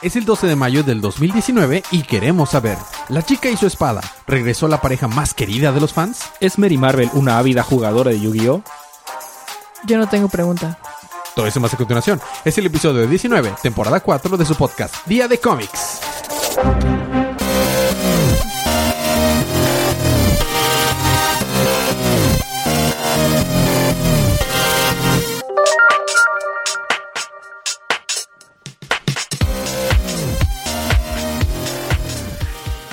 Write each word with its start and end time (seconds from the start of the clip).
Es 0.00 0.14
el 0.14 0.24
12 0.24 0.46
de 0.46 0.54
mayo 0.54 0.84
del 0.84 1.00
2019 1.00 1.82
y 1.90 2.02
queremos 2.02 2.50
saber, 2.50 2.78
¿la 3.08 3.24
chica 3.24 3.48
y 3.50 3.56
su 3.56 3.66
espada 3.66 4.00
regresó 4.28 4.68
la 4.68 4.80
pareja 4.80 5.08
más 5.08 5.34
querida 5.34 5.72
de 5.72 5.80
los 5.80 5.92
fans? 5.92 6.20
¿Es 6.38 6.56
Mary 6.56 6.78
Marvel 6.78 7.10
una 7.14 7.38
ávida 7.38 7.64
jugadora 7.64 8.12
de 8.12 8.20
Yu-Gi-Oh? 8.20 8.62
Yo 9.86 9.98
no 9.98 10.08
tengo 10.08 10.28
pregunta. 10.28 10.78
Todo 11.34 11.48
eso 11.48 11.58
más 11.58 11.74
a 11.74 11.76
continuación. 11.76 12.20
Es 12.44 12.56
el 12.58 12.66
episodio 12.66 13.08
19, 13.08 13.54
temporada 13.60 13.98
4 13.98 14.36
de 14.36 14.44
su 14.44 14.54
podcast, 14.54 14.94
Día 15.06 15.26
de 15.26 15.38
Cómics. 15.38 16.00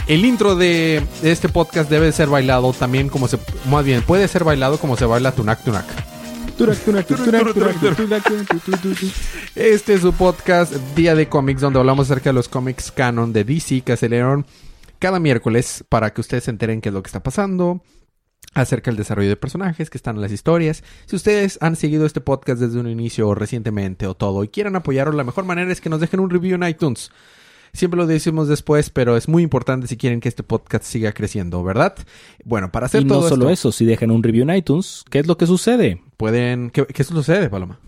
El 0.08 0.24
intro 0.24 0.56
de 0.56 1.02
este 1.24 1.50
podcast 1.50 1.90
debe 1.90 2.12
ser 2.12 2.30
bailado 2.30 2.74
también 2.74 3.10
como 3.10 3.28
se... 3.28 3.40
Más 3.72 3.84
bien, 3.84 4.04
puede 4.04 4.28
ser 4.28 4.44
bailado 4.44 4.78
como 4.78 4.96
se 4.96 5.06
baila 5.06 5.32
Tunak 5.32 5.64
Tunak. 5.64 5.86
Este 9.56 9.94
es 9.96 10.02
su 10.02 10.14
podcast 10.14 10.74
Día 10.96 11.16
de 11.16 11.28
Cómics, 11.28 11.62
donde 11.62 11.80
hablamos 11.80 12.06
acerca 12.12 12.30
de 12.30 12.36
los 12.36 12.48
cómics 12.48 12.92
canon 12.92 13.34
de 13.34 13.44
DC 13.46 13.82
que 13.82 13.94
aceleraron 13.94 14.46
cada 15.00 15.20
miércoles 15.20 15.84
para 15.90 16.14
que 16.14 16.22
ustedes 16.22 16.44
se 16.44 16.52
enteren 16.52 16.82
qué 16.82 16.90
es 16.90 16.94
lo 16.94 17.02
que 17.02 17.08
está 17.08 17.24
pasando, 17.24 17.82
acerca 18.54 18.92
del 18.92 18.98
desarrollo 18.98 19.30
de 19.30 19.36
personajes 19.38 19.90
que 19.90 19.98
están 19.98 20.18
en 20.18 20.22
las 20.22 20.32
historias. 20.32 20.84
Si 21.08 21.16
ustedes 21.16 21.58
han 21.62 21.76
seguido 21.76 22.06
este 22.06 22.22
podcast 22.22 22.62
desde 22.62 22.80
un 22.80 22.88
inicio 22.88 23.28
o 23.28 23.34
recientemente 23.34 24.06
o 24.06 24.14
todo 24.14 24.44
y 24.44 24.50
quieren 24.50 24.76
apoyarlo, 24.76 25.14
la 25.14 25.24
mejor 25.24 25.46
manera 25.46 25.72
es 25.72 25.82
que 25.82 25.90
nos 25.90 26.00
dejen 26.00 26.20
un 26.20 26.30
review 26.30 26.56
en 26.56 26.70
iTunes. 26.70 27.10
Siempre 27.76 27.98
lo 27.98 28.08
decimos 28.08 28.48
después, 28.48 28.90
pero 28.90 29.18
es 29.18 29.28
muy 29.28 29.44
importante 29.44 29.88
si 29.88 29.98
quieren 29.98 30.20
que 30.20 30.30
este 30.30 30.44
podcast 30.44 30.86
siga 30.86 31.12
creciendo, 31.12 31.64
¿verdad? 31.64 31.96
Bueno, 32.44 32.72
para 32.72 32.88
hacer 32.88 33.04
y 33.04 33.08
todo 33.08 33.22
no 33.22 33.30
solo 33.30 33.50
esto, 33.50 33.70
eso, 33.70 33.78
si 33.78 33.86
dejan 33.86 34.12
un 34.12 34.24
review 34.24 34.50
en 34.50 34.56
iTunes, 34.56 35.04
¿qué 35.10 35.20
es 35.20 35.28
lo 35.28 35.38
que 35.38 35.46
sucede? 35.46 36.02
pueden... 36.18 36.70
¿Qué, 36.70 36.86
qué 36.86 37.04
sucede, 37.04 37.50
Paloma? 37.50 37.80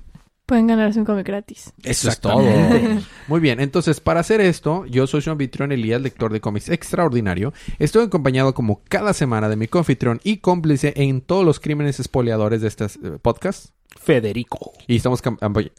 Pueden 0.45 0.67
ganarse 0.67 0.99
un 0.99 1.05
cómic 1.05 1.27
gratis. 1.27 1.73
Eso 1.83 2.07
es 2.07 2.21
todo. 2.21 2.39
Muy 3.27 3.39
bien, 3.41 3.59
entonces 3.59 3.99
para 3.99 4.21
hacer 4.21 4.39
esto, 4.39 4.85
yo 4.85 5.05
soy 5.05 5.21
su 5.21 5.29
anfitrión 5.29 5.73
Elías, 5.73 6.01
lector 6.01 6.31
de 6.31 6.39
cómics 6.39 6.69
extraordinario. 6.69 7.53
Estoy 7.79 8.05
acompañado 8.05 8.53
como 8.53 8.81
cada 8.87 9.13
semana 9.13 9.49
de 9.49 9.57
mi 9.57 9.67
confitrión 9.67 10.21
y 10.23 10.37
cómplice 10.37 10.93
en 10.95 11.19
todos 11.19 11.43
los 11.43 11.59
crímenes 11.59 11.99
espoleadores 11.99 12.61
de 12.61 12.67
este 12.69 12.85
eh, 12.85 13.17
podcast. 13.21 13.71
Federico. 13.99 14.71
Y 14.87 14.95
estamos 14.95 15.21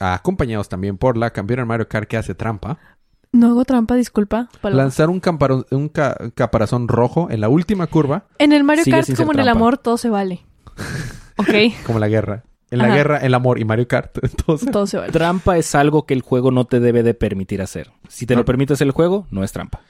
acompañados 0.00 0.68
también 0.68 0.98
por 0.98 1.16
la 1.16 1.30
campeona 1.30 1.64
Mario 1.64 1.88
Kart 1.88 2.06
que 2.06 2.18
hace 2.18 2.34
trampa. 2.34 2.78
No 3.32 3.48
hago 3.48 3.64
trampa, 3.64 3.94
disculpa. 3.94 4.48
Paloma. 4.60 4.82
Lanzar 4.82 5.10
un, 5.10 5.20
camparo- 5.20 5.66
un 5.70 5.88
ca- 5.88 6.16
caparazón 6.34 6.88
rojo 6.88 7.28
en 7.30 7.40
la 7.40 7.48
última 7.48 7.86
curva, 7.86 8.24
En 8.38 8.52
el 8.52 8.64
Mario 8.64 8.84
Kart, 8.90 9.14
como 9.16 9.32
en 9.32 9.40
el 9.40 9.48
amor, 9.48 9.78
todo 9.78 9.96
se 9.98 10.08
vale. 10.10 10.44
Ok, 11.40 11.48
como 11.86 12.00
la 12.00 12.08
guerra. 12.08 12.42
En 12.70 12.78
la 12.78 12.86
Ajá. 12.86 12.94
guerra, 12.96 13.16
el 13.18 13.32
amor 13.32 13.60
y 13.60 13.64
Mario 13.64 13.86
Kart. 13.86 14.18
Entonces, 14.22 14.70
todo 14.72 14.86
se 14.88 14.98
vale. 14.98 15.12
Trampa 15.12 15.56
es 15.56 15.72
algo 15.76 16.04
que 16.04 16.14
el 16.14 16.20
juego 16.22 16.50
no 16.50 16.64
te 16.64 16.80
debe 16.80 17.04
de 17.04 17.14
permitir 17.14 17.62
hacer. 17.62 17.92
Si 18.08 18.26
te 18.26 18.34
No. 18.34 18.40
lo 18.40 18.44
permite 18.44 18.72
hacer 18.72 18.86
el 18.88 18.92
juego, 18.92 19.26
no 19.30 19.44
es 19.44 19.52
trampa. 19.52 19.80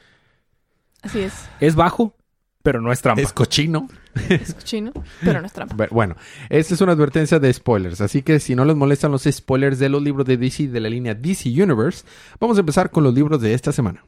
Así 1.03 1.21
es. 1.21 1.33
Es 1.61 1.75
bajo, 1.75 2.15
pero 2.63 2.81
no 2.81 2.93
es 2.93 3.01
trampa. 3.01 3.23
es 3.23 3.33
cochino. 3.33 3.89
Es 4.29 4.57
chino, 4.65 4.93
pero 5.23 5.41
no 5.41 5.47
es 5.47 5.53
trampa. 5.53 5.87
Bueno, 5.91 6.17
esta 6.49 6.75
es 6.75 6.81
una 6.81 6.93
advertencia 6.93 7.39
de 7.39 7.53
spoilers, 7.53 8.01
así 8.01 8.23
que 8.23 8.41
si 8.41 8.55
no 8.55 8.65
les 8.65 8.75
molestan 8.75 9.13
los 9.13 9.25
spoilers 9.25 9.79
de 9.79 9.89
los 9.89 10.03
libros 10.03 10.27
de 10.27 10.37
DC 10.37 10.69
de 10.69 10.81
la 10.81 10.89
línea 10.89 11.15
DC 11.15 11.49
Universe, 11.51 12.05
vamos 12.41 12.57
a 12.57 12.61
empezar 12.61 12.91
con 12.91 13.05
los 13.05 13.15
libros 13.15 13.41
de 13.41 13.55
esta 13.55 13.71
semana. 13.71 14.03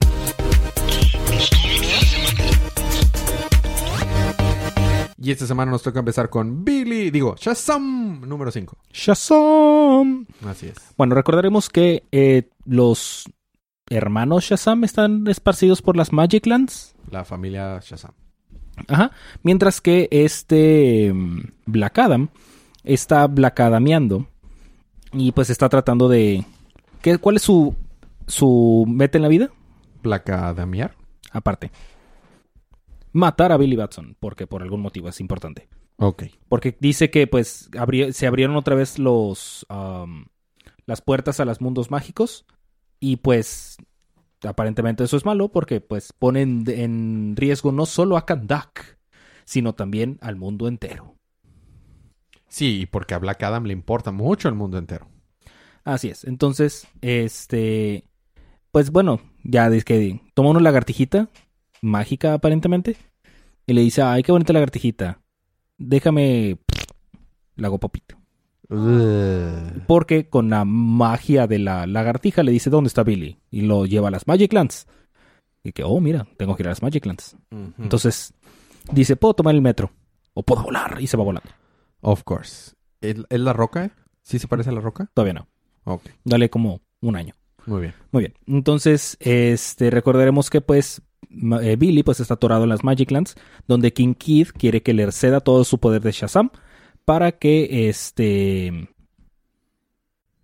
Y 5.23 5.31
esta 5.31 5.47
semana 5.47 5.71
nos 5.71 5.83
toca 5.83 5.99
empezar 5.99 6.31
con 6.31 6.65
Billy, 6.65 7.11
digo, 7.11 7.37
Shazam 7.39 8.23
número 8.27 8.51
5. 8.51 8.79
Shazam. 8.91 10.27
Así 10.47 10.69
es. 10.69 10.77
Bueno, 10.97 11.15
recordaremos 11.15 11.69
que 11.69 12.05
eh, 12.11 12.49
los 12.65 13.25
hermanos 13.91 14.45
Shazam 14.45 14.83
están 14.85 15.27
esparcidos 15.27 15.83
por 15.83 15.97
las 15.97 16.13
Magic 16.13 16.47
Lands. 16.47 16.95
La 17.11 17.27
familia 17.27 17.81
Shazam. 17.83 18.13
Ajá. 18.89 19.11
Mientras 19.43 19.81
que 19.81 20.09
este 20.11 21.13
mm, 21.13 21.41
Black 21.67 21.99
Adam 21.99 22.29
está 22.85 23.27
Black 23.27 23.61
Adameando. 23.61 24.27
Y 25.13 25.33
pues 25.33 25.51
está 25.51 25.69
tratando 25.69 26.09
de. 26.09 26.45
¿qué, 27.03 27.19
¿Cuál 27.19 27.37
es 27.37 27.43
su, 27.43 27.75
su 28.27 28.85
meta 28.89 29.19
en 29.19 29.23
la 29.23 29.29
vida? 29.29 29.51
Placa 30.03 30.55
Damiar. 30.55 30.95
Aparte. 31.33 31.71
Matar 33.13 33.53
a 33.53 33.57
Billy 33.57 33.77
Batson. 33.77 34.17
Porque 34.21 34.47
por 34.47 34.63
algún 34.63 34.81
motivo 34.81 35.09
es 35.09 35.21
importante. 35.21 35.69
Ok. 35.97 36.25
Porque 36.49 36.77
dice 36.81 37.11
que 37.11 37.27
pues 37.27 37.71
abri- 37.73 38.13
se 38.13 38.27
abrieron 38.27 38.57
otra 38.57 38.75
vez 38.75 38.99
los 38.99 39.67
am, 39.69 40.27
las 40.87 41.01
puertas 41.03 41.41
a 41.41 41.45
los 41.45 41.61
mundos 41.61 41.91
mágicos. 41.91 42.47
Y 43.01 43.17
pues 43.17 43.77
aparentemente 44.43 45.05
eso 45.05 45.17
es 45.17 45.25
malo 45.25 45.51
porque 45.51 45.81
pues 45.81 46.13
ponen 46.13 46.65
en 46.67 47.35
riesgo 47.37 47.73
no 47.73 47.87
solo 47.87 48.17
a 48.17 48.27
Kandak, 48.27 48.99
sino 49.45 49.75
también 49.75 50.19
al 50.21 50.37
mundo 50.37 50.69
entero. 50.69 51.17
Sí, 52.49 52.89
porque 52.91 53.15
a 53.15 53.19
Black 53.19 53.43
Adam 53.43 53.65
le 53.65 53.73
importa 53.73 54.11
mucho 54.11 54.49
el 54.49 54.55
mundo 54.55 54.79
entero. 54.79 55.09
Así 55.85 56.09
es. 56.09 56.25
Entonces, 56.25 56.87
este 57.01 58.05
pues 58.73 58.91
bueno, 58.91 59.21
ya 59.43 59.67
es 59.69 59.85
que 59.85 60.21
toma 60.35 60.51
una 60.51 60.61
lagartijita 60.61 61.29
mágica 61.83 62.35
aparentemente 62.35 62.97
y 63.67 63.73
le 63.73 63.83
dice, 63.83 64.03
"Ay, 64.03 64.23
qué 64.23 64.33
bonita 64.33 64.53
lagartijita. 64.53 65.21
Déjame 65.79 66.59
la 67.57 67.69
hago 67.69 67.79
popito." 67.79 68.20
Porque 69.87 70.29
con 70.29 70.49
la 70.49 70.65
magia 70.65 71.47
de 71.49 71.59
la 71.59 71.87
lagartija 71.87 72.43
le 72.43 72.53
dice 72.53 72.71
dónde 72.71 72.89
está 72.89 73.03
Billy. 73.03 73.39
Y 73.51 73.63
lo 73.63 73.85
lleva 73.85 74.09
a 74.09 74.11
las 74.13 74.29
Magic 74.29 74.53
Lands. 74.53 74.87
Y 75.65 75.73
que, 75.73 75.83
oh, 75.83 76.01
mira, 76.01 76.27
tengo 76.37 76.57
que 76.57 76.63
ir 76.63 76.69
a 76.69 76.71
las 76.71 76.83
Magic 76.83 77.05
Lands. 77.05 77.37
Entonces 77.79 78.33
dice, 78.93 79.17
puedo 79.17 79.35
tomar 79.35 79.55
el 79.55 79.61
metro. 79.61 79.91
O 80.35 80.43
puedo 80.43 80.63
volar. 80.63 80.99
Y 81.01 81.09
se 81.09 81.17
va 81.17 81.25
volando. 81.25 81.51
Of 82.01 82.23
course. 82.23 82.73
¿Es, 83.01 83.17
la 83.29 83.53
roca? 83.53 83.91
¿Sí 84.23 84.39
se 84.39 84.47
parece 84.47 84.71
a 84.71 84.73
la 84.73 84.81
roca? 84.81 85.11
Todavía 85.15 85.35
no. 85.35 85.49
Dale 86.25 86.49
como 86.49 86.81
un 87.01 87.17
año. 87.17 87.35
muy 87.67 87.81
bien. 87.81 87.95
Muy 88.13 88.23
bien. 88.23 88.35
Entonces, 88.47 89.17
este, 89.19 89.91
recordaremos 89.91 90.49
que 90.49 90.61
pues 90.61 91.03
eh, 91.63 91.77
Billy 91.77 92.03
pues 92.03 92.21
está 92.21 92.35
atorado 92.35 92.63
en 92.63 92.69
las 92.69 92.85
Magic 92.85 93.11
Lands. 93.11 93.35
Donde 93.67 93.93
King 93.93 94.15
Kid 94.15 94.49
quiere 94.57 94.83
que 94.83 94.95
le 94.95 95.11
ceda 95.11 95.41
todo 95.41 95.65
su 95.65 95.79
poder 95.79 96.03
de 96.03 96.13
Shazam. 96.13 96.51
Para 97.11 97.33
que 97.33 97.89
este... 97.89 98.89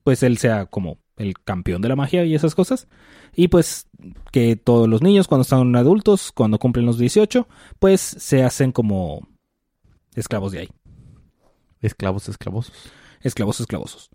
Pues 0.03 0.25
él 0.25 0.37
sea 0.37 0.66
como 0.66 0.99
el 1.16 1.38
campeón 1.38 1.81
de 1.81 1.88
la 1.88 1.94
magia 1.94 2.25
y 2.25 2.34
esas 2.34 2.56
cosas. 2.56 2.88
Y 3.37 3.47
pues 3.47 3.87
que 4.32 4.56
todos 4.56 4.88
los 4.88 5.00
niños 5.00 5.28
cuando 5.28 5.43
están 5.43 5.76
adultos, 5.76 6.32
cuando 6.32 6.59
cumplen 6.59 6.84
los 6.84 6.99
18, 6.99 7.47
pues 7.78 8.00
se 8.00 8.43
hacen 8.43 8.72
como 8.72 9.28
esclavos 10.16 10.50
de 10.50 10.59
ahí. 10.59 10.69
Esclavos, 11.82 12.28
esclavosos. 12.28 12.75
Esclavos 13.21 13.60
esclavosos. 13.60 14.10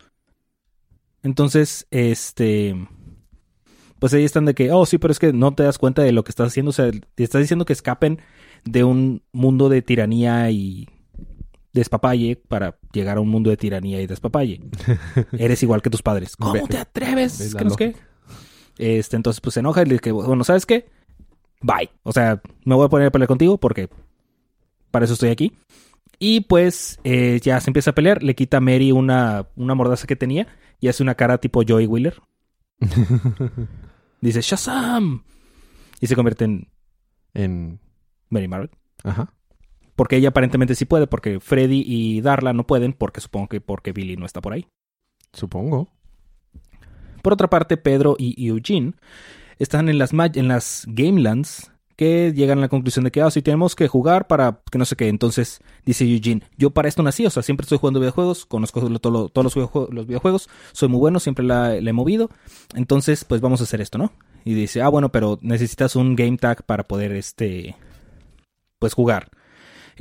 Entonces, 1.23 1.87
este... 1.89 2.75
Pues 3.97 4.13
ahí 4.13 4.25
están 4.25 4.43
de 4.43 4.55
que, 4.55 4.73
oh 4.73 4.85
sí, 4.85 4.97
pero 4.97 5.13
es 5.13 5.19
que 5.19 5.31
no 5.31 5.55
te 5.55 5.63
das 5.63 5.77
cuenta 5.77 6.01
de 6.01 6.11
lo 6.11 6.25
que 6.25 6.31
estás 6.31 6.49
haciendo. 6.49 6.71
O 6.71 6.73
sea, 6.73 6.91
te 7.15 7.23
estás 7.23 7.39
diciendo 7.39 7.63
que 7.63 7.71
escapen 7.71 8.19
de 8.65 8.83
un 8.83 9.23
mundo 9.31 9.69
de 9.69 9.81
tiranía 9.81 10.51
y 10.51 10.89
despapalle 11.73 12.35
para 12.35 12.77
llegar 12.91 13.17
a 13.17 13.21
un 13.21 13.29
mundo 13.29 13.49
de 13.49 13.57
tiranía 13.57 14.01
y 14.01 14.07
despapalle. 14.07 14.61
Eres 15.37 15.63
igual 15.63 15.81
que 15.81 15.89
tus 15.89 16.01
padres. 16.01 16.35
¿Cómo 16.35 16.67
te 16.67 16.77
atreves? 16.77 17.55
¿Qué 17.57 17.65
no 17.65 17.75
qué? 17.75 17.95
Este, 18.77 19.15
entonces, 19.15 19.41
pues 19.41 19.53
se 19.53 19.59
enoja 19.59 19.81
y 19.81 19.85
le 19.85 19.93
dice, 19.95 20.11
bueno, 20.11 20.43
¿sabes 20.43 20.65
qué? 20.65 20.89
Bye. 21.61 21.89
O 22.03 22.11
sea, 22.11 22.41
me 22.65 22.75
voy 22.75 22.85
a 22.85 22.89
poner 22.89 23.07
a 23.07 23.11
pelear 23.11 23.27
contigo 23.27 23.57
porque 23.57 23.89
para 24.89 25.05
eso 25.05 25.13
estoy 25.13 25.29
aquí. 25.29 25.53
Y 26.19 26.41
pues 26.41 26.99
eh, 27.03 27.39
ya 27.41 27.59
se 27.59 27.69
empieza 27.69 27.91
a 27.91 27.95
pelear. 27.95 28.23
Le 28.23 28.35
quita 28.35 28.57
a 28.57 28.61
Mary 28.61 28.91
una, 28.91 29.47
una 29.55 29.75
mordaza 29.75 30.07
que 30.07 30.15
tenía 30.15 30.47
y 30.79 30.87
hace 30.87 31.03
una 31.03 31.15
cara 31.15 31.39
tipo 31.39 31.63
Joey 31.67 31.87
Wheeler. 31.87 32.21
Dice 34.21 34.41
Shazam. 34.41 35.23
Y 35.99 36.07
se 36.07 36.15
convierte 36.15 36.45
en 36.45 36.67
en... 37.33 37.79
Mary 38.29 38.47
Marvel. 38.47 38.69
Ajá. 39.03 39.33
Porque 40.01 40.17
ella 40.17 40.29
aparentemente 40.29 40.73
sí 40.73 40.85
puede, 40.85 41.05
porque 41.05 41.39
Freddy 41.39 41.83
y 41.85 42.21
Darla 42.21 42.53
no 42.53 42.65
pueden, 42.65 42.91
porque 42.91 43.21
supongo 43.21 43.49
que 43.49 43.61
porque 43.61 43.91
Billy 43.91 44.17
no 44.17 44.25
está 44.25 44.41
por 44.41 44.51
ahí. 44.51 44.65
Supongo. 45.31 45.89
Por 47.21 47.33
otra 47.33 47.51
parte, 47.51 47.77
Pedro 47.77 48.15
y 48.17 48.47
Eugene 48.47 48.93
están 49.59 49.89
en 49.89 49.99
las, 49.99 50.11
en 50.11 50.47
las 50.47 50.85
Gamelands 50.87 51.71
que 51.97 52.33
llegan 52.35 52.57
a 52.57 52.61
la 52.61 52.67
conclusión 52.67 53.05
de 53.05 53.11
que, 53.11 53.21
ah, 53.21 53.29
sí, 53.29 53.43
tenemos 53.43 53.75
que 53.75 53.87
jugar 53.87 54.25
para 54.25 54.63
que 54.71 54.79
no 54.79 54.85
sé 54.85 54.95
qué. 54.95 55.07
Entonces 55.07 55.59
dice 55.85 56.03
Eugene, 56.11 56.41
yo 56.57 56.71
para 56.71 56.87
esto 56.87 57.03
nací, 57.03 57.27
o 57.27 57.29
sea, 57.29 57.43
siempre 57.43 57.65
estoy 57.65 57.77
jugando 57.77 57.99
videojuegos, 57.99 58.47
conozco 58.47 58.81
todo 58.97 59.29
todos 59.29 59.55
los 59.91 60.07
videojuegos, 60.07 60.49
soy 60.71 60.89
muy 60.89 60.99
bueno, 60.99 61.19
siempre 61.19 61.45
la, 61.45 61.79
la 61.79 61.89
he 61.91 61.93
movido. 61.93 62.31
Entonces, 62.73 63.23
pues 63.23 63.39
vamos 63.39 63.61
a 63.61 63.65
hacer 63.65 63.81
esto, 63.81 63.99
¿no? 63.99 64.13
Y 64.45 64.55
dice, 64.55 64.81
ah, 64.81 64.89
bueno, 64.89 65.11
pero 65.11 65.37
necesitas 65.43 65.95
un 65.95 66.15
game 66.15 66.37
tag 66.37 66.63
para 66.63 66.87
poder, 66.87 67.11
este, 67.11 67.75
pues 68.79 68.95
jugar. 68.95 69.29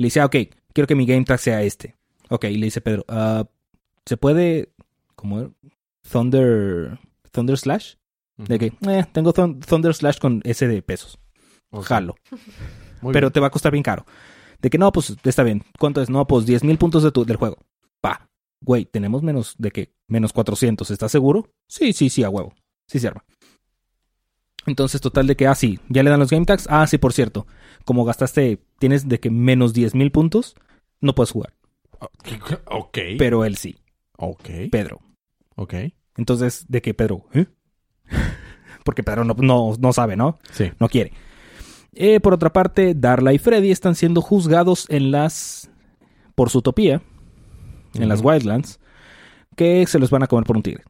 Y 0.00 0.02
le 0.02 0.06
dice, 0.06 0.20
ah, 0.20 0.24
ok, 0.24 0.36
quiero 0.72 0.86
que 0.86 0.94
mi 0.94 1.04
game 1.04 1.24
tag 1.24 1.38
sea 1.38 1.62
este. 1.62 1.94
Ok, 2.30 2.44
y 2.46 2.56
le 2.56 2.64
dice 2.64 2.80
Pedro, 2.80 3.04
ah, 3.08 3.44
¿se 4.06 4.16
puede, 4.16 4.72
como, 5.14 5.52
Thunder, 6.10 6.98
Thunder 7.32 7.58
Slash? 7.58 7.96
De 8.38 8.58
que, 8.58 8.72
eh, 8.88 9.04
tengo 9.12 9.34
Thun- 9.34 9.60
Thunder 9.60 9.92
Slash 9.94 10.16
con 10.18 10.40
ese 10.44 10.68
de 10.68 10.80
pesos. 10.80 11.18
Jalo. 11.82 12.14
Muy 13.02 13.12
pero 13.12 13.26
bien. 13.26 13.32
te 13.34 13.40
va 13.40 13.48
a 13.48 13.50
costar 13.50 13.72
bien 13.72 13.82
caro. 13.82 14.06
De 14.62 14.70
que 14.70 14.78
no, 14.78 14.90
pues 14.90 15.14
está 15.22 15.42
bien. 15.42 15.64
¿Cuánto 15.78 16.00
es? 16.00 16.08
No, 16.08 16.26
pues 16.26 16.46
10 16.46 16.64
mil 16.64 16.78
puntos 16.78 17.02
de 17.02 17.12
tu, 17.12 17.26
del 17.26 17.36
juego. 17.36 17.58
Pa. 18.00 18.26
Güey, 18.62 18.86
tenemos 18.86 19.22
menos 19.22 19.54
de 19.58 19.70
que 19.70 19.92
menos 20.06 20.32
400. 20.32 20.90
¿Estás 20.90 21.12
seguro? 21.12 21.46
Sí, 21.68 21.92
sí, 21.92 22.08
sí, 22.08 22.24
a 22.24 22.30
huevo. 22.30 22.54
Sí 22.86 22.98
se 23.00 23.08
arma. 23.08 23.22
Entonces, 24.66 25.00
total 25.02 25.26
de 25.26 25.36
que, 25.36 25.46
ah, 25.46 25.54
sí, 25.54 25.78
ya 25.90 26.02
le 26.02 26.08
dan 26.10 26.20
los 26.20 26.30
game 26.30 26.46
tags. 26.46 26.66
Ah, 26.70 26.86
sí, 26.86 26.96
por 26.96 27.12
cierto. 27.12 27.46
Como 27.90 28.04
gastaste, 28.04 28.60
tienes 28.78 29.08
de 29.08 29.18
que 29.18 29.30
menos 29.30 29.72
10 29.74 29.96
mil 29.96 30.12
puntos, 30.12 30.54
no 31.00 31.12
puedes 31.16 31.32
jugar. 31.32 31.54
Ok. 32.66 32.98
Pero 33.18 33.44
él 33.44 33.56
sí, 33.56 33.78
Ok. 34.16 34.48
Pedro. 34.70 35.00
Ok. 35.56 35.74
Entonces, 36.16 36.66
de 36.68 36.82
que 36.82 36.94
Pedro, 36.94 37.26
¿eh? 37.32 37.46
Porque 38.84 39.02
Pedro 39.02 39.24
no, 39.24 39.34
no, 39.36 39.74
no 39.76 39.92
sabe, 39.92 40.14
¿no? 40.16 40.38
Sí. 40.52 40.70
no 40.78 40.88
quiere. 40.88 41.12
Eh, 41.92 42.20
por 42.20 42.32
otra 42.32 42.52
parte, 42.52 42.94
Darla 42.94 43.32
y 43.32 43.38
Freddy 43.38 43.72
están 43.72 43.96
siendo 43.96 44.22
juzgados 44.22 44.86
en 44.88 45.10
las. 45.10 45.68
por 46.36 46.48
su 46.48 46.58
utopía, 46.58 47.02
en 47.94 48.08
las. 48.08 48.20
Wildlands, 48.22 48.78
que 49.56 49.84
se 49.88 49.98
los 49.98 50.10
van 50.10 50.22
a 50.22 50.28
comer 50.28 50.44
por 50.44 50.56
un 50.56 50.62
tigre. 50.62 50.84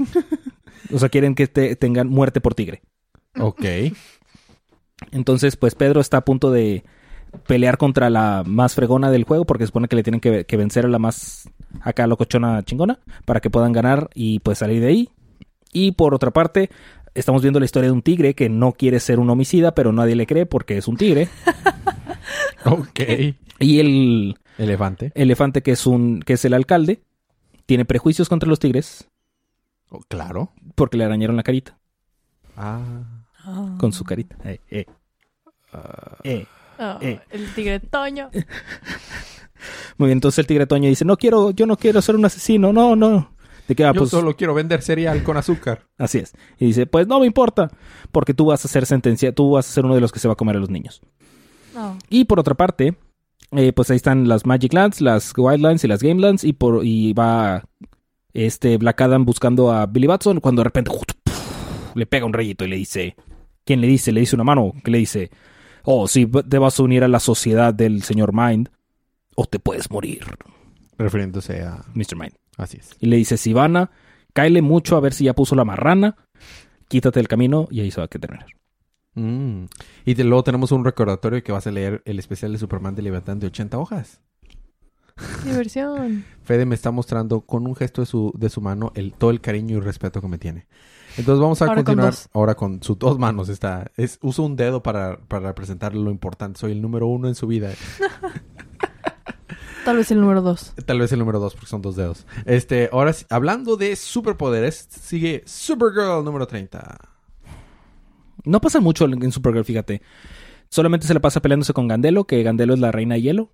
o 0.94 0.98
sea, 0.98 1.10
quieren 1.10 1.34
que 1.34 1.46
te- 1.46 1.76
tengan 1.76 2.08
muerte 2.08 2.40
por 2.40 2.54
tigre. 2.54 2.80
Ok. 3.38 3.62
Entonces, 5.12 5.56
pues 5.56 5.74
Pedro 5.74 6.00
está 6.00 6.18
a 6.18 6.24
punto 6.24 6.50
de 6.50 6.84
pelear 7.46 7.76
contra 7.78 8.08
la 8.10 8.42
más 8.46 8.74
fregona 8.74 9.10
del 9.10 9.24
juego, 9.24 9.44
porque 9.44 9.66
supone 9.66 9.88
que 9.88 9.96
le 9.96 10.02
tienen 10.02 10.20
que, 10.20 10.44
que 10.44 10.56
vencer 10.56 10.84
a 10.86 10.88
la 10.88 10.98
más 10.98 11.48
acá 11.80 12.06
locochona 12.06 12.62
chingona, 12.64 12.98
para 13.24 13.40
que 13.40 13.50
puedan 13.50 13.72
ganar 13.72 14.08
y 14.14 14.38
pues 14.40 14.58
salir 14.58 14.80
de 14.80 14.88
ahí. 14.88 15.10
Y 15.72 15.92
por 15.92 16.14
otra 16.14 16.30
parte, 16.30 16.70
estamos 17.14 17.42
viendo 17.42 17.58
la 17.60 17.66
historia 17.66 17.88
de 17.88 17.92
un 17.92 18.02
tigre 18.02 18.34
que 18.34 18.48
no 18.48 18.72
quiere 18.72 19.00
ser 19.00 19.18
un 19.18 19.28
homicida, 19.30 19.74
pero 19.74 19.92
nadie 19.92 20.14
le 20.16 20.26
cree 20.26 20.46
porque 20.46 20.78
es 20.78 20.88
un 20.88 20.96
tigre. 20.96 21.28
Ok. 22.64 23.00
Y 23.60 23.78
el 23.78 24.38
Elefante. 24.58 25.12
elefante, 25.14 25.62
que 25.62 25.70
es 25.72 25.86
un, 25.86 26.20
que 26.20 26.32
es 26.32 26.44
el 26.44 26.54
alcalde, 26.54 27.00
tiene 27.66 27.84
prejuicios 27.84 28.28
contra 28.28 28.48
los 28.48 28.58
tigres 28.58 29.08
Oh, 29.88 30.00
claro. 30.08 30.50
porque 30.74 30.96
le 30.96 31.04
arañaron 31.04 31.36
la 31.36 31.44
carita 31.44 31.78
Ah. 32.56 33.15
Ah. 33.46 33.76
con 33.78 33.92
su 33.92 34.02
carita. 34.04 34.36
Eh, 34.44 34.60
eh, 34.70 34.86
ah, 35.72 36.16
eh. 36.24 36.46
Ah, 36.78 36.98
Eh. 37.00 37.20
El 37.30 37.54
tigre 37.54 37.78
Toño. 37.80 38.28
Muy 39.98 40.08
bien, 40.08 40.16
entonces 40.18 40.40
el 40.40 40.46
tigre 40.46 40.66
Toño 40.66 40.88
dice, 40.88 41.04
no 41.04 41.16
quiero, 41.16 41.52
yo 41.52 41.64
no 41.64 41.76
quiero 41.76 42.02
ser 42.02 42.16
un 42.16 42.24
asesino, 42.24 42.72
no, 42.72 42.96
no. 42.96 43.36
De 43.68 43.84
ah, 43.84 43.92
Yo 43.92 44.00
pues, 44.00 44.10
solo 44.10 44.36
quiero 44.36 44.52
vender 44.52 44.82
cereal 44.82 45.22
con 45.22 45.36
azúcar. 45.36 45.86
Así 45.98 46.18
es. 46.18 46.34
Y 46.58 46.66
dice, 46.66 46.86
pues 46.86 47.06
no 47.06 47.20
me 47.20 47.26
importa, 47.26 47.70
porque 48.12 48.34
tú 48.34 48.46
vas 48.46 48.64
a 48.64 48.68
ser 48.68 48.84
sentencia, 48.84 49.32
tú 49.32 49.52
vas 49.52 49.68
a 49.68 49.72
ser 49.72 49.84
uno 49.84 49.94
de 49.94 50.00
los 50.00 50.12
que 50.12 50.18
se 50.18 50.28
va 50.28 50.34
a 50.34 50.36
comer 50.36 50.56
a 50.56 50.60
los 50.60 50.70
niños. 50.70 51.00
Y 52.08 52.24
por 52.24 52.40
otra 52.40 52.54
parte, 52.54 52.96
eh, 53.52 53.72
pues 53.72 53.90
ahí 53.90 53.96
están 53.96 54.28
las 54.28 54.46
Magic 54.46 54.72
Lands, 54.72 55.02
las 55.02 55.34
Wildlands 55.36 55.84
y 55.84 55.88
las 55.88 56.02
Game 56.02 56.20
Lands, 56.20 56.42
y 56.42 56.54
por 56.54 56.84
y 56.84 57.12
va 57.12 57.64
este 58.32 58.78
Black 58.78 59.00
Adam 59.02 59.26
buscando 59.26 59.70
a 59.70 59.84
Billy 59.84 60.06
Batson 60.06 60.40
cuando 60.40 60.60
de 60.60 60.64
repente 60.64 60.90
le 61.94 62.06
pega 62.06 62.24
un 62.24 62.32
rayito 62.32 62.64
y 62.64 62.68
le 62.68 62.76
dice, 62.76 63.16
¿quién 63.66 63.82
le 63.82 63.86
dice? 63.86 64.12
Le 64.12 64.20
dice 64.20 64.34
una 64.36 64.44
mano, 64.44 64.72
que 64.82 64.90
le 64.90 64.98
dice, 64.98 65.30
oh, 65.82 66.08
si 66.08 66.24
te 66.26 66.58
vas 66.58 66.80
a 66.80 66.82
unir 66.82 67.04
a 67.04 67.08
la 67.08 67.20
sociedad 67.20 67.74
del 67.74 68.02
señor 68.02 68.32
Mind, 68.32 68.70
o 69.34 69.44
te 69.44 69.58
puedes 69.58 69.90
morir, 69.90 70.24
Refiriéndose 70.96 71.62
a... 71.62 71.84
Mr. 71.92 72.16
Mind. 72.16 72.32
Así 72.56 72.78
es. 72.78 72.96
Y 73.00 73.06
le 73.06 73.16
dice, 73.16 73.36
Sivana, 73.36 73.90
cáele 74.32 74.62
mucho 74.62 74.96
a 74.96 75.00
ver 75.00 75.12
si 75.12 75.24
ya 75.24 75.34
puso 75.34 75.54
la 75.54 75.66
marrana, 75.66 76.16
quítate 76.88 77.18
del 77.18 77.28
camino 77.28 77.68
y 77.70 77.80
ahí 77.80 77.90
se 77.90 78.00
va 78.00 78.06
a 78.06 78.08
que 78.08 78.18
terminar. 78.18 78.46
Mm. 79.14 79.64
Y 80.06 80.14
de- 80.14 80.24
luego 80.24 80.42
tenemos 80.44 80.72
un 80.72 80.84
recordatorio 80.86 81.42
que 81.42 81.52
vas 81.52 81.66
a 81.66 81.70
leer 81.70 82.00
el 82.06 82.18
especial 82.18 82.52
de 82.52 82.58
Superman 82.58 82.94
de 82.94 83.02
Leviatán 83.02 83.38
de 83.38 83.48
80 83.48 83.76
hojas. 83.78 84.22
Diversión. 85.44 86.24
Fede 86.44 86.66
me 86.66 86.74
está 86.74 86.90
mostrando 86.90 87.40
con 87.40 87.66
un 87.66 87.74
gesto 87.74 88.02
de 88.02 88.06
su, 88.06 88.32
de 88.36 88.50
su 88.50 88.60
mano 88.60 88.92
el, 88.94 89.12
todo 89.12 89.30
el 89.30 89.40
cariño 89.40 89.78
y 89.78 89.80
respeto 89.80 90.20
que 90.20 90.28
me 90.28 90.38
tiene. 90.38 90.66
Entonces 91.16 91.40
vamos 91.40 91.62
a 91.62 91.66
Ahora 91.66 91.82
continuar 91.82 92.14
ahora 92.34 92.54
con 92.54 92.82
sus 92.82 92.98
dos 92.98 93.18
manos. 93.18 93.48
Está, 93.48 93.90
es, 93.96 94.18
uso 94.22 94.42
un 94.42 94.56
dedo 94.56 94.82
para, 94.82 95.18
para 95.18 95.48
representar 95.48 95.94
lo 95.94 96.10
importante. 96.10 96.60
Soy 96.60 96.72
el 96.72 96.82
número 96.82 97.06
uno 97.06 97.28
en 97.28 97.34
su 97.34 97.46
vida. 97.46 97.72
Tal 99.86 99.96
vez 99.96 100.10
el 100.10 100.20
número 100.20 100.42
dos. 100.42 100.74
Tal 100.84 100.98
vez 100.98 101.12
el 101.12 101.20
número 101.20 101.38
dos 101.38 101.54
porque 101.54 101.68
son 101.68 101.80
dos 101.80 101.94
dedos. 101.94 102.26
Este, 102.44 102.90
ahora 102.92 103.12
sí, 103.12 103.24
hablando 103.30 103.76
de 103.76 103.94
superpoderes, 103.94 104.88
sigue 104.90 105.44
Supergirl 105.46 106.24
número 106.24 106.46
30. 106.46 106.98
No 108.44 108.60
pasa 108.60 108.80
mucho 108.80 109.04
en 109.04 109.30
Supergirl, 109.30 109.64
fíjate. 109.64 110.02
Solamente 110.68 111.06
se 111.06 111.14
le 111.14 111.20
pasa 111.20 111.40
peleándose 111.40 111.72
con 111.72 111.86
Gandelo, 111.86 112.26
que 112.26 112.42
Gandelo 112.42 112.74
es 112.74 112.80
la 112.80 112.90
reina 112.90 113.14
de 113.14 113.22
hielo. 113.22 113.52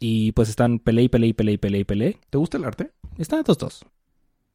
Y 0.00 0.32
pues 0.32 0.48
están 0.48 0.78
pele 0.78 1.02
y 1.02 1.08
pele 1.08 1.28
y 1.28 1.32
pele 1.34 1.52
y 1.52 1.58
pele 1.58 1.78
y 1.78 1.84
pele. 1.84 2.18
¿Te 2.30 2.38
gusta 2.38 2.56
el 2.56 2.64
arte? 2.64 2.90
Están 3.18 3.40
estos 3.40 3.58
dos. 3.58 3.84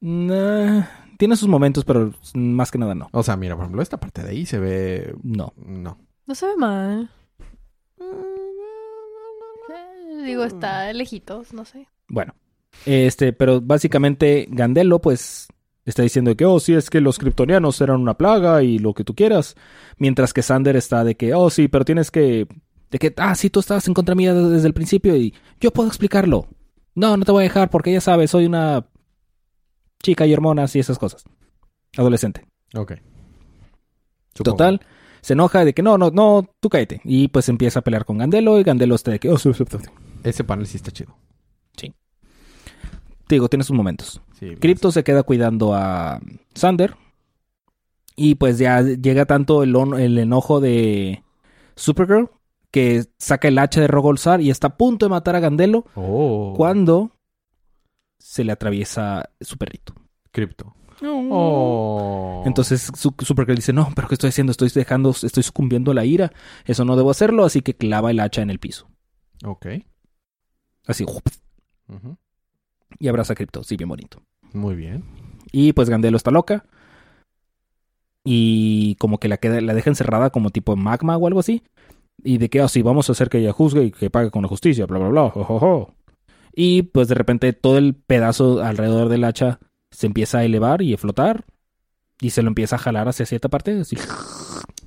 Nah, 0.01 0.83
tiene 1.17 1.35
sus 1.35 1.47
momentos, 1.47 1.85
pero 1.85 2.11
más 2.33 2.71
que 2.71 2.79
nada 2.79 2.95
no. 2.95 3.09
O 3.11 3.23
sea, 3.23 3.37
mira, 3.37 3.55
por 3.55 3.65
ejemplo, 3.65 3.81
esta 3.81 3.99
parte 3.99 4.23
de 4.23 4.31
ahí 4.31 4.45
se 4.45 4.59
ve... 4.59 5.15
No. 5.23 5.53
No. 5.55 5.99
No 6.25 6.35
se 6.35 6.47
ve 6.47 6.57
mal. 6.57 7.11
Eh, 9.69 10.23
digo, 10.25 10.43
está 10.43 10.91
lejitos, 10.93 11.53
no 11.53 11.63
sé. 11.63 11.87
Bueno. 12.07 12.33
Este, 12.85 13.31
pero 13.31 13.61
básicamente 13.61 14.47
Gandelo, 14.49 14.99
pues, 14.99 15.47
está 15.85 16.01
diciendo 16.01 16.35
que, 16.35 16.45
oh, 16.45 16.59
sí, 16.59 16.73
es 16.73 16.89
que 16.89 17.01
los 17.01 17.17
kryptonianos 17.19 17.79
eran 17.81 18.01
una 18.01 18.17
plaga 18.17 18.63
y 18.63 18.79
lo 18.79 18.93
que 18.93 19.03
tú 19.03 19.15
quieras. 19.15 19.55
Mientras 19.97 20.33
que 20.33 20.41
Sander 20.41 20.75
está 20.75 21.03
de 21.03 21.15
que, 21.15 21.33
oh, 21.33 21.49
sí, 21.49 21.67
pero 21.67 21.85
tienes 21.85 22.11
que. 22.11 22.47
De 22.91 22.99
que, 22.99 23.13
ah, 23.17 23.35
sí, 23.35 23.49
tú 23.49 23.59
estabas 23.59 23.87
en 23.87 23.93
contra 23.93 24.15
mía 24.15 24.33
desde 24.33 24.67
el 24.67 24.73
principio 24.73 25.15
y 25.15 25.33
yo 25.59 25.71
puedo 25.71 25.87
explicarlo. 25.87 26.47
No, 26.93 27.17
no 27.17 27.25
te 27.25 27.31
voy 27.31 27.41
a 27.41 27.43
dejar 27.43 27.69
porque 27.69 27.91
ya 27.91 28.01
sabes, 28.01 28.31
soy 28.31 28.45
una 28.45 28.87
chica 30.01 30.25
y 30.25 30.33
hormonas 30.33 30.75
y 30.75 30.79
esas 30.79 30.97
cosas. 30.97 31.23
Adolescente. 31.97 32.45
Ok. 32.73 32.93
Supongo. 34.33 34.57
Total, 34.57 34.81
se 35.21 35.33
enoja 35.33 35.65
de 35.65 35.73
que 35.73 35.81
no, 35.81 35.97
no, 35.97 36.11
no, 36.11 36.47
tú 36.59 36.69
cállate. 36.69 37.01
Y 37.03 37.27
pues 37.29 37.49
empieza 37.49 37.79
a 37.79 37.83
pelear 37.83 38.05
con 38.05 38.17
Gandelo 38.17 38.59
y 38.59 38.63
Gandelo 38.63 38.95
está 38.95 39.11
de 39.11 39.19
que, 39.19 39.29
oh, 39.29 39.37
sí, 39.37 39.53
sí, 39.53 39.63
sí, 39.69 39.77
sí. 39.81 39.89
Ese 40.23 40.43
panel 40.43 40.67
sí 40.67 40.77
está 40.77 40.91
chido. 40.91 41.15
Te 43.27 43.35
digo, 43.35 43.49
tiene 43.49 43.63
sus 43.63 43.75
momentos. 43.75 44.21
Sí, 44.39 44.55
Crypto 44.55 44.91
se 44.91 45.03
queda 45.03 45.23
cuidando 45.23 45.73
a 45.73 46.21
Sander. 46.53 46.95
Y 48.15 48.35
pues 48.35 48.59
ya 48.59 48.81
llega 48.81 49.25
tanto 49.25 49.63
el, 49.63 49.75
el 49.99 50.17
enojo 50.19 50.61
de 50.61 51.23
Supergirl 51.75 52.29
que 52.75 53.05
saca 53.17 53.47
el 53.47 53.57
hacha 53.57 53.79
de 53.79 53.87
Rogolzar 53.87 54.41
y 54.41 54.49
está 54.49 54.67
a 54.67 54.75
punto 54.77 55.05
de 55.05 55.09
matar 55.09 55.33
a 55.37 55.39
Gandelo 55.39 55.85
Oh. 55.95 56.53
cuando 56.57 57.11
se 58.19 58.43
le 58.43 58.51
atraviesa 58.51 59.29
su 59.39 59.57
perrito. 59.57 59.93
Crypto. 60.31 60.75
Oh. 61.01 62.43
Entonces 62.45 62.91
su- 62.93 63.15
Supergirl 63.17 63.55
dice, 63.55 63.71
no, 63.71 63.89
pero 63.95 64.09
¿qué 64.09 64.15
estoy 64.15 64.27
haciendo? 64.27 64.51
Estoy 64.51 64.69
dejando, 64.75 65.11
estoy 65.11 65.41
sucumbiendo 65.43 65.91
a 65.91 65.93
la 65.93 66.03
ira. 66.03 66.33
Eso 66.65 66.83
no 66.83 66.97
debo 66.97 67.11
hacerlo, 67.11 67.45
así 67.45 67.61
que 67.61 67.75
clava 67.75 68.11
el 68.11 68.19
hacha 68.19 68.41
en 68.41 68.49
el 68.49 68.59
piso. 68.59 68.89
Ok. 69.45 69.67
Así, 70.85 71.05
y 72.99 73.07
abraza 73.07 73.31
a 73.31 73.35
Crypto. 73.37 73.63
Sí, 73.63 73.77
bien 73.77 73.87
bonito. 73.87 74.21
Muy 74.51 74.75
bien. 74.75 75.05
Y 75.53 75.71
pues 75.71 75.89
Gandelo 75.89 76.17
está 76.17 76.29
loca. 76.29 76.65
Y 78.25 78.95
como 78.95 79.17
que 79.19 79.27
la, 79.29 79.37
queda, 79.37 79.61
la 79.61 79.73
deja 79.73 79.89
encerrada 79.89 80.29
como 80.29 80.49
tipo 80.49 80.75
magma 80.75 81.15
o 81.15 81.25
algo 81.27 81.39
así. 81.39 81.63
Y 82.25 82.39
de 82.39 82.49
que 82.49 82.59
así 82.59 82.81
vamos 82.81 83.07
a 83.07 83.11
hacer 83.11 83.29
que 83.29 83.37
ella 83.37 83.53
juzgue 83.53 83.83
y 83.83 83.91
que 83.91 84.09
pague 84.09 84.31
con 84.31 84.41
la 84.41 84.47
justicia, 84.47 84.87
bla, 84.87 84.97
bla, 84.97 85.09
bla. 85.09 85.29
jo, 85.29 85.43
jo, 85.43 85.59
jo". 85.59 85.93
Y 86.53 86.81
pues 86.81 87.07
de 87.07 87.13
repente 87.15 87.53
todo 87.53 87.77
el 87.77 87.93
pedazo 87.93 88.63
alrededor 88.63 89.09
del 89.09 89.23
hacha 89.25 89.59
se 89.91 90.07
empieza 90.07 90.39
a 90.39 90.43
elevar 90.43 90.81
y 90.81 90.93
a 90.93 90.97
flotar. 90.97 91.45
Y 92.19 92.31
se 92.31 92.41
lo 92.41 92.47
empieza 92.47 92.77
a 92.77 92.79
jalar 92.79 93.07
hacia 93.07 93.25
cierta 93.25 93.49
parte. 93.49 93.79
Así, 93.79 93.95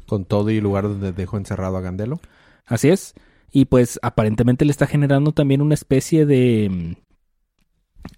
Con 0.07 0.25
todo 0.25 0.51
y 0.51 0.61
lugar 0.61 0.85
donde 0.85 1.13
dejó 1.13 1.37
encerrado 1.37 1.77
a 1.77 1.81
Gandelo. 1.81 2.21
así 2.67 2.89
es. 2.89 3.15
Y 3.53 3.67
pues 3.67 4.01
aparentemente 4.03 4.65
le 4.65 4.73
está 4.73 4.87
generando 4.87 5.33
también 5.33 5.63
una 5.63 5.75
especie 5.75 6.27
de 6.27 6.69
mm, 6.71 6.93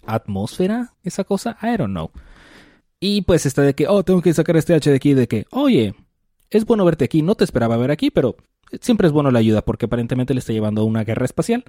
atmósfera, 0.05 0.93
esa 1.03 1.23
cosa. 1.23 1.57
I 1.61 1.77
don't 1.77 1.91
know. 1.91 2.09
Y 2.99 3.21
pues 3.23 3.45
está 3.45 3.61
de 3.61 3.75
que, 3.75 3.87
oh, 3.87 4.03
tengo 4.03 4.21
que 4.21 4.33
sacar 4.33 4.57
este 4.57 4.73
H 4.73 4.89
de 4.89 4.95
aquí, 4.95 5.13
de 5.13 5.27
que, 5.27 5.45
oye, 5.51 5.93
es 6.49 6.65
bueno 6.65 6.85
verte 6.85 7.05
aquí, 7.05 7.21
no 7.21 7.35
te 7.35 7.43
esperaba 7.43 7.77
ver 7.77 7.91
aquí, 7.91 8.11
pero 8.11 8.35
siempre 8.79 9.07
es 9.07 9.13
bueno 9.13 9.31
la 9.31 9.39
ayuda 9.39 9.63
porque 9.63 9.85
aparentemente 9.85 10.33
le 10.33 10.39
está 10.39 10.53
llevando 10.53 10.81
a 10.81 10.85
una 10.85 11.03
guerra 11.03 11.25
espacial. 11.25 11.63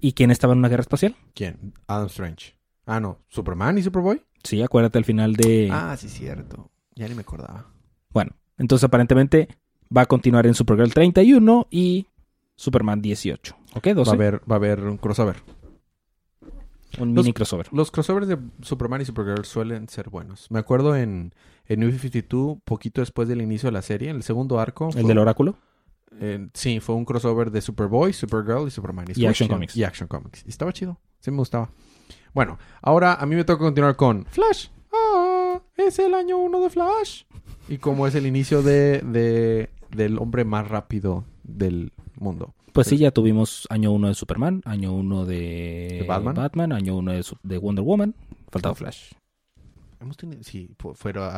¿Y 0.00 0.12
quién 0.14 0.30
estaba 0.30 0.52
en 0.52 0.58
una 0.60 0.68
guerra 0.68 0.80
espacial? 0.82 1.14
¿Quién? 1.34 1.74
Adam 1.86 2.06
Strange. 2.06 2.54
Ah, 2.86 2.98
no. 3.00 3.18
¿Superman 3.28 3.78
y 3.78 3.82
Superboy? 3.82 4.22
Sí, 4.42 4.60
acuérdate 4.62 4.98
al 4.98 5.04
final 5.04 5.34
de... 5.34 5.68
Ah, 5.70 5.96
sí, 5.96 6.08
cierto. 6.08 6.70
Ya 6.96 7.06
ni 7.08 7.14
me 7.14 7.20
acordaba. 7.20 7.66
Bueno, 8.10 8.32
entonces 8.58 8.84
aparentemente 8.84 9.48
va 9.96 10.02
a 10.02 10.06
continuar 10.06 10.46
en 10.46 10.54
Supergirl 10.54 10.92
31 10.92 11.68
y 11.70 12.08
Superman 12.56 13.00
18. 13.00 13.56
¿Ok? 13.74 13.86
12. 13.88 14.08
Va 14.08 14.12
a 14.12 14.14
haber, 14.14 14.40
va 14.50 14.54
a 14.54 14.58
haber 14.58 14.80
un 14.84 14.96
crossover. 14.96 15.36
un 16.98 17.14
los- 17.14 17.24
mini 17.24 17.32
crossover. 17.32 17.68
Los 17.72 17.90
crossovers 17.90 18.26
de 18.28 18.38
Superman 18.62 19.00
y 19.00 19.04
Supergirl 19.04 19.44
suelen 19.44 19.88
ser 19.88 20.10
buenos. 20.10 20.50
Me 20.50 20.58
acuerdo 20.58 20.94
en, 20.96 21.32
en 21.66 21.80
New 21.80 21.90
52, 21.90 22.58
poquito 22.64 23.00
después 23.00 23.28
del 23.28 23.40
inicio 23.40 23.68
de 23.68 23.72
la 23.72 23.82
serie, 23.82 24.10
en 24.10 24.16
el 24.16 24.22
segundo 24.22 24.58
arco. 24.60 24.88
El 24.88 24.92
fue- 25.02 25.04
del 25.04 25.18
oráculo. 25.18 25.56
Eh, 26.20 26.48
sí, 26.54 26.80
fue 26.80 26.94
un 26.94 27.04
crossover 27.04 27.50
de 27.50 27.60
Superboy, 27.60 28.12
Supergirl 28.12 28.66
y 28.68 28.70
Superman. 28.70 29.06
Y 29.14 29.26
Action 29.26 29.46
chido. 29.48 29.56
Comics. 29.56 29.76
Y 29.76 29.84
Action 29.84 30.08
Comics. 30.08 30.44
Y 30.46 30.50
estaba 30.50 30.72
chido. 30.72 31.00
Sí 31.20 31.30
me 31.30 31.38
gustaba. 31.38 31.70
Bueno, 32.34 32.58
ahora 32.80 33.14
a 33.14 33.26
mí 33.26 33.34
me 33.36 33.44
toca 33.44 33.60
continuar 33.64 33.96
con 33.96 34.24
Flash. 34.26 34.68
Ah, 34.92 35.60
es 35.76 35.98
el 35.98 36.14
año 36.14 36.38
uno 36.38 36.60
de 36.60 36.70
Flash. 36.70 37.24
Y 37.68 37.78
como 37.78 38.06
es 38.06 38.14
el 38.14 38.26
inicio 38.26 38.62
de, 38.62 39.00
de- 39.00 39.70
del 39.90 40.18
hombre 40.18 40.44
más 40.44 40.68
rápido 40.68 41.24
del 41.44 41.92
mundo. 42.18 42.54
Pues 42.72 42.86
sí, 42.86 42.96
ya 42.96 43.10
tuvimos 43.10 43.66
año 43.68 43.92
1 43.92 44.08
de 44.08 44.14
Superman, 44.14 44.62
año 44.64 44.94
1 44.94 45.26
de, 45.26 45.98
¿De 46.00 46.06
Batman? 46.08 46.72
año 46.72 46.96
1 46.96 47.12
de, 47.42 47.58
Wonder 47.58 47.84
Woman. 47.84 48.14
Faltaba 48.50 48.74
Flash. 48.74 49.12
Hemos 50.00 50.16
tenido, 50.16 50.42
sí, 50.42 50.70
fue, 50.78 50.94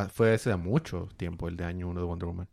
fue 0.09 0.33
hace 0.33 0.55
mucho 0.55 1.09
tiempo 1.17 1.49
el 1.49 1.57
de 1.57 1.65
año 1.65 1.89
uno 1.89 1.99
de 1.99 2.05
Wonder 2.05 2.27
Woman. 2.27 2.47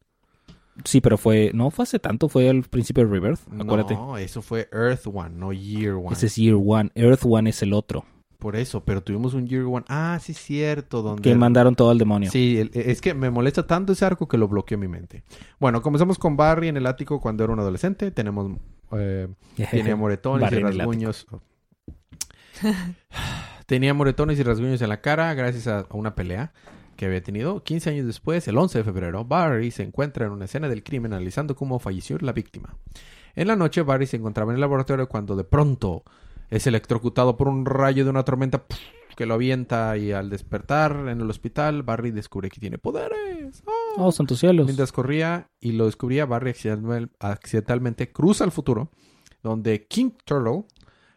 Sí, 0.84 1.00
pero 1.00 1.18
fue. 1.18 1.50
No 1.54 1.70
fue 1.70 1.82
hace 1.84 1.98
tanto, 1.98 2.28
fue 2.28 2.48
al 2.48 2.62
principio 2.62 3.04
de 3.06 3.10
Rebirth. 3.12 3.40
Acuérdate. 3.60 3.94
No, 3.94 4.16
eso 4.16 4.40
fue 4.42 4.68
Earth 4.72 5.06
One, 5.06 5.30
no 5.36 5.52
Year 5.52 5.94
One. 5.94 6.12
Ese 6.12 6.26
es 6.26 6.36
Year 6.36 6.56
One. 6.58 6.90
Earth 6.94 7.22
One 7.24 7.50
es 7.50 7.62
el 7.62 7.72
otro. 7.72 8.04
Por 8.38 8.56
eso, 8.56 8.82
pero 8.82 9.02
tuvimos 9.02 9.34
un 9.34 9.46
Year 9.46 9.64
One. 9.64 9.84
Ah, 9.88 10.18
sí, 10.20 10.34
cierto. 10.34 11.02
Donde 11.02 11.22
Que 11.22 11.34
mandaron 11.36 11.76
todo 11.76 11.90
al 11.90 11.98
demonio. 11.98 12.30
Sí, 12.30 12.58
el- 12.58 12.70
es 12.74 13.00
que 13.00 13.14
me 13.14 13.30
molesta 13.30 13.66
tanto 13.66 13.92
ese 13.92 14.04
arco 14.04 14.26
que 14.26 14.36
lo 14.38 14.48
bloqueó 14.48 14.74
en 14.76 14.80
mi 14.80 14.88
mente. 14.88 15.22
Bueno, 15.60 15.80
comenzamos 15.82 16.18
con 16.18 16.36
Barry 16.36 16.68
en 16.68 16.76
el 16.76 16.86
ático 16.86 17.20
cuando 17.20 17.44
era 17.44 17.52
un 17.52 17.60
adolescente. 17.60 18.10
Tenemos. 18.10 18.50
Eh, 18.92 19.28
tenía 19.70 19.94
moretones 19.94 20.50
y 20.52 20.58
rasguños. 20.58 21.26
tenía 23.66 23.94
moretones 23.94 24.38
y 24.38 24.42
rasguños 24.42 24.82
en 24.82 24.88
la 24.88 25.00
cara 25.00 25.32
gracias 25.34 25.66
a 25.66 25.80
a 25.80 25.96
una 25.96 26.14
pelea 26.14 26.52
que 26.96 27.06
había 27.06 27.22
tenido. 27.22 27.62
15 27.62 27.90
años 27.90 28.06
después, 28.06 28.46
el 28.48 28.58
11 28.58 28.78
de 28.78 28.84
febrero, 28.84 29.24
Barry 29.24 29.70
se 29.70 29.82
encuentra 29.82 30.26
en 30.26 30.32
una 30.32 30.44
escena 30.46 30.68
del 30.68 30.82
crimen 30.82 31.12
analizando 31.12 31.54
cómo 31.56 31.78
falleció 31.78 32.18
la 32.20 32.32
víctima. 32.32 32.76
En 33.34 33.48
la 33.48 33.56
noche, 33.56 33.82
Barry 33.82 34.06
se 34.06 34.16
encontraba 34.16 34.52
en 34.52 34.56
el 34.56 34.60
laboratorio 34.60 35.08
cuando 35.08 35.36
de 35.36 35.44
pronto 35.44 36.04
es 36.50 36.66
electrocutado 36.66 37.36
por 37.36 37.48
un 37.48 37.64
rayo 37.64 38.04
de 38.04 38.10
una 38.10 38.24
tormenta 38.24 38.64
que 39.16 39.26
lo 39.26 39.34
avienta 39.34 39.96
y 39.96 40.12
al 40.12 40.30
despertar 40.30 41.06
en 41.08 41.20
el 41.20 41.28
hospital, 41.30 41.82
Barry 41.82 42.10
descubre 42.10 42.48
que 42.50 42.60
tiene 42.60 42.78
poderes. 42.78 43.62
¡Ah! 43.66 43.70
Oh, 43.98 44.12
santos 44.12 44.38
cielos. 44.38 44.66
Mientras 44.66 44.92
corría 44.92 45.48
y 45.60 45.72
lo 45.72 45.86
descubría, 45.86 46.24
Barry 46.26 46.50
accidental- 46.50 47.10
accidentalmente 47.20 48.10
cruza 48.10 48.44
al 48.44 48.52
futuro, 48.52 48.90
donde 49.42 49.86
King 49.86 50.10
Turtle, 50.24 50.64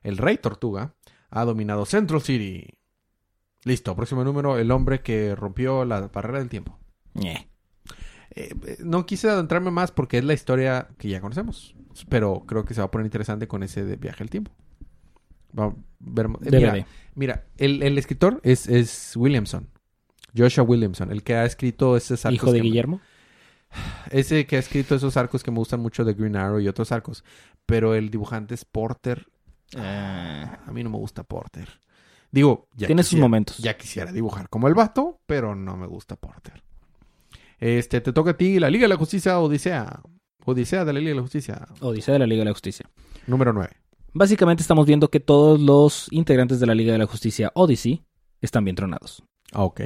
el 0.03 0.17
rey 0.17 0.37
tortuga, 0.37 0.93
ha 1.29 1.45
dominado 1.45 1.85
Central 1.85 2.21
City. 2.21 2.77
Listo, 3.65 3.93
próximo 3.95 4.23
número, 4.23 4.57
el 4.57 4.71
hombre 4.71 5.01
que 5.01 5.35
rompió 5.35 5.83
la 5.85 6.07
barrera 6.07 6.39
del 6.39 6.47
tiempo. 6.49 6.79
Eh, 7.21 7.45
eh, 8.31 8.77
no 8.83 9.05
quise 9.05 9.29
adentrarme 9.29 9.71
más 9.71 9.91
porque 9.91 10.17
es 10.19 10.23
la 10.23 10.33
historia 10.33 10.87
que 10.97 11.09
ya 11.09 11.19
conocemos, 11.21 11.75
pero 12.09 12.43
creo 12.45 12.63
que 12.63 12.73
se 12.73 12.81
va 12.81 12.85
a 12.85 12.91
poner 12.91 13.05
interesante 13.05 13.47
con 13.47 13.63
ese 13.63 13.83
de 13.83 13.95
viaje 13.97 14.23
al 14.23 14.29
tiempo. 14.29 14.51
Va 15.57 15.65
a 15.65 15.73
ver- 15.99 16.27
eh, 16.43 16.51
mira, 16.51 16.85
mira, 17.15 17.45
el, 17.57 17.81
el 17.83 17.97
escritor 17.97 18.39
es, 18.43 18.67
es 18.67 19.13
Williamson. 19.17 19.67
Joshua 20.37 20.63
Williamson, 20.63 21.11
el 21.11 21.23
que 21.23 21.35
ha 21.35 21.45
escrito 21.45 21.95
esos 21.97 22.25
arcos 22.25 22.35
Hijo 22.35 22.51
de 22.51 22.57
que 22.59 22.63
me- 22.63 22.67
Guillermo. 22.69 23.01
ese 24.11 24.45
que 24.45 24.57
ha 24.57 24.59
escrito 24.59 24.95
esos 24.95 25.15
arcos 25.17 25.43
que 25.43 25.51
me 25.51 25.57
gustan 25.57 25.79
mucho 25.79 26.03
de 26.05 26.13
Green 26.13 26.35
Arrow 26.35 26.59
y 26.59 26.67
otros 26.67 26.91
arcos. 26.91 27.23
Pero 27.65 27.95
el 27.95 28.09
dibujante 28.09 28.53
es 28.53 28.63
Porter. 28.65 29.27
Ah. 29.77 30.59
A 30.67 30.71
mí 30.71 30.83
no 30.83 30.89
me 30.89 30.97
gusta 30.97 31.23
Porter. 31.23 31.69
Digo, 32.35 32.67
ya 32.75 32.87
Tiene 32.87 33.01
sus 33.01 33.11
quisiera- 33.11 33.23
momentos. 33.23 33.57
Ya 33.59 33.77
quisiera 33.77 34.11
dibujar 34.11 34.49
como 34.49 34.67
el 34.67 34.73
vato, 34.73 35.21
pero 35.25 35.55
no 35.55 35.77
me 35.77 35.87
gusta 35.87 36.17
Porter. 36.17 36.61
Este, 37.59 38.01
te 38.01 38.11
toca 38.11 38.31
a 38.31 38.37
ti 38.37 38.59
la 38.59 38.69
Liga 38.69 38.83
de 38.83 38.89
la 38.89 38.97
Justicia 38.97 39.39
Odisea. 39.39 40.01
Odisea 40.43 40.83
de 40.83 40.91
la 40.91 40.99
Liga 40.99 41.11
de 41.11 41.15
la 41.15 41.21
Justicia. 41.21 41.65
Odisea 41.79 42.13
de 42.15 42.19
la 42.19 42.27
Liga 42.27 42.41
de 42.41 42.45
la 42.45 42.51
Justicia. 42.51 42.89
Número 43.25 43.53
9. 43.53 43.69
Básicamente 44.13 44.61
estamos 44.61 44.85
viendo 44.85 45.09
que 45.09 45.21
todos 45.21 45.61
los 45.61 46.07
integrantes 46.11 46.59
de 46.59 46.65
la 46.65 46.75
Liga 46.75 46.91
de 46.91 46.97
la 46.99 47.05
Justicia 47.05 47.51
Odyssey 47.55 48.03
están 48.41 48.65
bien 48.65 48.75
tronados. 48.75 49.23
Ah, 49.53 49.63
ok. 49.63 49.81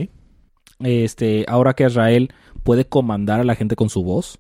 Este, 0.79 1.45
ahora 1.47 1.75
que 1.75 1.85
Israel 1.85 2.33
puede 2.63 2.87
comandar 2.87 3.39
a 3.39 3.43
la 3.43 3.53
gente 3.53 3.75
con 3.75 3.89
su 3.89 4.03
voz. 4.03 4.39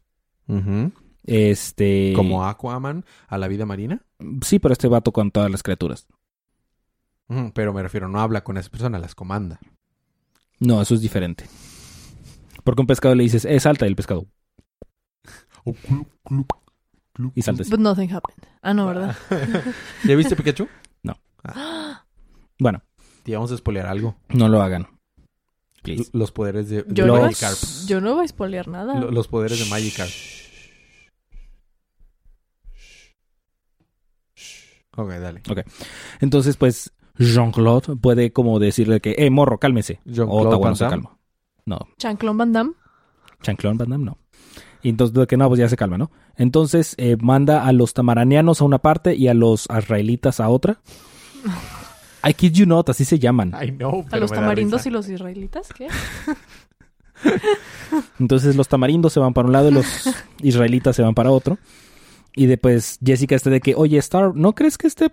Este. 1.25 2.13
Como 2.15 2.43
Aquaman 2.45 3.05
a 3.27 3.37
la 3.37 3.47
vida 3.47 3.65
marina. 3.67 4.01
Sí, 4.41 4.57
pero 4.57 4.73
este 4.73 4.87
vato 4.87 5.11
con 5.11 5.29
todas 5.29 5.51
las 5.51 5.61
criaturas. 5.61 6.07
Pero 7.53 7.73
me 7.73 7.83
refiero, 7.83 8.07
no 8.07 8.19
habla 8.21 8.43
con 8.43 8.57
esa 8.57 8.69
persona, 8.69 8.97
las 8.99 9.13
comanda. 9.15 9.59
No, 10.59 10.81
eso 10.81 10.95
es 10.95 11.01
diferente. 11.01 11.45
Porque 12.63 12.81
a 12.81 12.83
un 12.83 12.87
pescado 12.87 13.13
le 13.15 13.23
dices, 13.23 13.45
eh, 13.45 13.59
salta, 13.59 13.85
y 13.85 13.89
el 13.89 13.95
pescado. 13.95 14.25
Y 17.35 17.41
salta. 17.41 17.63
But 17.69 17.79
nothing 17.79 18.11
happened. 18.11 18.43
Ah, 18.61 18.73
no, 18.73 18.87
¿verdad? 18.87 19.15
¿Ya 20.05 20.15
viste 20.15 20.35
Pikachu? 20.35 20.67
Bueno, 22.61 22.81
Te 23.23 23.33
vamos 23.33 23.51
a 23.53 23.57
spoilear 23.57 23.85
algo. 23.87 24.17
no 24.29 24.49
lo 24.49 24.61
hagan. 24.61 24.87
Please. 25.81 26.09
Los 26.11 26.33
poderes 26.33 26.67
de, 26.67 26.83
de 26.83 26.93
Yo 26.93 27.05
no, 27.05 27.21
Magikarp. 27.21 27.57
yo 27.87 28.01
no 28.01 28.15
voy 28.15 28.25
a 28.25 28.27
spoilear 28.27 28.67
nada. 28.67 28.95
Lo- 28.99 29.11
Los 29.11 29.29
poderes 29.29 29.59
de 29.59 29.65
Magikarp. 29.69 30.09
Ok, 34.97 35.09
dale. 35.11 35.41
Entonces, 36.19 36.57
pues, 36.57 36.91
Jean-Claude 37.19 37.97
puede 37.97 38.31
como 38.31 38.59
decirle 38.59 39.01
que, 39.01 39.15
eh, 39.17 39.29
morro, 39.29 39.59
cálmese. 39.59 39.99
Jean-Claude 40.05 40.47
Ottawa 40.47 40.65
Van 40.67 40.75
se 40.75 40.87
calma. 40.87 41.17
No, 41.65 41.79
Chanclón 41.97 42.37
Van 42.37 42.53
Damme. 42.53 42.71
Chanclón 43.43 43.77
Van 43.77 43.89
Damme 43.89 44.05
no. 44.05 44.17
Y 44.81 44.89
entonces, 44.89 45.13
de 45.13 45.27
que 45.27 45.35
no, 45.37 45.47
pues 45.47 45.59
ya 45.59 45.67
se 45.67 45.75
calma, 45.75 45.97
¿no? 45.97 46.09
Entonces, 46.37 46.95
eh, 46.97 47.17
manda 47.19 47.65
a 47.65 47.73
los 47.73 47.93
tamaranianos 47.93 48.61
a 48.61 48.63
una 48.63 48.79
parte 48.79 49.13
y 49.15 49.27
a 49.27 49.33
los 49.33 49.67
israelitas 49.77 50.39
a 50.39 50.49
otra. 50.49 50.79
I 52.27 52.33
kid 52.33 52.53
you 52.53 52.65
not, 52.65 52.89
así 52.89 53.05
se 53.05 53.19
llaman. 53.19 53.53
I 53.61 53.71
know, 53.71 54.05
A 54.11 54.17
los 54.17 54.31
tamarindos 54.31 54.85
y 54.85 54.89
los 54.89 55.07
israelitas, 55.09 55.69
¿qué? 55.73 55.87
Entonces 58.19 58.55
los 58.55 58.67
tamarindos 58.67 59.13
se 59.13 59.19
van 59.19 59.33
para 59.33 59.47
un 59.47 59.53
lado 59.53 59.69
y 59.69 59.73
los 59.73 59.85
israelitas 60.41 60.95
se 60.95 61.01
van 61.01 61.13
para 61.13 61.31
otro. 61.31 61.57
Y 62.35 62.45
después 62.45 62.99
Jessica 63.03 63.35
está 63.35 63.49
de 63.49 63.59
que, 63.59 63.75
oye, 63.75 63.97
Star, 63.97 64.35
¿no 64.35 64.53
crees 64.53 64.77
que 64.77 64.87
esta 64.87 65.11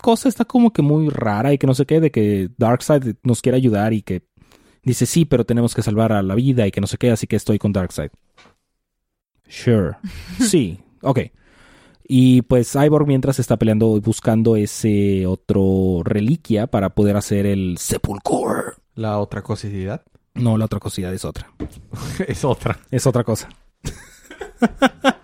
cosa 0.00 0.28
está 0.28 0.44
como 0.44 0.72
que 0.72 0.82
muy 0.82 1.08
rara 1.08 1.52
y 1.52 1.58
que 1.58 1.66
no 1.66 1.74
sé 1.74 1.86
qué? 1.86 2.00
De 2.00 2.10
que 2.10 2.50
Darkseid 2.56 3.16
nos 3.22 3.42
quiere 3.42 3.56
ayudar 3.56 3.92
y 3.92 4.02
que 4.02 4.26
dice, 4.82 5.06
sí, 5.06 5.24
pero 5.24 5.44
tenemos 5.44 5.74
que 5.74 5.82
salvar 5.82 6.12
a 6.12 6.22
la 6.22 6.34
vida 6.34 6.66
y 6.66 6.70
que 6.70 6.80
no 6.80 6.86
sé 6.86 6.98
qué, 6.98 7.10
así 7.10 7.26
que 7.26 7.36
estoy 7.36 7.58
con 7.58 7.72
Darkseid. 7.72 8.10
Sure. 9.48 9.96
Sí, 10.40 10.80
ok. 11.02 11.20
Y 12.12 12.42
pues 12.42 12.72
Cyborg 12.72 13.06
mientras 13.06 13.38
está 13.38 13.56
peleando 13.56 13.96
y 13.96 14.00
buscando 14.00 14.56
ese 14.56 15.26
otro 15.26 16.02
reliquia 16.02 16.66
para 16.66 16.90
poder 16.90 17.16
hacer 17.16 17.46
el 17.46 17.78
Sepulchre. 17.78 18.72
La 18.94 19.18
otra 19.18 19.42
cosidad 19.42 20.02
No, 20.34 20.58
la 20.58 20.64
otra 20.64 20.80
cosilla 20.80 21.12
es 21.12 21.24
otra. 21.24 21.52
es 22.26 22.44
otra. 22.44 22.80
Es 22.90 23.06
otra 23.06 23.22
cosa. 23.22 23.48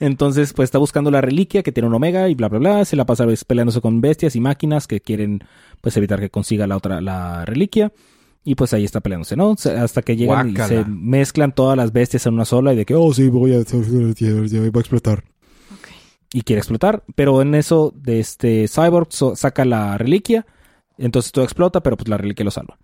Entonces, 0.00 0.52
pues 0.52 0.68
está 0.68 0.78
buscando 0.78 1.10
la 1.10 1.20
reliquia 1.20 1.62
que 1.62 1.72
tiene 1.72 1.88
un 1.88 1.94
omega 1.94 2.28
y 2.28 2.34
bla, 2.34 2.48
bla, 2.48 2.58
bla. 2.58 2.84
Se 2.84 2.96
la 2.96 3.06
pasa 3.06 3.26
peleándose 3.46 3.80
con 3.80 4.00
bestias 4.00 4.36
y 4.36 4.40
máquinas 4.40 4.86
que 4.86 5.00
quieren, 5.00 5.40
pues, 5.80 5.96
evitar 5.96 6.20
que 6.20 6.30
consiga 6.30 6.66
la 6.66 6.76
otra, 6.76 7.00
la 7.00 7.44
reliquia. 7.44 7.92
Y 8.46 8.56
pues 8.56 8.74
ahí 8.74 8.84
está 8.84 9.00
peleándose, 9.00 9.36
¿no? 9.36 9.52
Hasta 9.78 10.02
que 10.02 10.16
llegan 10.16 10.50
y 10.50 10.56
se 10.68 10.84
mezclan 10.84 11.54
todas 11.54 11.78
las 11.78 11.92
bestias 11.92 12.26
en 12.26 12.34
una 12.34 12.44
sola 12.44 12.74
y 12.74 12.76
de 12.76 12.84
que, 12.84 12.94
oh, 12.94 13.12
sí, 13.14 13.30
voy 13.30 13.54
a, 13.54 13.62
voy 13.64 14.70
a 14.74 14.80
explotar. 14.80 15.24
Y 16.30 16.42
quiere 16.42 16.58
explotar. 16.58 17.04
Pero 17.14 17.40
en 17.40 17.54
eso, 17.54 17.94
de 17.96 18.20
este 18.20 18.66
Cyborg 18.68 19.06
so- 19.12 19.34
saca 19.34 19.64
la 19.64 19.96
reliquia. 19.96 20.44
Entonces 20.98 21.32
todo 21.32 21.44
explota, 21.44 21.82
pero 21.82 21.96
pues 21.96 22.08
la 22.08 22.18
reliquia 22.18 22.44
lo 22.44 22.50
salva. 22.50 22.76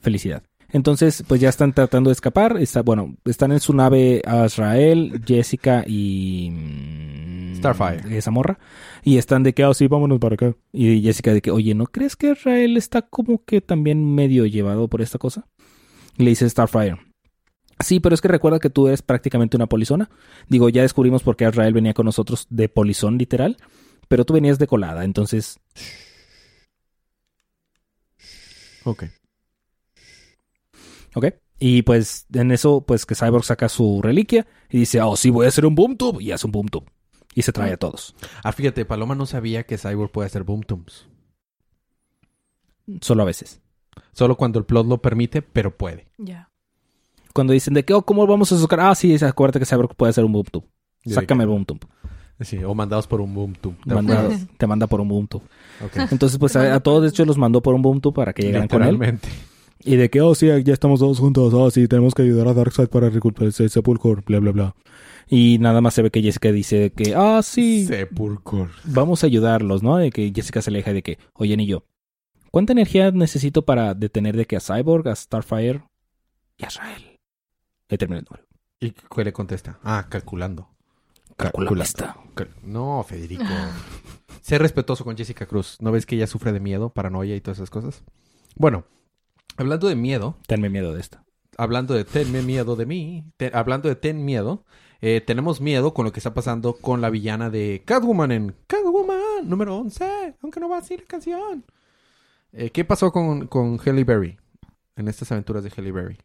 Felicidad. 0.00 0.42
Entonces, 0.72 1.24
pues 1.26 1.40
ya 1.40 1.48
están 1.48 1.72
tratando 1.72 2.10
de 2.10 2.12
escapar. 2.12 2.56
Está, 2.58 2.82
bueno, 2.82 3.16
están 3.24 3.52
en 3.52 3.60
su 3.60 3.72
nave 3.72 4.22
Azrael, 4.24 5.22
Jessica 5.26 5.84
y. 5.86 6.50
mm, 6.50 7.56
Starfire. 7.56 8.16
Esa 8.16 8.30
morra. 8.30 8.58
Y 9.02 9.18
están 9.18 9.42
de 9.42 9.52
que, 9.52 9.64
oh, 9.64 9.74
sí, 9.74 9.88
vámonos 9.88 10.18
para 10.18 10.34
acá. 10.34 10.54
Y 10.72 11.02
Jessica 11.02 11.32
de 11.32 11.42
que, 11.42 11.50
oye, 11.50 11.74
¿no 11.74 11.86
crees 11.86 12.16
que 12.16 12.30
Azrael 12.30 12.76
está 12.76 13.02
como 13.02 13.44
que 13.44 13.60
también 13.60 14.14
medio 14.14 14.46
llevado 14.46 14.88
por 14.88 15.02
esta 15.02 15.18
cosa? 15.18 15.46
Y 16.16 16.24
le 16.24 16.30
dice 16.30 16.48
Starfire. 16.48 16.98
Sí, 17.80 17.98
pero 17.98 18.14
es 18.14 18.20
que 18.20 18.28
recuerda 18.28 18.58
que 18.60 18.70
tú 18.70 18.88
eres 18.88 19.02
prácticamente 19.02 19.56
una 19.56 19.66
polizona. 19.66 20.10
Digo, 20.48 20.68
ya 20.68 20.82
descubrimos 20.82 21.22
por 21.22 21.36
qué 21.36 21.46
Azrael 21.46 21.72
venía 21.72 21.94
con 21.94 22.04
nosotros 22.06 22.46
de 22.50 22.68
polizón, 22.68 23.16
literal. 23.16 23.56
Pero 24.08 24.24
tú 24.24 24.34
venías 24.34 24.58
de 24.58 24.66
colada, 24.66 25.04
entonces. 25.04 25.60
Ok. 28.84 29.04
Ok. 31.14 31.26
Y 31.58 31.82
pues 31.82 32.26
en 32.32 32.52
eso, 32.52 32.80
pues 32.86 33.04
que 33.04 33.14
Cyborg 33.14 33.44
saca 33.44 33.68
su 33.68 34.00
reliquia 34.02 34.46
y 34.70 34.78
dice, 34.78 35.00
oh, 35.02 35.16
sí, 35.16 35.30
voy 35.30 35.44
a 35.44 35.48
hacer 35.48 35.66
un 35.66 35.74
boom 35.74 35.96
tube. 35.96 36.22
Y 36.22 36.32
hace 36.32 36.46
un 36.46 36.52
boom 36.52 36.68
tube. 36.68 36.86
Y 37.34 37.42
se 37.42 37.52
trae 37.52 37.72
a 37.72 37.76
todos. 37.76 38.14
Ah, 38.42 38.52
fíjate, 38.52 38.84
Paloma 38.84 39.14
no 39.14 39.26
sabía 39.26 39.64
que 39.64 39.78
Cyborg 39.78 40.10
puede 40.10 40.26
hacer 40.26 40.42
boom 40.42 40.62
tubes. 40.62 41.06
Solo 43.00 43.22
a 43.22 43.26
veces. 43.26 43.60
Solo 44.12 44.36
cuando 44.36 44.58
el 44.58 44.64
plot 44.64 44.86
lo 44.86 45.00
permite, 45.00 45.42
pero 45.42 45.76
puede. 45.76 46.08
Ya. 46.18 46.50
Cuando 47.32 47.52
dicen 47.52 47.74
de 47.74 47.84
que, 47.84 47.94
oh, 47.94 48.02
¿cómo 48.02 48.26
vamos 48.26 48.50
a 48.50 48.58
sacar? 48.58 48.80
Ah, 48.80 48.94
sí, 48.94 49.16
acuérdate 49.22 49.60
que 49.60 49.66
Cyborg 49.66 49.94
puede 49.94 50.10
hacer 50.10 50.24
un 50.24 50.32
boom 50.32 50.46
tube. 50.50 50.66
Sácame 51.06 51.44
el 51.44 51.50
boom 51.50 51.64
tube. 51.64 51.80
Sí, 52.40 52.56
o 52.64 52.74
mandados 52.74 53.06
por 53.06 53.20
un 53.20 53.34
boom 53.34 53.52
tube. 53.52 53.76
Te 53.86 53.94
manda, 53.94 54.28
te 54.56 54.66
manda 54.66 54.86
por 54.86 55.00
un 55.00 55.08
boom 55.08 55.28
tube. 55.28 55.42
Ok. 55.84 56.10
Entonces, 56.10 56.38
pues 56.38 56.56
a, 56.56 56.74
a 56.74 56.80
todos, 56.80 57.02
de 57.02 57.08
hecho, 57.10 57.24
los 57.26 57.36
mandó 57.36 57.60
por 57.60 57.74
un 57.74 57.82
boom 57.82 58.00
tube 58.00 58.14
para 58.14 58.32
que 58.32 58.42
llegaran 58.42 58.66
con 58.66 58.82
él. 58.82 59.20
Y 59.82 59.96
de 59.96 60.10
que, 60.10 60.20
oh, 60.20 60.34
sí, 60.34 60.46
ya 60.64 60.72
estamos 60.74 61.00
todos 61.00 61.18
juntos. 61.18 61.54
Oh, 61.54 61.70
sí, 61.70 61.88
tenemos 61.88 62.14
que 62.14 62.22
ayudar 62.22 62.48
a 62.48 62.54
Darkseid 62.54 62.88
para 62.88 63.08
recuperar 63.08 63.48
ese 63.48 63.68
Sepulcro, 63.68 64.22
bla, 64.26 64.38
bla, 64.40 64.52
bla. 64.52 64.74
Y 65.28 65.58
nada 65.58 65.80
más 65.80 65.94
se 65.94 66.02
ve 66.02 66.10
que 66.10 66.22
Jessica 66.22 66.52
dice 66.52 66.90
que, 66.90 67.14
ah, 67.16 67.40
sí, 67.42 67.86
Sepulcro. 67.86 68.68
vamos 68.84 69.22
a 69.22 69.26
ayudarlos, 69.26 69.82
¿no? 69.82 69.96
De 69.96 70.10
que 70.10 70.32
Jessica 70.34 70.60
se 70.60 70.70
aleja 70.70 70.92
de 70.92 71.02
que, 71.02 71.18
oye, 71.34 71.54
y 71.58 71.66
yo, 71.66 71.84
¿cuánta 72.50 72.72
energía 72.72 73.10
necesito 73.12 73.64
para 73.64 73.94
detener 73.94 74.36
de 74.36 74.44
que 74.46 74.56
a 74.56 74.60
Cyborg, 74.60 75.08
a 75.08 75.14
Starfire 75.16 75.82
y 76.58 76.64
a 76.64 76.68
Israel? 76.68 77.18
Le 77.88 77.96
termina 77.98 78.18
el 78.20 78.26
número. 78.28 78.46
¿Y 78.80 78.90
qué 78.90 79.24
le 79.24 79.32
contesta? 79.32 79.78
Ah, 79.82 80.06
calculando. 80.08 80.68
Calculando. 81.36 81.84
Cal- 82.34 82.50
No, 82.64 83.02
Federico. 83.08 83.44
sé 84.42 84.58
respetuoso 84.58 85.04
con 85.04 85.16
Jessica 85.16 85.46
Cruz. 85.46 85.76
¿No 85.80 85.90
ves 85.92 86.06
que 86.06 86.16
ella 86.16 86.26
sufre 86.26 86.52
de 86.52 86.60
miedo, 86.60 86.90
paranoia 86.90 87.34
y 87.36 87.40
todas 87.40 87.58
esas 87.58 87.70
cosas? 87.70 88.02
Bueno, 88.56 88.84
hablando 89.60 89.88
de 89.88 89.96
miedo, 89.96 90.36
Tenme 90.46 90.68
miedo 90.70 90.92
de 90.94 91.00
esta. 91.00 91.24
hablando 91.56 91.94
de 91.94 92.04
tenme 92.04 92.42
miedo 92.42 92.76
de 92.76 92.86
mí, 92.86 93.24
te- 93.36 93.50
hablando 93.54 93.88
de 93.88 93.96
ten 93.96 94.24
miedo, 94.24 94.64
eh, 95.00 95.20
tenemos 95.20 95.60
miedo 95.60 95.94
con 95.94 96.04
lo 96.04 96.12
que 96.12 96.20
está 96.20 96.34
pasando 96.34 96.74
con 96.74 97.00
la 97.00 97.10
villana 97.10 97.50
de 97.50 97.82
Catwoman 97.86 98.32
en 98.32 98.54
Catwoman 98.66 99.48
número 99.48 99.76
11, 99.76 100.36
aunque 100.42 100.60
no 100.60 100.68
va 100.68 100.78
así 100.78 100.96
la 100.96 101.04
canción. 101.04 101.64
Eh, 102.52 102.70
¿Qué 102.70 102.84
pasó 102.84 103.12
con, 103.12 103.46
con 103.46 103.78
Halle 103.78 104.04
Berry 104.04 104.36
en 104.96 105.08
estas 105.08 105.30
aventuras 105.32 105.62
de 105.64 105.70
Halle 105.70 105.92
Berry? 105.92 106.18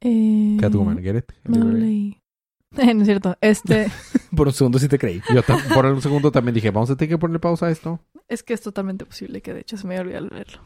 Eh, 0.00 0.56
Catwoman, 0.60 0.98
¿get 1.02 1.16
it? 1.16 1.24
No 1.44 1.64
leí. 1.70 2.16
Eh, 2.78 2.94
no 2.94 3.00
es 3.02 3.06
cierto. 3.08 3.36
Este, 3.40 3.90
Por 4.36 4.46
un 4.46 4.52
segundo 4.52 4.78
sí 4.78 4.86
te 4.86 4.96
creí. 4.96 5.20
Yo 5.34 5.42
por 5.74 5.84
un 5.86 6.00
segundo 6.00 6.30
también 6.30 6.54
dije, 6.54 6.70
vamos 6.70 6.88
a 6.88 6.94
tener 6.96 7.08
que 7.08 7.18
ponerle 7.18 7.40
pausa 7.40 7.66
a 7.66 7.70
esto. 7.72 7.98
Es 8.30 8.42
que 8.42 8.54
es 8.54 8.62
totalmente 8.62 9.04
posible 9.04 9.42
que 9.42 9.52
de 9.52 9.60
hecho 9.60 9.76
se 9.76 9.86
me 9.86 9.94
había 9.98 10.02
olvidado 10.18 10.28
leerlo. 10.34 10.60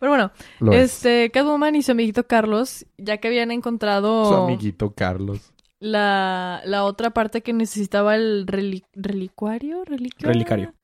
Pero 0.00 0.10
bueno, 0.12 0.32
Lo 0.60 0.72
es. 0.72 0.92
este, 0.96 1.30
Catwoman 1.30 1.74
y 1.76 1.82
su 1.82 1.92
amiguito 1.92 2.26
Carlos, 2.26 2.84
ya 2.98 3.16
que 3.18 3.28
habían 3.28 3.50
encontrado 3.50 4.24
Su 4.26 4.34
amiguito 4.34 4.92
Carlos. 4.94 5.52
la, 5.80 6.60
la 6.64 6.84
otra 6.84 7.10
parte 7.10 7.42
que 7.42 7.52
necesitaba 7.52 8.16
el 8.16 8.46
reli- 8.46 8.84
relicuario, 8.92 9.84
reliquio. 9.84 10.28
Relicario. 10.28 10.74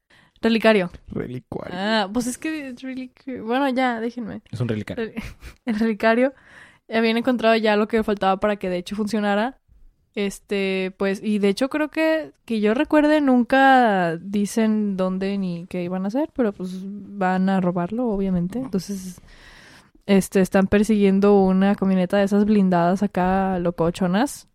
Relicario. 0.41 0.91
Relicuario. 1.09 1.75
Ah, 1.79 2.11
pues 2.13 2.27
es 2.27 2.37
que 2.37 2.69
es 2.69 3.43
Bueno, 3.45 3.69
ya, 3.69 4.01
déjenme. 4.01 4.43
Es 4.51 4.61
un 4.61 4.69
relicario. 4.69 5.05
Rel- 5.07 5.23
El 5.67 5.79
relicario. 5.79 6.35
Habían 6.89 7.17
encontrado 7.17 7.55
ya 7.57 7.77
lo 7.77 7.87
que 7.89 8.03
faltaba 8.03 8.39
para 8.39 8.57
que 8.57 8.69
de 8.69 8.79
hecho 8.79 8.97
funcionara. 8.97 9.61
Este, 10.15 10.95
pues, 10.99 11.23
y 11.23 11.39
de 11.39 11.49
hecho 11.49 11.71
creo 11.71 11.89
que, 11.89 12.33
que 12.45 12.61
yo 12.61 12.75
recuerde, 12.75 13.21
nunca 13.21 14.17
dicen 14.19 14.97
dónde 14.97 15.39
ni 15.39 15.67
qué 15.67 15.83
iban 15.83 16.05
a 16.05 16.09
hacer, 16.09 16.31
pero 16.35 16.53
pues 16.53 16.83
van 16.85 17.49
a 17.49 17.61
robarlo, 17.61 18.09
obviamente. 18.09 18.59
Entonces, 18.59 19.21
este, 20.07 20.41
están 20.41 20.67
persiguiendo 20.67 21.41
una 21.41 21.75
camioneta 21.75 22.19
de 22.19 22.25
esas 22.25 22.45
blindadas 22.45 23.03
acá, 23.03 23.59
locochonas. 23.59 24.49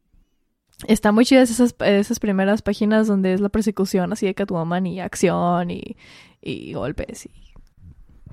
Está 0.88 1.12
muy 1.12 1.26
chidas 1.26 1.50
esas, 1.50 1.76
esas 1.80 2.20
primeras 2.20 2.62
páginas 2.62 3.08
donde 3.08 3.34
es 3.34 3.42
la 3.42 3.50
persecución 3.50 4.14
así 4.14 4.28
de 4.28 4.36
Catwoman 4.36 4.86
y 4.86 5.00
acción 5.00 5.72
y, 5.72 5.98
y 6.40 6.74
golpes 6.74 7.26
y 7.26 7.32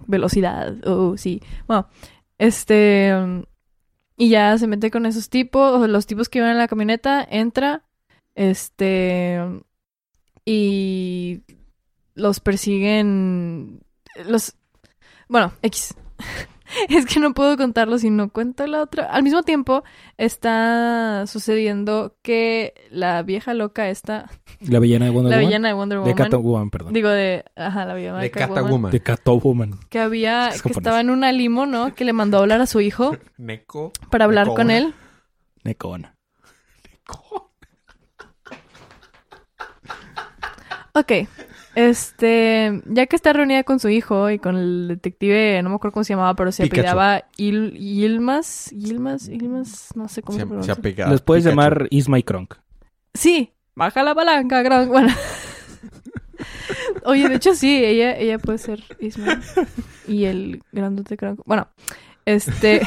velocidad. 0.07 0.75
Oh, 0.87 1.17
sí. 1.17 1.41
Bueno, 1.67 1.89
este. 2.39 3.13
Y 4.17 4.29
ya 4.31 4.57
se 4.59 4.67
mete 4.67 4.91
con 4.91 5.07
esos 5.07 5.29
tipos, 5.29 5.89
los 5.89 6.07
tipos 6.07 6.29
que 6.29 6.39
iban 6.39 6.51
en 6.53 6.59
la 6.59 6.69
camioneta, 6.69 7.27
entra, 7.29 7.85
este. 8.35 9.41
Y 10.45 11.43
los 12.15 12.41
persiguen. 12.41 13.81
Los. 14.27 14.55
Bueno, 15.29 15.53
X. 15.63 15.95
es 16.89 17.07
que 17.07 17.21
no 17.21 17.35
puedo 17.35 17.57
contarlo 17.57 17.99
si 17.99 18.11
no 18.11 18.31
cuento 18.31 18.67
la 18.67 18.83
otra. 18.83 19.05
Al 19.07 19.23
mismo 19.23 19.43
tiempo, 19.43 19.85
está 20.19 21.25
sucediendo 21.27 22.17
que 22.23 22.75
la 22.91 23.23
vieja 23.23 23.55
loca 23.55 23.89
esta. 23.89 24.31
La 24.61 24.79
villana 24.79 25.07
de 25.07 25.11
Wonder 25.11 25.31
La 25.31 25.37
Woman. 25.37 25.47
villana 25.49 25.69
de 25.69 25.75
Wonder 25.75 25.99
De 25.99 26.03
Woman. 26.13 26.17
Catwoman, 26.17 26.71
perdón. 26.71 26.93
Digo, 26.93 27.09
de. 27.09 27.45
Ajá, 27.57 27.85
la 27.85 27.95
villana 27.95 28.21
De 28.21 28.31
Catwoman. 28.31 28.63
Catwoman. 28.65 28.93
De 28.93 29.01
Catwoman. 29.01 29.71
Que 29.91 29.99
había. 29.99 30.49
Es 30.49 30.63
Que 30.63 30.71
estaba 30.71 31.01
en 31.01 31.11
una 31.11 31.33
limo, 31.33 31.67
¿no? 31.67 31.95
Que 31.95 32.05
le 32.05 32.13
mandó 32.13 32.39
a 32.39 32.41
hablar 32.41 32.61
a 32.61 32.67
su 32.67 32.81
hijo 32.81 33.17
Neko. 33.39 33.93
para 34.11 34.25
hablar 34.25 34.47
con 34.49 34.69
Neko. 34.69 34.87
él. 34.89 34.95
Necona. 35.65 36.15
Ok. 40.97 41.13
Este, 41.75 42.83
ya 42.87 43.07
que 43.07 43.17
está 43.17 43.33
reunida 43.33 43.65
con 43.65 43.81
su 43.81 43.89
hijo 43.89 44.31
y 44.31 44.39
con 44.39 44.57
el 44.57 44.89
detective, 44.89 45.61
no 45.63 45.71
me 45.71 45.75
acuerdo 45.77 45.93
cómo 45.95 46.05
se 46.05 46.13
llamaba, 46.13 46.35
pero 46.35 46.53
se 46.53 46.63
Pikachu. 46.65 46.81
apellidaba 46.81 47.25
Il, 47.37 47.73
Yilmaz, 47.73 48.71
Yilmaz, 48.71 49.27
Yilmaz, 49.29 49.89
no 49.97 50.09
sé 50.09 50.23
cómo 50.23 50.39
se, 50.39 50.43
Se, 50.43 50.45
se 50.45 50.47
pronuncia. 50.49 50.75
apega. 50.75 51.09
Les 51.11 51.21
puedes 51.21 51.45
Pikachu. 51.45 51.57
llamar 51.61 51.87
Isma 51.91 52.19
y 52.19 52.23
Kronk. 52.23 52.55
Sí, 53.15 53.53
baja 53.75 54.03
la 54.03 54.15
palanca, 54.15 54.63
gran. 54.63 54.89
Bueno. 54.89 55.13
Oye, 57.05 57.29
de 57.29 57.35
hecho 57.37 57.55
sí, 57.55 57.85
ella, 57.85 58.17
ella 58.17 58.39
puede 58.39 58.59
ser 58.59 58.83
Ismael. 59.01 59.41
Y 60.09 60.25
el 60.25 60.63
grandote 60.73 61.17
creo. 61.17 61.37
Bueno, 61.45 61.69
este. 62.25 62.81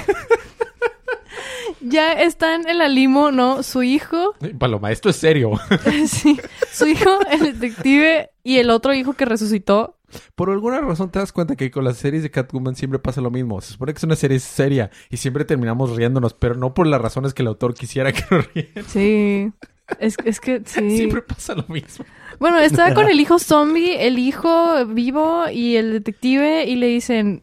Ya 1.81 2.13
están 2.13 2.67
en 2.67 2.77
la 2.77 2.87
limo, 2.87 3.31
¿no? 3.31 3.63
Su 3.63 3.83
hijo, 3.83 4.35
Paloma, 4.57 4.91
esto 4.91 5.09
es 5.09 5.15
serio. 5.15 5.51
sí, 6.07 6.39
su 6.71 6.87
hijo, 6.87 7.19
el 7.31 7.59
detective 7.59 8.31
y 8.43 8.57
el 8.57 8.69
otro 8.69 8.93
hijo 8.93 9.13
que 9.13 9.25
resucitó. 9.25 9.95
Por 10.35 10.49
alguna 10.49 10.79
razón 10.79 11.11
te 11.11 11.19
das 11.19 11.33
cuenta 11.33 11.55
que 11.55 11.69
con 11.69 11.83
las 11.83 11.97
series 11.97 12.23
de 12.23 12.31
Catwoman 12.31 12.75
siempre 12.75 12.99
pasa 12.99 13.19
lo 13.19 13.29
mismo. 13.29 13.59
Se 13.61 13.73
supone 13.73 13.93
que 13.93 13.97
es 13.97 14.03
una 14.03 14.15
serie 14.15 14.39
seria 14.39 14.89
y 15.09 15.17
siempre 15.17 15.43
terminamos 15.43 15.95
riéndonos, 15.95 16.33
pero 16.33 16.55
no 16.55 16.73
por 16.73 16.87
las 16.87 17.01
razones 17.01 17.33
que 17.33 17.41
el 17.41 17.49
autor 17.49 17.73
quisiera 17.73 18.13
que 18.13 18.23
nos 18.31 18.53
rieran. 18.53 18.85
Sí. 18.87 19.51
Es, 19.99 20.15
es 20.25 20.39
que 20.39 20.61
sí. 20.65 20.89
Siempre 20.97 21.21
pasa 21.21 21.55
lo 21.55 21.65
mismo. 21.67 22.05
Bueno, 22.39 22.59
estaba 22.59 22.93
con 22.93 23.09
el 23.09 23.19
hijo 23.21 23.39
zombie, 23.39 24.05
el 24.05 24.19
hijo 24.19 24.85
vivo 24.85 25.45
y 25.49 25.75
el 25.75 25.93
detective 25.93 26.65
y 26.65 26.75
le 26.75 26.87
dicen, 26.87 27.41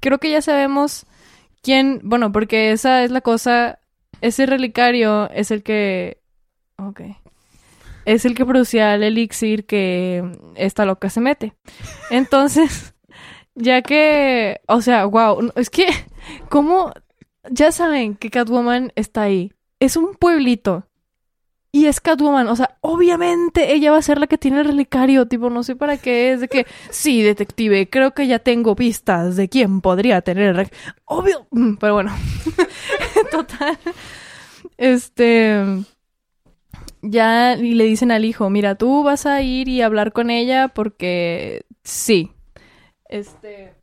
creo 0.00 0.18
que 0.18 0.30
ya 0.30 0.42
sabemos 0.42 1.06
quién, 1.62 2.00
bueno, 2.02 2.32
porque 2.32 2.72
esa 2.72 3.04
es 3.04 3.10
la 3.10 3.20
cosa, 3.20 3.80
ese 4.20 4.46
relicario 4.46 5.30
es 5.30 5.50
el 5.50 5.62
que, 5.62 6.20
ok, 6.76 7.00
es 8.04 8.24
el 8.24 8.34
que 8.34 8.46
producía 8.46 8.94
el 8.94 9.02
elixir 9.02 9.66
que 9.66 10.24
esta 10.56 10.84
loca 10.84 11.10
se 11.10 11.20
mete. 11.20 11.54
Entonces, 12.10 12.94
ya 13.54 13.82
que, 13.82 14.60
o 14.66 14.80
sea, 14.82 15.04
wow, 15.04 15.52
es 15.56 15.70
que, 15.70 15.86
¿cómo? 16.48 16.92
Ya 17.50 17.72
saben 17.72 18.16
que 18.16 18.30
Catwoman 18.30 18.92
está 18.96 19.22
ahí. 19.22 19.52
Es 19.78 19.96
un 19.96 20.14
pueblito. 20.14 20.86
Y 21.72 21.86
es 21.86 22.00
Catwoman, 22.00 22.48
o 22.48 22.56
sea, 22.56 22.76
obviamente 22.80 23.72
ella 23.72 23.92
va 23.92 23.98
a 23.98 24.02
ser 24.02 24.18
la 24.18 24.26
que 24.26 24.38
tiene 24.38 24.58
el 24.58 24.64
relicario, 24.66 25.28
tipo, 25.28 25.50
no 25.50 25.62
sé 25.62 25.76
para 25.76 25.98
qué 25.98 26.32
es 26.32 26.40
de 26.40 26.48
que, 26.48 26.66
sí, 26.90 27.22
detective, 27.22 27.88
creo 27.88 28.12
que 28.12 28.26
ya 28.26 28.40
tengo 28.40 28.74
pistas 28.74 29.36
de 29.36 29.48
quién 29.48 29.80
podría 29.80 30.20
tener 30.20 30.48
el 30.48 30.56
rec- 30.56 30.72
Obvio, 31.04 31.46
Mm, 31.52 31.74
pero 31.76 31.94
bueno, 31.94 32.12
total. 33.30 33.78
Este, 34.76 35.62
ya 37.02 37.56
le 37.56 37.84
dicen 37.84 38.10
al 38.10 38.24
hijo, 38.24 38.50
mira, 38.50 38.74
tú 38.74 39.02
vas 39.02 39.26
a 39.26 39.40
ir 39.42 39.68
y 39.68 39.82
hablar 39.82 40.12
con 40.12 40.30
ella 40.30 40.68
porque 40.68 41.64
sí. 41.82 42.32
Este... 43.08 43.74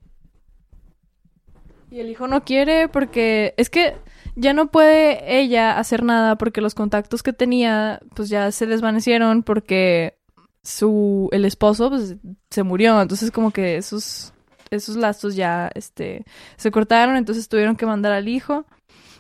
Y 1.90 2.02
el 2.02 2.10
hijo 2.10 2.28
no 2.28 2.44
quiere 2.44 2.90
porque 2.90 3.54
es 3.58 3.70
que 3.70 3.96
ya 4.38 4.54
no 4.54 4.68
puede 4.68 5.40
ella 5.40 5.80
hacer 5.80 6.04
nada 6.04 6.38
porque 6.38 6.62
los 6.62 6.76
contactos 6.76 7.24
que 7.24 7.34
tenía 7.34 8.00
pues 8.16 8.30
ya 8.30 8.52
se 8.52 8.68
desvanecieron 8.68 9.42
porque 9.42 10.20
su 10.64 11.28
el 11.32 11.44
esposo 11.44 11.90
pues 11.90 12.18
se 12.52 12.64
murió, 12.64 13.02
entonces 13.02 13.32
como 13.32 13.52
que 13.52 13.78
esos 13.78 14.34
esos 14.70 14.96
lazos 14.96 15.36
ya 15.36 15.72
este 15.74 16.24
se 16.58 16.72
cortaron, 16.72 17.18
entonces 17.18 17.50
tuvieron 17.50 17.76
que 17.76 17.88
mandar 17.88 18.12
al 18.12 18.28
hijo 18.28 18.66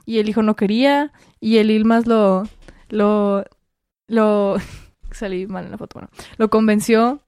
y 0.06 0.20
el 0.20 0.30
hijo 0.30 0.44
no 0.44 0.56
quería. 0.56 1.12
Y 1.40 1.58
el 1.58 1.72
Ilmas 1.72 2.06
lo 2.08 2.44
lo 2.90 3.44
lo 4.08 4.58
salí 5.12 5.48
mal 5.48 5.66
en 5.66 5.72
la 5.72 5.78
foto, 5.78 6.00
bueno, 6.00 6.10
lo 6.38 6.50
convenció 6.50 7.22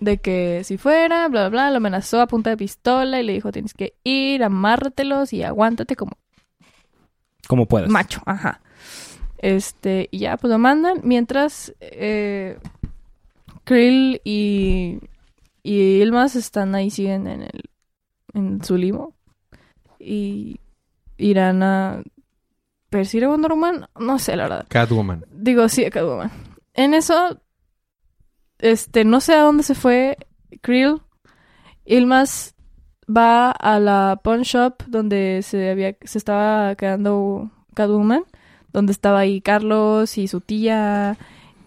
de 0.00 0.18
que 0.18 0.62
si 0.64 0.78
fuera, 0.78 1.28
bla, 1.28 1.42
bla, 1.42 1.48
bla, 1.50 1.70
lo 1.70 1.76
amenazó 1.76 2.20
a 2.20 2.26
punta 2.26 2.50
de 2.50 2.56
pistola 2.56 3.20
y 3.20 3.24
le 3.24 3.34
dijo, 3.34 3.52
tienes 3.52 3.74
que 3.74 3.94
ir, 4.02 4.42
amárratelos 4.42 5.32
y 5.32 5.42
aguántate 5.42 5.94
como 5.94 6.12
Como 7.50 7.66
puedas. 7.66 7.90
macho, 7.90 8.22
ajá. 8.26 8.60
Este, 9.38 10.08
y 10.12 10.20
ya, 10.20 10.36
pues 10.36 10.52
lo 10.52 10.58
mandan. 10.60 11.00
Mientras 11.02 11.74
eh, 11.80 12.60
Krill 13.64 14.20
y, 14.22 15.00
y 15.64 16.00
Ilmas 16.00 16.36
están 16.36 16.76
ahí, 16.76 16.90
siguen 16.90 17.26
en 17.26 17.42
el 17.42 17.70
en 18.34 18.62
su 18.62 18.76
limo. 18.76 19.14
Y 19.98 20.60
irán 21.16 21.64
a 21.64 22.04
perseguir 22.88 23.24
a 23.24 23.30
Wonder 23.30 23.50
Woman. 23.50 23.88
No 23.98 24.20
sé, 24.20 24.36
la 24.36 24.44
verdad. 24.44 24.66
Catwoman. 24.68 25.24
Digo, 25.32 25.68
sí, 25.68 25.84
a 25.84 25.90
Catwoman. 25.90 26.30
En 26.74 26.94
eso, 26.94 27.40
este, 28.58 29.04
no 29.04 29.20
sé 29.20 29.34
a 29.34 29.42
dónde 29.42 29.64
se 29.64 29.74
fue 29.74 30.18
Krill. 30.60 31.02
Ilmas 31.84 32.54
va 33.14 33.50
a 33.50 33.78
la 33.80 34.20
pawn 34.22 34.42
shop 34.42 34.84
donde 34.86 35.40
se 35.42 35.70
había, 35.70 35.96
se 36.02 36.18
estaba 36.18 36.74
quedando 36.76 37.50
Catwoman, 37.74 38.24
donde 38.72 38.92
estaba 38.92 39.20
ahí 39.20 39.40
Carlos 39.40 40.16
y 40.18 40.28
su 40.28 40.40
tía 40.40 41.18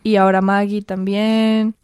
y 0.04 0.16
ahora 0.16 0.42
Maggie 0.42 0.82
también. 0.82 1.76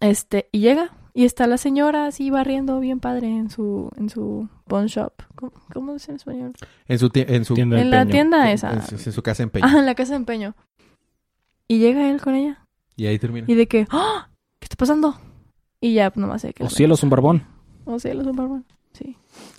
Este, 0.00 0.48
y 0.52 0.60
llega 0.60 0.92
y 1.12 1.24
está 1.24 1.46
la 1.46 1.58
señora 1.58 2.06
así 2.06 2.30
barriendo 2.30 2.80
bien 2.80 2.98
padre 3.00 3.28
en 3.28 3.50
su 3.50 3.90
en 3.96 4.08
su 4.08 4.48
pawn 4.66 4.86
shop. 4.86 5.12
¿Cómo, 5.36 5.52
cómo 5.72 5.92
dice 5.92 6.10
en 6.10 6.16
español? 6.16 6.52
En 6.88 6.98
su, 6.98 7.10
en 7.14 7.44
su, 7.44 7.54
Tienda 7.54 7.80
En 7.80 7.90
la 7.90 8.02
empeño. 8.02 8.12
tienda 8.12 8.46
en, 8.48 8.54
esa. 8.54 8.72
en 8.72 8.82
su, 8.82 8.94
en 8.96 9.12
su 9.12 9.22
casa 9.22 9.38
de 9.38 9.44
empeño. 9.44 9.66
Ah, 9.68 9.78
en 9.78 9.86
la 9.86 9.94
casa 9.94 10.12
de 10.12 10.16
empeño. 10.16 10.54
Y 11.68 11.78
llega 11.78 12.10
él 12.10 12.20
con 12.20 12.34
ella. 12.34 12.66
Y 12.96 13.06
ahí 13.06 13.18
termina. 13.18 13.46
Y 13.50 13.54
de 13.54 13.66
que, 13.66 13.86
¡Ah! 13.90 14.28
¿qué 14.58 14.66
está 14.66 14.76
pasando? 14.76 15.18
Y 15.80 15.94
ya, 15.94 16.10
pues 16.10 16.20
nomás 16.20 16.42
sé 16.42 16.52
que... 16.52 16.64
O 16.64 16.68
cielos, 16.70 17.02
un 17.02 17.10
barbón. 17.10 17.42
O 17.84 17.98
cielos, 17.98 18.26
un 18.26 18.36
barbón. 18.36 18.64
Sí. 18.92 19.16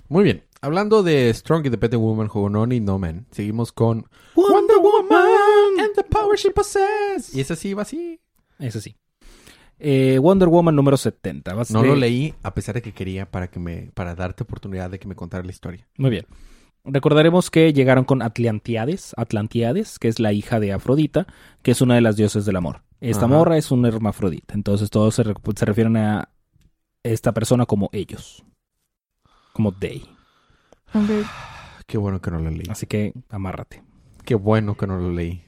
Muy 0.09 0.23
bien. 0.23 0.43
Hablando 0.61 1.03
de 1.03 1.31
Strong 1.33 1.65
Independent 1.65 2.01
Woman, 2.01 2.27
Jugonón 2.27 2.71
y 2.71 2.79
No 2.79 2.97
Man, 2.97 3.27
seguimos 3.31 3.71
con 3.71 4.05
Wonder 4.35 4.77
Woman 4.77 5.79
and 5.79 5.93
the 5.95 6.03
power 6.03 6.37
she 6.37 6.49
possesses. 6.51 7.35
Y 7.35 7.41
esa 7.41 7.55
sí 7.55 7.73
va 7.73 7.83
así. 7.83 8.19
Eso 8.59 8.79
sí. 8.79 8.95
Eh, 9.77 10.17
Wonder 10.19 10.47
Woman 10.47 10.75
número 10.75 10.97
70. 10.97 11.53
Vas 11.53 11.69
No 11.71 11.81
de- 11.81 11.89
lo 11.89 11.95
leí 11.95 12.33
a 12.43 12.53
pesar 12.53 12.75
de 12.75 12.81
que 12.81 12.93
quería 12.93 13.29
para 13.29 13.49
que 13.49 13.59
me 13.59 13.91
para 13.93 14.15
darte 14.15 14.43
oportunidad 14.43 14.89
de 14.89 14.97
que 14.99 15.07
me 15.07 15.15
contara 15.15 15.43
la 15.43 15.51
historia. 15.51 15.85
Muy 15.97 16.09
bien. 16.09 16.25
Recordaremos 16.85 17.49
que 17.51 17.73
llegaron 17.73 18.05
con 18.05 18.21
Atlantiades, 18.21 19.13
Atlantiades, 19.17 19.97
que 19.99 20.07
es 20.07 20.19
la 20.19 20.33
hija 20.33 20.59
de 20.59 20.71
Afrodita, 20.71 21.25
que 21.63 21.71
es 21.71 21.81
una 21.81 21.95
de 21.95 22.01
las 22.01 22.15
dioses 22.15 22.45
del 22.45 22.55
amor. 22.55 22.83
Esta 23.01 23.25
Ajá. 23.25 23.35
morra 23.35 23.57
es 23.57 23.71
un 23.71 23.85
hermafrodita, 23.85 24.53
entonces 24.53 24.89
todos 24.89 25.15
se, 25.15 25.23
re- 25.23 25.33
se 25.55 25.65
refieren 25.65 25.97
a 25.97 26.29
esta 27.13 27.33
persona 27.33 27.65
como 27.65 27.89
ellos, 27.93 28.43
como 29.53 29.71
they. 29.73 30.03
Ok. 30.93 31.09
Qué 31.87 31.97
bueno 31.99 32.19
que 32.21 32.31
no 32.31 32.39
lo 32.39 32.49
leí. 32.49 32.63
Así 32.69 32.87
que 32.87 33.13
amárrate. 33.29 33.83
Qué 34.23 34.33
bueno 34.35 34.75
que 34.75 34.87
no 34.87 34.97
lo 34.97 35.11
leí. 35.11 35.43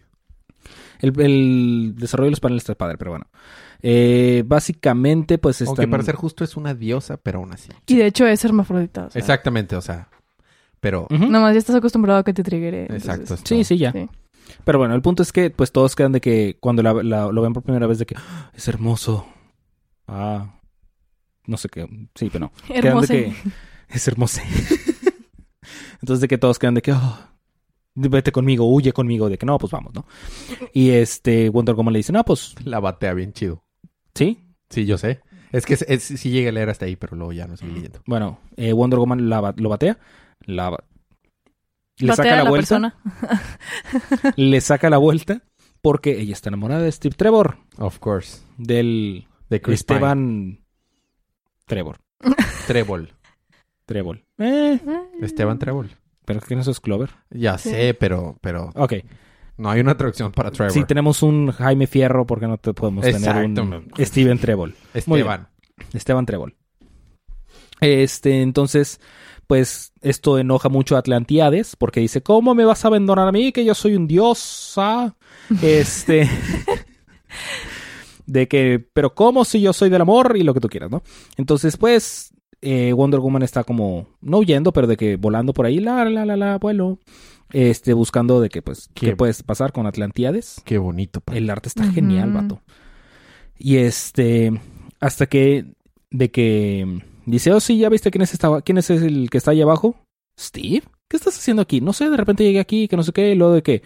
El, 0.99 1.19
el 1.19 1.95
desarrollo 1.97 2.27
de 2.27 2.31
los 2.31 2.39
paneles 2.39 2.61
está 2.63 2.75
padre, 2.75 2.97
pero 2.97 3.11
bueno. 3.11 3.25
Eh, 3.81 4.43
básicamente, 4.45 5.37
pues 5.39 5.61
están... 5.61 5.69
Aunque 5.69 5.87
para 5.87 6.03
ser 6.03 6.15
justo 6.15 6.43
es 6.43 6.57
una 6.57 6.73
diosa, 6.75 7.17
pero 7.17 7.39
aún 7.39 7.53
así. 7.53 7.69
Y 7.87 7.95
de 7.95 8.05
hecho 8.05 8.27
es 8.27 8.43
hermafrodita. 8.45 9.05
o 9.05 9.09
sea, 9.11 9.19
Exactamente, 9.19 9.75
o 9.75 9.81
sea. 9.81 10.09
Pero. 10.79 11.07
Ujú. 11.09 11.25
Nomás 11.27 11.53
ya 11.53 11.59
estás 11.59 11.75
acostumbrado 11.75 12.19
a 12.19 12.23
que 12.23 12.33
te 12.33 12.43
triggere. 12.43 12.83
Exacto. 12.85 13.35
Sí, 13.43 13.63
sí, 13.63 13.77
ya. 13.77 13.91
Sí. 13.91 14.07
Pero 14.63 14.77
bueno, 14.79 14.93
el 14.93 15.01
punto 15.01 15.23
es 15.23 15.31
que 15.31 15.49
pues 15.49 15.71
todos 15.71 15.95
quedan 15.95 16.11
de 16.11 16.21
que 16.21 16.57
cuando 16.59 16.83
la- 16.83 16.93
la- 17.03 17.31
lo 17.31 17.41
ven 17.41 17.53
por 17.53 17.63
primera 17.63 17.87
vez 17.87 17.97
de 17.99 18.05
que 18.05 18.15
"Ah, 18.17 18.51
es 18.53 18.67
hermoso. 18.67 19.25
Ah, 20.07 20.56
no 21.47 21.57
sé 21.57 21.69
qué. 21.69 21.87
Sí, 22.15 22.29
pero 22.31 22.45
no. 22.45 22.51
Hermosa. 22.73 23.13
que 23.13 23.33
es 23.89 24.07
hermoso. 24.07 24.41
Entonces 26.01 26.21
de 26.21 26.27
que 26.27 26.37
todos 26.37 26.59
quedan 26.59 26.75
de 26.75 26.81
que 26.81 26.91
"Ah, 26.91 27.31
vete 27.95 28.31
conmigo, 28.31 28.71
huye 28.71 28.93
conmigo, 28.93 29.29
de 29.29 29.37
que 29.37 29.45
no, 29.45 29.57
pues 29.57 29.71
vamos, 29.71 29.93
¿no? 29.93 30.05
Y 30.73 30.91
este 30.91 31.49
Wonder 31.49 31.75
Woman 31.75 31.93
le 31.93 31.99
dice, 31.99 32.13
no, 32.13 32.23
pues 32.23 32.55
La 32.63 32.79
batea 32.79 33.13
bien 33.13 33.33
chido. 33.33 33.63
sí. 34.13 34.43
Sí, 34.69 34.85
yo 34.85 34.97
sé. 34.97 35.21
Es 35.53 35.65
que 35.65 35.75
es, 35.75 35.85
es- 35.87 36.03
sí 36.03 36.29
llegué 36.29 36.49
a 36.49 36.51
leer 36.51 36.69
hasta 36.69 36.83
ahí, 36.83 36.97
pero 36.97 37.15
luego 37.15 37.31
ya 37.31 37.47
no 37.47 37.55
seguí 37.55 37.71
leyendo. 37.71 38.01
Bueno, 38.05 38.39
eh, 38.57 38.73
Wonder 38.73 38.99
Woman 38.99 39.29
la 39.29 39.53
lo 39.55 39.69
batea, 39.69 39.97
la 40.41 40.71
le 41.99 42.07
Batea 42.09 42.15
saca 42.15 42.29
la, 42.35 42.43
la 42.43 42.49
vuelta, 42.49 42.57
persona. 42.79 42.95
le 44.35 44.59
saca 44.61 44.89
la 44.89 44.97
vuelta 44.97 45.41
porque 45.81 46.19
ella 46.19 46.33
está 46.33 46.49
enamorada 46.49 46.81
de 46.81 46.91
Steve 46.91 47.15
Trevor, 47.15 47.59
Of 47.77 47.99
course. 47.99 48.41
del 48.57 49.25
De 49.49 49.61
Chris 49.61 49.85
Pine. 49.85 50.59
Trevor. 51.67 51.97
Trébol. 52.65 53.13
Trevor. 53.85 54.23
Eh, 54.39 54.79
Esteban 55.21 55.59
Trébol. 55.59 55.91
pero 56.25 56.41
¿quién 56.41 56.59
es 56.59 56.79
Clover? 56.79 57.11
Ya 57.29 57.57
Sí. 57.59 57.69
sé, 57.69 57.93
pero, 57.93 58.37
pero 58.41 58.71
Ok. 58.75 58.93
no 59.57 59.69
hay 59.69 59.79
una 59.81 59.95
traducción 59.95 60.31
para 60.31 60.49
Trevor. 60.51 60.71
Si 60.73 60.83
tenemos 60.85 61.21
un 61.23 61.51
Jaime 61.51 61.85
Fierro, 61.87 62.25
¿por 62.25 62.39
qué 62.39 62.47
no 62.47 62.57
te 62.57 62.73
podemos 62.73 63.03
tener 63.03 63.15
un 63.17 63.27
Exactamente. 63.27 63.61
Steven? 64.05 64.39
Muy 65.05 65.21
bien. 65.21 65.29
Esteban. 65.29 65.47
Esteban 65.93 66.25
Trébol. 66.25 66.55
Este, 67.79 68.41
entonces, 68.41 68.99
pues 69.45 69.93
esto 70.01 70.39
enoja 70.39 70.67
mucho 70.67 70.95
a 70.95 70.99
Atlantiades 70.99 71.75
porque 71.75 71.99
dice, 71.99 72.21
¿cómo 72.23 72.55
me 72.55 72.65
vas 72.65 72.83
a 72.83 72.87
abandonar 72.87 73.27
a 73.27 73.31
mí 73.31 73.51
que 73.51 73.63
yo 73.63 73.75
soy 73.75 73.95
un 73.95 74.07
dios? 74.07 74.73
ah?" 74.77 75.13
Este, 75.61 76.27
de 78.27 78.47
que, 78.47 78.85
pero 78.93 79.15
¿cómo 79.15 79.43
si 79.45 79.59
yo 79.61 79.73
soy 79.73 79.89
del 79.89 80.01
amor 80.01 80.35
y 80.37 80.43
lo 80.43 80.53
que 80.53 80.59
tú 80.59 80.69
quieras, 80.69 80.91
¿no? 80.91 81.01
Entonces, 81.37 81.77
pues, 81.77 82.31
eh, 82.61 82.93
Wonder 82.93 83.19
Woman 83.19 83.41
está 83.41 83.63
como, 83.63 84.07
no 84.21 84.37
huyendo, 84.39 84.71
pero 84.73 84.85
de 84.85 84.97
que 84.97 85.15
volando 85.15 85.53
por 85.53 85.65
ahí, 85.65 85.79
la, 85.79 86.05
la, 86.05 86.25
la, 86.25 86.37
la, 86.37 86.57
vuelo, 86.59 86.99
este, 87.51 87.93
buscando 87.93 88.39
de 88.41 88.49
que, 88.49 88.61
pues, 88.61 88.89
Qué- 88.93 89.07
qué 89.07 89.15
puedes 89.15 89.41
pasar 89.43 89.71
con 89.71 89.87
Atlantiades. 89.87 90.61
Qué 90.65 90.77
bonito. 90.77 91.21
pa. 91.21 91.35
El 91.35 91.49
arte 91.49 91.69
está 91.69 91.89
genial, 91.91 92.31
vato. 92.33 92.61
Y 93.57 93.77
este, 93.77 94.59
hasta 94.99 95.25
que, 95.27 95.73
de 96.11 96.29
que 96.31 97.01
dice, 97.25 97.51
oh 97.53 97.59
sí, 97.59 97.77
ya 97.79 97.89
viste 97.89 98.11
quién 98.11 98.21
es, 98.21 98.33
esta, 98.33 98.61
quién 98.61 98.77
es 98.77 98.89
el 98.89 99.29
que 99.29 99.37
está 99.37 99.51
ahí 99.51 99.61
abajo. 99.61 99.95
Steve, 100.39 100.83
¿qué 101.07 101.17
estás 101.17 101.37
haciendo 101.37 101.61
aquí? 101.63 101.81
No 101.81 101.93
sé, 101.93 102.09
de 102.09 102.17
repente 102.17 102.43
llegué 102.43 102.59
aquí, 102.59 102.87
que 102.87 102.95
no 102.97 103.03
sé 103.03 103.11
qué, 103.13 103.31
y 103.31 103.35
luego 103.35 103.53
de 103.53 103.63
que, 103.63 103.81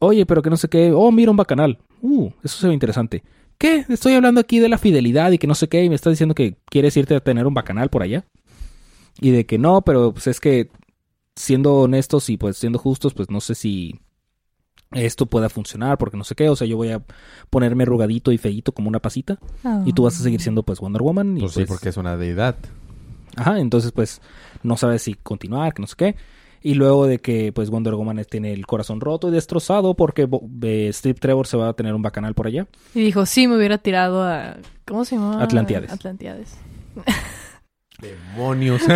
oye, 0.00 0.26
pero 0.26 0.42
que 0.42 0.50
no 0.50 0.56
sé 0.58 0.68
qué, 0.68 0.92
oh, 0.92 1.10
mira 1.10 1.30
un 1.30 1.36
bacanal. 1.36 1.78
Uh, 2.02 2.28
eso 2.42 2.58
se 2.58 2.66
ve 2.68 2.74
interesante. 2.74 3.22
¿Qué? 3.62 3.86
Estoy 3.88 4.14
hablando 4.14 4.40
aquí 4.40 4.58
de 4.58 4.68
la 4.68 4.76
fidelidad 4.76 5.30
y 5.30 5.38
que 5.38 5.46
no 5.46 5.54
sé 5.54 5.68
qué, 5.68 5.84
y 5.84 5.88
me 5.88 5.94
estás 5.94 6.10
diciendo 6.10 6.34
que 6.34 6.56
quieres 6.64 6.96
irte 6.96 7.14
a 7.14 7.20
tener 7.20 7.46
un 7.46 7.54
bacanal 7.54 7.90
por 7.90 8.02
allá. 8.02 8.24
Y 9.20 9.30
de 9.30 9.46
que 9.46 9.56
no, 9.56 9.82
pero 9.82 10.12
pues 10.12 10.26
es 10.26 10.40
que, 10.40 10.68
siendo 11.36 11.74
honestos 11.76 12.28
y 12.28 12.36
pues 12.36 12.56
siendo 12.56 12.80
justos, 12.80 13.14
pues 13.14 13.30
no 13.30 13.40
sé 13.40 13.54
si 13.54 14.00
esto 14.90 15.26
pueda 15.26 15.48
funcionar, 15.48 15.96
porque 15.96 16.16
no 16.16 16.24
sé 16.24 16.34
qué, 16.34 16.48
o 16.48 16.56
sea, 16.56 16.66
yo 16.66 16.76
voy 16.76 16.90
a 16.90 17.04
ponerme 17.50 17.84
arrugadito 17.84 18.32
y 18.32 18.36
feíto 18.36 18.72
como 18.72 18.88
una 18.88 18.98
pasita, 18.98 19.38
y 19.86 19.92
tú 19.92 20.02
vas 20.02 20.18
a 20.18 20.24
seguir 20.24 20.40
siendo 20.40 20.64
pues 20.64 20.80
Wonder 20.80 21.02
Woman. 21.02 21.36
Y, 21.36 21.42
Pues 21.42 21.52
sí, 21.52 21.60
pues, 21.60 21.68
porque 21.68 21.90
es 21.90 21.96
una 21.96 22.16
deidad. 22.16 22.56
Ajá, 23.36 23.60
entonces 23.60 23.92
pues 23.92 24.20
no 24.64 24.76
sabes 24.76 25.02
si 25.02 25.14
continuar, 25.14 25.72
que 25.72 25.82
no 25.82 25.86
sé 25.86 25.94
qué. 25.96 26.16
Y 26.62 26.74
luego 26.74 27.06
de 27.06 27.18
que 27.18 27.52
pues 27.52 27.70
Wonder 27.70 27.94
Woman 27.94 28.24
tiene 28.30 28.52
el 28.52 28.66
corazón 28.66 29.00
roto 29.00 29.28
y 29.28 29.32
destrozado 29.32 29.94
porque 29.94 30.28
eh, 30.62 30.90
Steve 30.92 31.14
Trevor 31.14 31.46
se 31.46 31.56
va 31.56 31.68
a 31.68 31.72
tener 31.72 31.94
un 31.94 32.02
bacanal 32.02 32.34
por 32.34 32.46
allá. 32.46 32.66
Y 32.94 33.00
dijo, 33.00 33.26
sí, 33.26 33.48
me 33.48 33.56
hubiera 33.56 33.78
tirado 33.78 34.22
a... 34.22 34.56
¿Cómo 34.86 35.04
se 35.04 35.16
llama? 35.16 35.42
Atlantiades. 35.42 35.90
Atlantiades. 35.92 36.56
Demonios. 38.00 38.82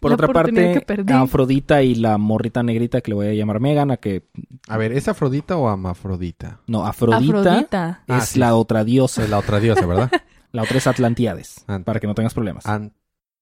Por 0.00 0.12
La 0.12 0.14
otra 0.14 0.28
parte. 0.28 0.84
Afrodita 1.12 1.82
y 1.82 1.96
la 1.96 2.18
morrita 2.18 2.62
negrita 2.62 3.00
que 3.00 3.10
le 3.10 3.14
voy 3.16 3.26
a 3.26 3.34
llamar 3.34 3.58
Megan, 3.58 3.90
a 3.90 3.96
que 3.96 4.28
a 4.68 4.76
ver, 4.76 4.92
¿es 4.92 5.08
Afrodita 5.08 5.56
o 5.56 5.68
Amafrodita? 5.68 6.60
no, 6.68 6.86
Afrodita, 6.86 7.40
Afrodita. 7.40 8.02
Ah, 8.06 8.18
es 8.18 8.24
sí. 8.30 8.38
la 8.38 8.54
otra 8.54 8.84
diosa. 8.84 9.24
Es 9.24 9.30
la 9.30 9.38
otra 9.38 9.58
diosa, 9.58 9.84
¿verdad? 9.86 10.10
La 10.50 10.62
otra 10.62 10.78
es 10.78 10.86
Atlantiades, 10.86 11.62
Ant- 11.66 11.84
para 11.84 12.00
que 12.00 12.06
no 12.06 12.14
tengas 12.14 12.32
problemas. 12.32 12.64
An- 12.64 12.94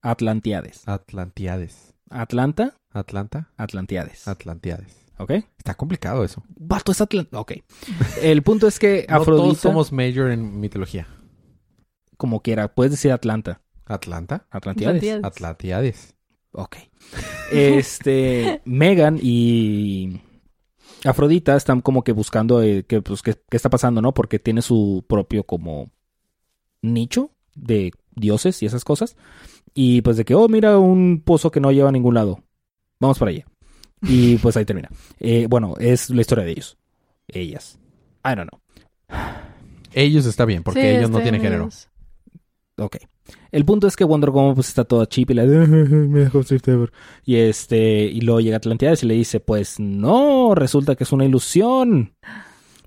Atlantiades. 0.02 0.82
Atlantiades. 0.88 1.94
Atlanta, 2.10 2.74
Atlanta. 2.98 3.50
Atlantiades. 3.56 4.26
Atlantiades. 4.28 4.96
¿Ok? 5.18 5.30
Está 5.58 5.74
complicado 5.74 6.24
eso. 6.24 6.42
Vato 6.58 6.92
es 6.92 7.00
Atlanta. 7.00 7.38
Ok. 7.38 7.52
El 8.20 8.42
punto 8.42 8.66
es 8.66 8.78
que 8.78 9.06
No 9.10 9.16
Afrodita, 9.16 9.44
todos 9.44 9.58
somos 9.58 9.92
major 9.92 10.30
en 10.30 10.60
mitología. 10.60 11.06
como 12.16 12.40
quiera, 12.40 12.74
puedes 12.74 12.92
decir 12.92 13.12
Atlanta. 13.12 13.60
Atlanta. 13.86 14.46
Atlantiades. 14.50 14.96
Atlantiades. 15.02 15.24
Atlantiades. 15.24 16.14
Ok. 16.52 16.76
Este, 17.52 18.62
Megan 18.64 19.18
y 19.22 20.20
Afrodita 21.04 21.56
están 21.56 21.80
como 21.82 22.02
que 22.02 22.12
buscando 22.12 22.62
eh, 22.62 22.84
que, 22.84 23.02
pues, 23.02 23.22
qué, 23.22 23.34
qué 23.48 23.56
está 23.56 23.70
pasando, 23.70 24.00
¿no? 24.02 24.12
Porque 24.12 24.38
tiene 24.38 24.62
su 24.62 25.04
propio 25.06 25.44
como 25.44 25.90
nicho 26.82 27.30
de 27.54 27.92
dioses 28.14 28.62
y 28.62 28.66
esas 28.66 28.84
cosas. 28.84 29.16
Y 29.74 30.00
pues 30.00 30.16
de 30.16 30.24
que, 30.24 30.34
oh, 30.34 30.48
mira 30.48 30.78
un 30.78 31.22
pozo 31.24 31.50
que 31.50 31.60
no 31.60 31.70
lleva 31.70 31.90
a 31.90 31.92
ningún 31.92 32.14
lado. 32.14 32.42
Vamos 33.00 33.18
para 33.18 33.30
allá. 33.30 33.44
Y 34.02 34.36
pues 34.42 34.56
ahí 34.56 34.64
termina. 34.64 34.88
Eh, 35.20 35.46
bueno, 35.48 35.74
es 35.78 36.10
la 36.10 36.20
historia 36.20 36.44
de 36.44 36.52
ellos. 36.52 36.76
Ellas. 37.28 37.78
I 38.24 38.34
don't 38.34 38.48
know. 38.48 38.60
Ellos 39.92 40.26
está 40.26 40.44
bien, 40.44 40.62
porque 40.62 40.80
Sí, 40.82 40.86
ellos 40.88 41.10
no 41.10 41.20
tienen 41.20 41.40
bien, 41.40 41.52
género. 41.52 41.68
Ok. 42.78 42.96
El 43.50 43.64
punto 43.64 43.86
es 43.86 43.96
que 43.96 44.04
Wonder 44.04 44.30
Woman 44.30 44.54
pues 44.54 44.68
está 44.68 44.84
toda 44.84 45.06
chip 45.06 45.30
y 45.30 45.34
la 45.34 45.44
me 45.46 46.20
dejó 46.20 46.42
Swift 46.42 46.68
Ever. 46.68 46.92
Y 47.24 47.36
este, 47.36 48.04
y 48.04 48.20
luego 48.20 48.40
llega 48.40 48.56
Atlantiades 48.58 49.02
y 49.02 49.06
le 49.06 49.14
dice, 49.14 49.40
pues 49.40 49.80
no, 49.80 50.54
resulta 50.54 50.94
que 50.94 51.04
es 51.04 51.12
una 51.12 51.24
ilusión. 51.24 52.12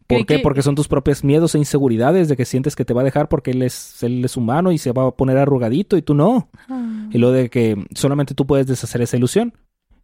¿Por 0.05 0.25
qué? 0.25 0.37
que- 0.37 0.39
Porque 0.43 0.61
son 0.61 0.75
tus 0.75 0.87
propios 0.87 1.23
miedos 1.23 1.55
e 1.55 1.59
inseguridades 1.59 2.29
de 2.29 2.37
que 2.37 2.45
sientes 2.45 2.75
que 2.75 2.85
te 2.85 2.93
va 2.93 3.01
a 3.01 3.03
dejar 3.05 3.27
porque 3.29 3.51
él 3.51 3.61
es, 3.63 4.01
él 4.03 4.23
es 4.23 4.37
humano 4.37 4.71
y 4.71 4.77
se 4.77 4.91
va 4.91 5.07
a 5.07 5.11
poner 5.11 5.37
arrugadito 5.37 5.97
y 5.97 6.01
tú 6.03 6.13
no. 6.13 6.49
Ah. 6.69 7.07
Y 7.11 7.17
lo 7.17 7.31
de 7.31 7.49
que 7.49 7.83
solamente 7.95 8.35
tú 8.35 8.45
puedes 8.45 8.67
deshacer 8.67 9.01
esa 9.01 9.17
ilusión. 9.17 9.53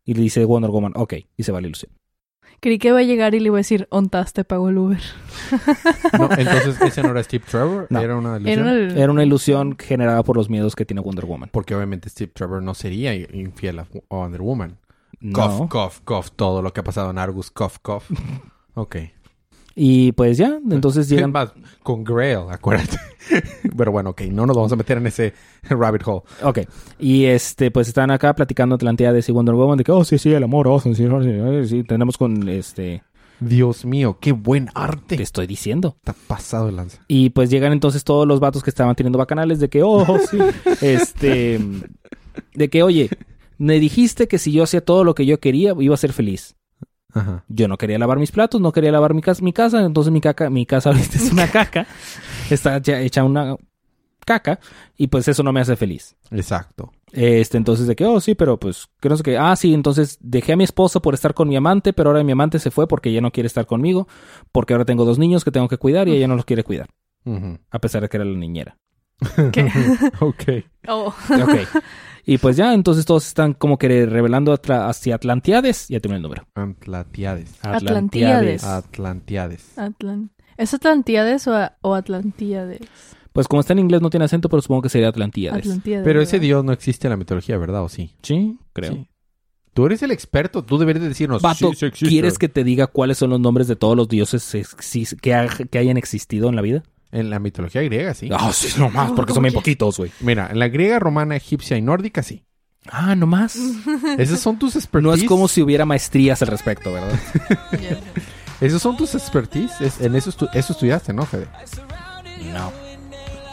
Y 0.05 0.13
le 0.13 0.21
dice 0.21 0.45
Wonder 0.45 0.71
Woman, 0.71 0.93
ok, 0.95 1.13
y 1.35 1.43
se 1.43 1.51
va 1.51 1.59
la 1.61 1.67
ilusión. 1.67 1.91
Creí 2.61 2.77
que 2.79 2.87
iba 2.89 2.99
a 2.99 3.03
llegar 3.03 3.35
y 3.35 3.39
le 3.41 3.47
iba 3.47 3.57
a 3.57 3.59
decir, 3.59 3.87
ontas, 3.91 4.31
te 4.31 4.43
pago 4.45 4.69
el 4.69 4.77
Uber. 4.77 4.99
No, 6.17 6.29
entonces, 6.37 6.79
¿ese 6.81 7.01
no 7.03 7.09
era 7.09 7.21
Steve 7.23 7.43
Trevor? 7.49 7.87
No. 7.89 7.99
Era 7.99 8.15
una 8.15 8.37
Era 8.37 8.39
ilusión. 8.51 8.67
una- 8.91 9.01
Era 9.03 9.11
una 9.11 9.23
ilusión 9.23 9.75
generada 9.77 10.23
por 10.23 10.37
los 10.37 10.49
miedos 10.49 10.75
que 10.75 10.85
tiene 10.85 11.01
Wonder 11.01 11.25
Woman. 11.25 11.49
Porque 11.51 11.75
obviamente 11.75 12.09
Steve 12.09 12.31
Trevor 12.33 12.63
no 12.63 12.73
sería 12.73 13.13
infiel 13.15 13.79
a 13.79 13.81
a 13.83 14.15
Wonder 14.15 14.41
Woman. 14.41 14.77
No. 15.19 15.67
Cough, 15.67 15.69
cough, 15.69 15.93
cough. 16.05 16.27
Todo 16.35 16.61
lo 16.61 16.71
que 16.71 16.79
ha 16.79 16.83
pasado 16.83 17.09
en 17.11 17.17
Argus, 17.17 17.51
cough, 17.51 17.77
cough. 17.81 18.03
Ok. 18.77 18.95
Y 19.75 20.13
pues 20.13 20.37
ya, 20.37 20.59
entonces 20.71 21.05
Es 21.05 21.11
llegan... 21.11 21.31
más, 21.33 21.51
con 21.83 22.03
Grail, 22.05 22.45
acuérdate. 22.49 22.97
Pero 23.77 23.91
bueno, 23.91 24.11
ok. 24.11 24.21
No 24.31 24.45
nos 24.45 24.55
vamos 24.55 24.71
a 24.71 24.77
meter 24.77 24.97
en 24.97 25.07
ese 25.07 25.33
rabbit 25.69 26.01
hole. 26.05 26.21
Ok. 26.43 26.59
Y 26.97 27.25
este, 27.25 27.71
pues 27.71 27.89
están 27.89 28.09
acá 28.09 28.33
platicando 28.33 28.75
Atlantiades 28.75 29.27
y 29.27 29.33
Wonder 29.33 29.55
Woman 29.55 29.77
de 29.77 29.83
que, 29.83 29.91
oh, 29.91 30.05
sí, 30.05 30.17
sí, 30.17 30.31
el 30.31 30.43
amor, 30.43 30.67
oh, 30.69 30.79
sí, 30.79 30.95
sí, 30.95 31.05
sí, 31.05 31.67
sí, 31.67 31.83
tenemos 31.83 32.17
con 32.17 32.47
este... 32.47 33.03
Dios 33.41 33.83
mío, 33.83 34.17
qué 34.21 34.31
buen 34.31 34.69
arte. 34.75 35.17
Te 35.17 35.23
estoy 35.23 35.45
diciendo. 35.45 35.97
Está 35.97 36.13
pasado 36.13 36.67
de 36.67 36.71
lanza. 36.71 36.99
Y 37.09 37.31
pues 37.31 37.49
llegan 37.49 37.73
entonces 37.73 38.05
todos 38.05 38.25
los 38.25 38.39
vatos 38.39 38.63
que 38.63 38.69
estaban 38.69 38.95
teniendo 38.95 39.19
bacanales 39.19 39.59
de 39.59 39.67
que, 39.67 39.83
oh, 39.83 40.05
sí, 40.19 40.37
este, 40.81 41.59
de 42.53 42.69
que, 42.69 42.81
oye, 42.81 43.09
me 43.57 43.77
dijiste 43.81 44.29
que 44.29 44.37
si 44.37 44.53
yo 44.53 44.63
hacía 44.63 44.79
todo 44.79 45.03
lo 45.03 45.15
que 45.15 45.25
yo 45.25 45.41
quería, 45.41 45.73
iba 45.77 45.93
a 45.93 45.97
ser 45.97 46.13
feliz. 46.13 46.55
Ajá. 47.15 47.43
Yo 47.47 47.67
no 47.67 47.77
quería 47.77 47.97
lavar 47.97 48.19
mis 48.19 48.31
platos, 48.31 48.61
no 48.61 48.71
quería 48.71 48.91
lavar 48.91 49.13
mi 49.13 49.21
casa, 49.21 49.41
mi 49.41 49.53
casa 49.53 49.83
entonces 49.83 50.11
mi 50.11 50.21
caca, 50.21 50.49
mi 50.49 50.65
casa 50.65 50.91
es 50.99 51.31
una 51.31 51.47
caca, 51.47 51.87
está 52.49 52.77
ya 52.77 52.99
hecha 52.99 53.23
una 53.23 53.55
caca, 54.25 54.59
y 54.97 55.07
pues 55.07 55.27
eso 55.27 55.41
no 55.43 55.53
me 55.53 55.61
hace 55.61 55.75
feliz. 55.75 56.15
Exacto. 56.31 56.91
Este, 57.11 57.57
entonces 57.57 57.87
de 57.87 57.95
que, 57.95 58.03
oh, 58.03 58.19
sí, 58.19 58.35
pero 58.35 58.59
pues, 58.59 58.89
que 58.99 59.07
no 59.07 59.15
sé 59.15 59.23
qué. 59.23 59.37
Ah, 59.37 59.55
sí, 59.55 59.73
entonces 59.73 60.17
dejé 60.19 60.53
a 60.53 60.57
mi 60.57 60.65
esposa 60.65 60.99
por 60.99 61.13
estar 61.13 61.33
con 61.33 61.47
mi 61.47 61.55
amante, 61.55 61.93
pero 61.93 62.09
ahora 62.09 62.23
mi 62.23 62.33
amante 62.33 62.59
se 62.59 62.71
fue 62.71 62.87
porque 62.87 63.09
ella 63.09 63.21
no 63.21 63.31
quiere 63.31 63.47
estar 63.47 63.65
conmigo, 63.65 64.07
porque 64.51 64.73
ahora 64.73 64.83
tengo 64.83 65.05
dos 65.05 65.17
niños 65.17 65.45
que 65.45 65.51
tengo 65.51 65.69
que 65.69 65.77
cuidar 65.77 66.09
y 66.09 66.11
ella 66.11 66.27
no 66.27 66.35
los 66.35 66.43
quiere 66.43 66.63
cuidar, 66.63 66.89
a 67.71 67.79
pesar 67.79 68.01
de 68.01 68.09
que 68.09 68.17
era 68.17 68.25
la 68.25 68.37
niñera. 68.37 68.77
¿Qué? 69.51 69.71
ok. 70.19 70.43
Oh. 70.87 71.07
Ok. 71.07 71.83
y 72.25 72.37
pues 72.37 72.57
ya, 72.57 72.73
entonces 72.73 73.05
todos 73.05 73.25
están 73.27 73.53
como 73.53 73.77
que 73.77 74.05
revelando 74.05 74.53
hacia 74.53 75.15
Atlantiades. 75.15 75.87
Ya 75.87 75.99
tengo 75.99 76.15
el 76.15 76.21
número. 76.21 76.47
Atlantiades. 76.55 77.53
Atlantiades. 77.61 78.63
Atlantiades. 78.63 79.77
Atlan- 79.77 80.29
¿Es 80.57 80.73
Atlantiades 80.73 81.47
o, 81.47 81.69
o 81.81 81.95
Atlantíades? 81.95 82.81
Pues 83.33 83.47
como 83.49 83.59
está 83.59 83.73
en 83.73 83.79
inglés 83.79 84.01
no 84.01 84.09
tiene 84.09 84.25
acento, 84.25 84.47
pero 84.47 84.61
supongo 84.61 84.83
que 84.83 84.89
sería 84.89 85.09
Atlantiades. 85.09 85.59
Atlantíades. 85.59 86.05
Pero 86.05 86.21
ese 86.21 86.37
¿verdad? 86.37 86.41
dios 86.43 86.65
no 86.65 86.71
existe 86.71 87.07
en 87.07 87.11
la 87.11 87.17
mitología, 87.17 87.57
¿verdad? 87.57 87.83
¿O 87.83 87.89
sí? 87.89 88.15
Sí, 88.21 88.57
creo. 88.71 88.93
Sí. 88.93 89.09
Tú 89.73 89.85
eres 89.85 90.01
el 90.03 90.11
experto. 90.11 90.63
Tú 90.63 90.77
deberías 90.77 91.03
decirnos. 91.03 91.41
Vato, 91.41 91.71
sí, 91.71 91.75
sí 91.75 91.85
existe. 91.87 92.07
¿quieres 92.07 92.37
que 92.39 92.47
te 92.47 92.63
diga 92.63 92.87
cuáles 92.87 93.17
son 93.17 93.31
los 93.31 93.41
nombres 93.41 93.67
de 93.67 93.75
todos 93.75 93.97
los 93.97 94.07
dioses 94.07 94.55
que 95.21 95.77
hayan 95.77 95.97
existido 95.97 96.47
en 96.47 96.55
la 96.55 96.61
vida? 96.61 96.83
En 97.15 97.29
la 97.29 97.39
mitología 97.39 97.81
griega, 97.81 98.13
sí. 98.13 98.29
Ah, 98.33 98.51
sí, 98.53 98.73
no 98.77 98.89
más, 98.89 99.11
porque 99.13 99.33
son 99.33 99.43
bien 99.43 99.53
poquitos, 99.53 99.97
güey. 99.97 100.11
Mira, 100.19 100.49
en 100.51 100.59
la 100.59 100.67
griega, 100.67 100.99
romana, 100.99 101.35
egipcia 101.35 101.77
y 101.77 101.81
nórdica, 101.81 102.21
sí. 102.23 102.43
Ah, 102.91 103.15
no 103.15 103.25
más. 103.25 103.55
Esos 104.17 104.39
son 104.39 104.59
tus 104.59 104.75
expertise. 104.75 105.07
No 105.07 105.13
es 105.15 105.23
como 105.23 105.47
si 105.47 105.61
hubiera 105.61 105.85
maestrías 105.85 106.41
al 106.41 106.49
respecto, 106.49 106.91
¿verdad? 106.93 107.17
Esos 108.61 108.81
son 108.81 108.95
tus 108.97 109.15
expertise. 109.15 109.81
Es- 109.81 110.01
en 110.01 110.15
eso, 110.15 110.31
estu- 110.31 110.49
eso 110.53 110.73
estudiaste, 110.73 111.13
¿no, 111.13 111.25
Fede? 111.25 111.47
No. 112.53 112.71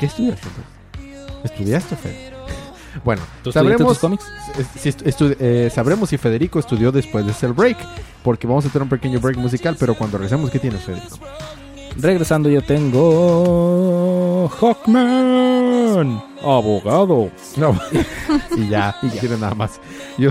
¿Qué 0.01 0.07
estudiaste, 0.07 0.47
entonces? 0.49 1.45
¿Estudiaste, 1.45 1.97
Fede? 1.97 2.33
Bueno, 3.05 3.23
¿Tú 3.43 3.49
estudiaste 3.49 3.53
sabremos, 3.79 3.89
tus 3.95 3.99
cómics? 4.01 4.25
si 4.79 4.91
estu- 4.91 5.05
estu- 5.05 5.37
eh, 5.41 5.71
sabremos 5.75 6.11
si 6.11 6.19
Federico 6.19 6.59
estudió 6.59 6.93
después 6.93 7.25
de 7.25 7.31
hacer 7.31 7.55
break. 7.55 7.79
Porque 8.23 8.47
vamos 8.47 8.67
a 8.67 8.69
tener 8.69 8.83
un 8.83 8.91
pequeño 8.91 9.19
break 9.19 9.39
musical. 9.39 9.77
Pero 9.81 9.95
cuando 9.95 10.19
regresemos, 10.19 10.51
¿qué 10.51 10.59
tienes, 10.59 10.83
Federico? 10.83 11.19
Regresando 11.97 12.49
yo 12.49 12.63
tengo... 12.63 14.49
Hawkman. 14.61 16.23
Abogado. 16.43 17.31
No. 17.57 17.79
y 18.57 18.69
ya, 18.69 18.97
y 19.03 19.11
ya. 19.11 19.21
tienes 19.21 19.39
nada 19.39 19.55
más. 19.55 19.81
Yo, 20.19 20.31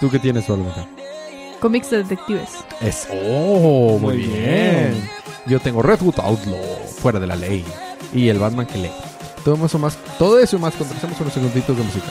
¿Tú 0.00 0.10
qué 0.10 0.18
tienes, 0.18 0.48
Olga? 0.50 0.86
Cómics 1.60 1.90
de 1.90 1.98
detectives. 1.98 2.50
Es. 2.80 3.08
¡Oh! 3.10 3.98
Muy, 4.00 4.16
Muy 4.16 4.26
bien. 4.26 4.34
bien. 4.34 5.10
Yo 5.46 5.60
tengo 5.60 5.82
Redwood 5.82 6.18
Outlaw, 6.20 6.60
fuera 7.00 7.20
de 7.20 7.26
la 7.26 7.36
ley. 7.36 7.64
Y 8.12 8.28
el 8.28 8.38
Batman 8.38 8.66
que 8.66 8.78
lee. 8.78 8.90
Todo 9.44 9.66
eso 9.66 9.78
más, 9.78 9.96
todo 10.18 10.38
eso 10.38 10.58
más 10.58 10.74
hacemos 10.74 11.20
unos 11.20 11.32
segunditos 11.32 11.76
de 11.76 11.82
música. 11.82 12.06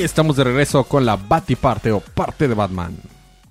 Y 0.00 0.02
estamos 0.02 0.34
de 0.34 0.44
regreso 0.44 0.84
con 0.84 1.04
la 1.04 1.16
Batiparte 1.16 1.92
o 1.92 2.00
parte 2.00 2.48
de 2.48 2.54
Batman. 2.54 2.96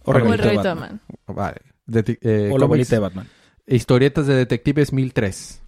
O 0.03 0.11
Como 0.11 0.33
el 0.33 0.37
de 0.37 0.37
rey 0.37 0.57
Batman. 0.57 0.77
Batman. 0.79 1.01
Vale. 1.27 1.61
Deti- 1.87 2.17
eh, 2.21 2.49
O 2.51 2.57
la 2.57 2.65
abuelita 2.65 2.95
de 2.95 2.99
Batman. 3.01 3.27
Historietas 3.67 4.25
de 4.25 4.33
detectives 4.33 4.91
1003. 4.91 5.61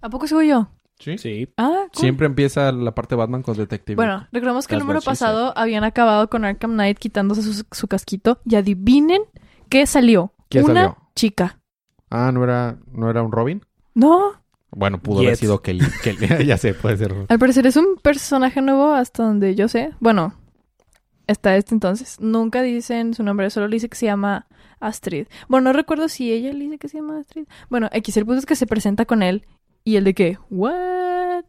¿A 0.00 0.10
poco 0.10 0.26
sigo 0.26 0.42
yo? 0.42 0.70
¿Sí? 0.98 1.18
Sí. 1.18 1.48
Ah, 1.56 1.84
cool. 1.92 2.00
Siempre 2.00 2.26
empieza 2.26 2.72
la 2.72 2.96
parte 2.96 3.14
de 3.14 3.20
Batman 3.20 3.42
con 3.44 3.56
detective. 3.56 3.94
Bueno, 3.94 4.26
recordemos 4.32 4.66
que 4.66 4.74
el 4.74 4.80
número 4.80 5.00
pasado 5.00 5.56
habían 5.56 5.84
acabado 5.84 6.28
con 6.28 6.44
Arkham 6.44 6.72
Knight 6.72 6.98
quitándose 6.98 7.42
su, 7.44 7.64
su 7.70 7.86
casquito 7.86 8.40
y 8.44 8.56
adivinen 8.56 9.22
qué 9.68 9.86
salió. 9.86 10.32
¿Qué 10.48 10.62
Una 10.62 10.74
salió? 10.74 10.96
chica. 11.14 11.60
Ah, 12.10 12.32
¿no 12.32 12.42
era, 12.42 12.76
¿no 12.90 13.08
era 13.08 13.22
un 13.22 13.30
Robin? 13.30 13.64
No, 13.94 14.32
Bueno, 14.70 14.98
pudo 15.00 15.20
haber 15.20 15.36
sido 15.36 15.62
Kelly. 15.62 15.84
Kelly. 16.02 16.44
ya 16.46 16.56
sé, 16.58 16.74
puede 16.74 16.96
ser. 16.98 17.14
al 17.28 17.38
parecer 17.38 17.66
es 17.66 17.76
un 17.76 17.96
personaje 18.02 18.60
nuevo 18.60 18.92
hasta 18.92 19.22
donde 19.22 19.54
yo 19.54 19.68
sé. 19.68 19.90
Bueno, 20.00 20.34
hasta 21.26 21.56
este 21.56 21.74
entonces. 21.74 22.20
Nunca 22.20 22.62
dicen 22.62 23.14
su 23.14 23.22
nombre, 23.22 23.50
solo 23.50 23.68
le 23.68 23.76
dice 23.76 23.88
que 23.88 23.96
se 23.96 24.06
llama 24.06 24.46
Astrid. 24.80 25.26
Bueno, 25.48 25.64
no 25.70 25.72
recuerdo 25.72 26.08
si 26.08 26.32
ella 26.32 26.52
le 26.52 26.64
dice 26.64 26.78
que 26.78 26.88
se 26.88 26.98
llama 26.98 27.18
Astrid. 27.18 27.46
Bueno, 27.70 27.88
X, 27.92 28.16
el 28.18 28.26
punto 28.26 28.38
es 28.40 28.46
que 28.46 28.56
se 28.56 28.66
presenta 28.66 29.04
con 29.06 29.22
él 29.22 29.46
y 29.84 29.96
el 29.96 30.04
de 30.04 30.14
que, 30.14 30.38
¿what? 30.50 31.44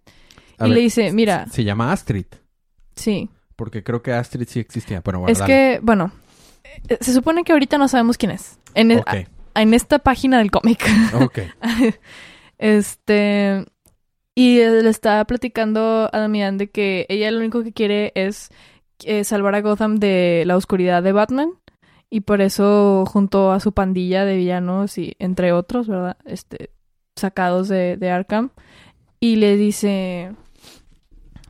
A 0.57 0.65
y 0.65 0.69
ver, 0.69 0.77
le 0.77 0.79
dice, 0.81 1.11
mira, 1.11 1.45
Se 1.51 1.63
llama 1.63 1.91
Astrid. 1.91 2.25
sí, 2.95 3.29
Porque 3.55 3.83
creo 3.83 4.01
que 4.01 4.13
Astrid 4.13 4.47
sí 4.47 4.59
existía. 4.59 5.01
Pero 5.01 5.19
bueno, 5.19 5.31
es 5.31 5.39
dale. 5.39 5.53
que, 5.53 5.79
bueno, 5.81 6.11
eh, 6.87 6.97
se 7.01 7.13
supone 7.13 7.43
que 7.43 7.51
ahorita 7.51 7.77
no 7.77 7.87
sabemos 7.89 8.17
quién 8.17 8.31
es. 8.31 8.59
En, 8.75 8.91
e- 8.91 8.97
Ok, 8.97 9.13
en 9.55 9.73
esta 9.73 9.99
página 9.99 10.37
del 10.37 10.51
cómic. 10.51 10.85
ok. 11.13 11.39
este. 12.59 13.65
Y 14.35 14.57
le 14.57 14.89
está 14.89 15.25
platicando 15.25 16.09
a 16.13 16.19
Damián 16.19 16.57
de 16.57 16.69
que 16.69 17.05
ella 17.09 17.31
lo 17.31 17.39
único 17.39 17.63
que 17.63 17.73
quiere 17.73 18.13
es 18.15 18.49
eh, 19.03 19.23
salvar 19.23 19.55
a 19.55 19.61
Gotham 19.61 19.97
de 19.97 20.43
la 20.45 20.55
oscuridad 20.55 21.03
de 21.03 21.11
Batman. 21.11 21.53
Y 22.09 22.21
por 22.21 22.41
eso, 22.41 23.05
junto 23.05 23.51
a 23.51 23.59
su 23.59 23.73
pandilla 23.73 24.25
de 24.25 24.37
villanos 24.37 24.97
y 24.97 25.15
entre 25.19 25.51
otros, 25.51 25.87
¿verdad? 25.87 26.17
Este, 26.25 26.71
sacados 27.15 27.67
de, 27.67 27.97
de 27.97 28.11
Arkham. 28.11 28.51
Y 29.19 29.35
le 29.35 29.57
dice. 29.57 30.33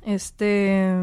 Este. 0.06 0.94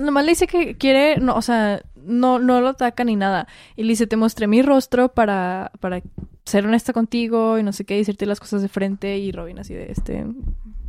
Nomás 0.00 0.24
le 0.24 0.32
dice 0.32 0.46
que 0.46 0.76
quiere. 0.76 1.18
No, 1.18 1.34
o 1.36 1.42
sea, 1.42 1.82
no, 1.96 2.38
no 2.38 2.60
lo 2.60 2.68
ataca 2.68 3.04
ni 3.04 3.16
nada. 3.16 3.46
Y 3.76 3.84
le 3.84 3.90
dice: 3.90 4.06
Te 4.06 4.16
mostré 4.16 4.46
mi 4.46 4.62
rostro 4.62 5.10
para, 5.10 5.70
para 5.80 6.02
ser 6.44 6.66
honesta 6.66 6.92
contigo 6.92 7.58
y 7.58 7.62
no 7.62 7.72
sé 7.72 7.84
qué, 7.84 7.96
decirte 7.96 8.26
las 8.26 8.40
cosas 8.40 8.62
de 8.62 8.68
frente. 8.68 9.18
Y 9.18 9.32
Robin, 9.32 9.58
así 9.58 9.74
de 9.74 9.90
este. 9.90 10.26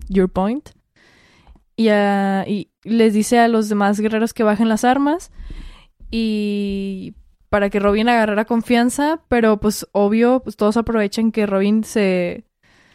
Your 0.09 0.29
point. 0.29 0.69
Y, 1.75 1.89
ah, 1.89 2.45
y 2.47 2.69
les 2.83 3.13
dice 3.13 3.39
a 3.39 3.47
los 3.47 3.69
demás 3.69 3.99
guerreros 3.99 4.33
que 4.33 4.43
bajen 4.43 4.69
las 4.69 4.83
armas. 4.83 5.31
Y 6.11 7.15
para 7.49 7.69
que 7.69 7.79
Robin 7.79 8.09
agarrara 8.09 8.45
confianza. 8.45 9.21
Pero 9.29 9.59
pues 9.59 9.87
obvio, 9.91 10.41
pues 10.41 10.57
todos 10.57 10.77
aprovechan 10.77 11.31
que 11.31 11.45
Robin 11.45 11.83
se. 11.83 12.45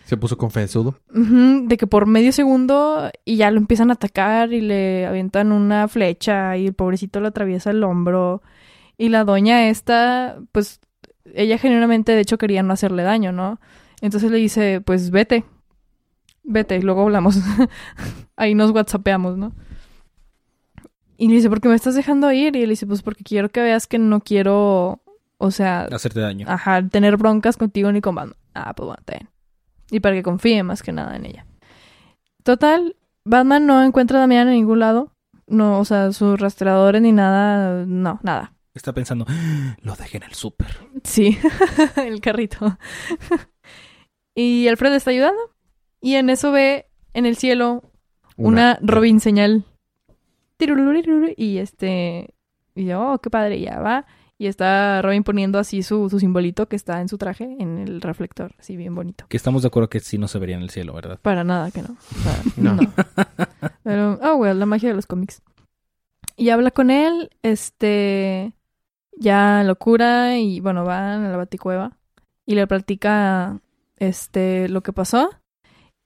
Se 0.04 0.16
puso 0.16 0.36
confesudo. 0.36 0.96
Ujú, 1.14 1.68
de 1.68 1.76
que 1.76 1.86
por 1.86 2.06
medio 2.06 2.32
segundo 2.32 3.10
y 3.24 3.36
ya 3.36 3.50
lo 3.52 3.58
empiezan 3.58 3.90
a 3.90 3.94
atacar 3.94 4.52
y 4.52 4.60
le 4.60 5.06
avientan 5.06 5.52
una 5.52 5.86
flecha 5.86 6.56
y 6.56 6.66
el 6.66 6.74
pobrecito 6.74 7.20
le 7.20 7.28
atraviesa 7.28 7.70
el 7.70 7.84
hombro. 7.84 8.42
Y 8.98 9.08
la 9.08 9.24
doña 9.24 9.68
esta, 9.68 10.38
pues 10.52 10.80
ella 11.34 11.58
genuinamente 11.58 12.12
de 12.12 12.20
hecho 12.20 12.38
quería 12.38 12.62
no 12.62 12.72
hacerle 12.72 13.02
daño, 13.02 13.32
¿no? 13.32 13.60
Entonces 14.00 14.30
le 14.30 14.38
dice, 14.38 14.80
pues 14.80 15.10
vete. 15.10 15.44
vete, 16.42 16.80
luego 16.82 17.02
hablamos. 17.02 17.38
Ahí 18.36 18.54
nos 18.54 18.70
whatsappeamos, 18.70 19.36
¿no? 19.36 19.52
Y 21.16 21.28
le 21.28 21.34
dice, 21.34 21.50
¿por 21.50 21.60
qué 21.60 21.68
me 21.68 21.74
estás 21.74 21.94
dejando 21.94 22.32
ir? 22.32 22.56
Y 22.56 22.62
él 22.62 22.70
dice, 22.70 22.86
pues 22.86 23.02
porque 23.02 23.24
quiero 23.24 23.50
que 23.50 23.60
veas 23.60 23.86
que 23.86 23.98
no 23.98 24.20
quiero, 24.20 25.02
o 25.36 25.50
sea, 25.50 25.82
Hacerte 25.92 26.20
daño. 26.20 26.46
ajá, 26.48 26.82
tener 26.88 27.16
broncas 27.18 27.56
contigo 27.58 27.92
ni 27.92 28.00
con 28.00 28.14
Batman. 28.14 28.36
Ah, 28.54 28.72
pues 28.74 28.86
bueno. 28.86 29.28
Y 29.90 30.00
para 30.00 30.14
que 30.14 30.22
confíe 30.22 30.62
más 30.62 30.82
que 30.82 30.92
nada 30.92 31.16
en 31.16 31.26
ella. 31.26 31.46
Total, 32.42 32.96
Batman 33.24 33.66
no 33.66 33.82
encuentra 33.82 34.16
a 34.18 34.20
Damián 34.22 34.48
en 34.48 34.54
ningún 34.54 34.78
lado. 34.80 35.12
No, 35.46 35.78
o 35.78 35.84
sea, 35.84 36.12
sus 36.12 36.40
rastreadores 36.40 37.02
ni 37.02 37.12
nada, 37.12 37.84
no, 37.86 38.18
nada. 38.22 38.54
Está 38.74 38.92
pensando, 38.92 39.24
"Ah, 39.28 39.76
lo 39.82 39.94
dejé 39.96 40.18
en 40.18 40.22
el 40.24 40.34
súper. 40.34 40.76
Sí, 41.04 41.36
el 41.96 42.20
carrito. 42.20 42.78
y 44.34 44.68
Alfred 44.68 44.94
está 44.94 45.10
ayudando. 45.10 45.40
Y 46.00 46.14
en 46.14 46.30
eso 46.30 46.52
ve 46.52 46.86
en 47.12 47.26
el 47.26 47.36
cielo 47.36 47.82
una, 48.36 48.78
Robin 48.80 49.20
señal. 49.20 49.64
Y 51.36 51.58
este. 51.58 52.34
Y 52.74 52.84
yo, 52.86 53.12
oh, 53.14 53.18
qué 53.18 53.30
padre, 53.30 53.60
ya 53.60 53.80
va. 53.80 54.06
Y 54.38 54.46
está 54.46 55.02
Robin 55.02 55.22
poniendo 55.22 55.58
así 55.58 55.82
su, 55.82 56.08
su 56.08 56.18
simbolito 56.18 56.66
que 56.66 56.76
está 56.76 57.00
en 57.02 57.08
su 57.08 57.18
traje, 57.18 57.44
en 57.58 57.78
el 57.78 58.00
reflector, 58.00 58.54
así 58.58 58.76
bien 58.76 58.94
bonito. 58.94 59.26
Que 59.28 59.36
estamos 59.36 59.60
de 59.62 59.68
acuerdo 59.68 59.90
que 59.90 60.00
sí 60.00 60.16
no 60.16 60.28
se 60.28 60.38
vería 60.38 60.56
en 60.56 60.62
el 60.62 60.70
cielo, 60.70 60.94
¿verdad? 60.94 61.18
Para 61.20 61.44
nada 61.44 61.70
que 61.70 61.82
no. 61.82 61.88
O 61.90 62.22
sea, 62.22 62.42
No. 62.56 62.74
no. 62.74 62.92
Pero, 63.82 64.18
oh, 64.22 64.36
well, 64.36 64.58
la 64.58 64.64
magia 64.64 64.88
de 64.88 64.94
los 64.94 65.06
cómics. 65.06 65.42
Y 66.36 66.48
habla 66.48 66.70
con 66.70 66.90
él, 66.90 67.30
este, 67.42 68.54
ya 69.20 69.62
locura 69.64 70.36
y 70.38 70.58
bueno, 70.60 70.84
van 70.84 71.24
a 71.24 71.30
la 71.30 71.36
baticueva 71.36 71.92
y 72.46 72.54
le 72.56 72.66
platica, 72.66 73.60
este, 73.98 74.68
lo 74.68 74.82
que 74.82 74.92
pasó 74.92 75.30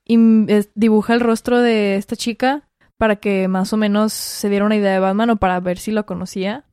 y 0.04 0.18
es- 0.52 0.70
dibuja 0.74 1.14
el 1.14 1.20
rostro 1.20 1.60
de 1.60 1.94
esta 1.96 2.16
chica 2.16 2.68
para 2.98 3.16
que 3.16 3.48
más 3.48 3.72
o 3.72 3.76
menos 3.76 4.12
se 4.12 4.48
diera 4.50 4.66
una 4.66 4.76
idea 4.76 4.92
de 4.92 4.98
Batman 4.98 5.30
o 5.30 5.36
para 5.36 5.58
ver 5.60 5.78
si 5.78 5.90
lo 5.92 6.04
conocía 6.04 6.64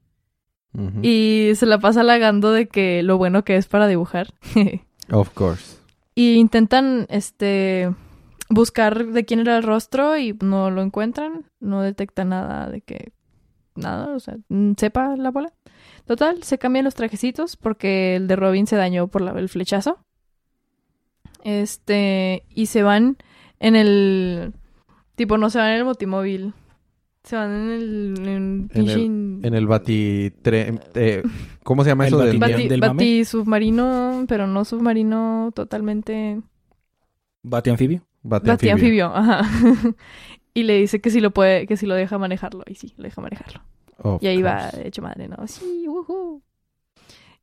y 1.04 1.52
se 1.56 1.66
la 1.66 1.80
pasa 1.80 2.00
halagando 2.02 2.52
de 2.54 2.68
que 2.70 3.04
lo 3.04 3.18
bueno 3.18 3.44
que 3.44 3.56
es 3.58 3.68
para 3.68 3.88
dibujar. 3.88 4.28
Of 5.12 5.30
course. 5.34 5.78
Y 6.16 6.36
intentan, 6.36 7.08
este, 7.10 7.94
buscar 8.50 9.08
de 9.08 9.26
quién 9.26 9.42
era 9.42 9.58
el 9.58 9.64
rostro 9.64 10.18
y 10.18 10.38
no 10.42 10.72
lo 10.72 10.82
encuentran. 10.82 11.46
No 11.60 11.82
detectan 11.82 12.30
nada 12.30 12.70
de 12.70 12.80
que, 12.82 13.12
nada, 13.76 14.16
o 14.16 14.20
sea, 14.22 14.38
sepa 14.78 15.16
la 15.18 15.32
bola. 15.32 15.52
Total, 16.06 16.44
se 16.44 16.58
cambian 16.58 16.86
los 16.86 16.96
trajecitos 16.96 17.56
porque 17.58 18.16
el 18.18 18.28
de 18.28 18.36
Robin 18.36 18.68
se 18.68 18.76
dañó 18.76 19.08
por 19.08 19.22
la- 19.22 19.32
el 19.40 19.50
flechazo. 19.50 20.00
Este, 21.44 22.44
y 22.50 22.68
se 22.68 22.84
van 22.84 23.18
en 23.60 23.76
el, 23.76 24.54
tipo, 25.16 25.38
no 25.38 25.50
se 25.50 25.58
van 25.60 25.70
en 25.72 25.78
el 25.78 25.86
motimóvil. 25.86 26.54
Se 27.24 27.36
van 27.36 27.52
en 27.52 27.70
el, 27.70 28.14
en, 28.20 28.70
En 28.74 28.86
pinche- 28.86 29.46
En 29.48 29.54
el 29.54 29.68
batitre... 29.68 30.80
eh, 30.96 31.24
¿Cómo 31.64 31.84
se 31.84 31.92
llama 31.92 32.08
El 32.08 32.14
eso? 32.14 32.24
del- 32.24 32.40
bati- 32.40 32.52
bati, 32.54 32.68
del 32.68 32.80
mame. 32.82 32.94
bati 32.94 33.26
submarino, 33.26 34.26
pero 34.28 34.48
no 34.48 34.66
submarino 34.66 35.52
totalmente 35.54 36.42
Bati 37.44 37.70
anfibio. 37.70 38.04
bati 38.24 38.48
Bati 38.48 38.70
anfibio. 38.70 39.06
anfibio, 39.08 39.16
ajá. 39.16 39.42
y 40.56 40.64
le 40.64 40.78
dice 40.80 41.00
que 41.00 41.12
si 41.12 41.22
lo 41.22 41.32
puede, 41.32 41.68
que 41.68 41.78
si 41.78 41.86
lo 41.86 41.94
deja 41.96 42.18
manejarlo. 42.18 42.64
Y 42.68 42.74
sí, 42.76 42.94
lo 42.98 43.04
deja 43.04 43.22
manejarlo. 43.22 43.62
Of 44.04 44.24
Y 44.24 44.28
ahí 44.28 44.42
va, 44.42 44.70
course. 44.70 44.88
hecho 44.88 45.02
madre, 45.02 45.28
¿no? 45.28 45.48
Sí, 45.48 45.86
ujú. 45.88 46.42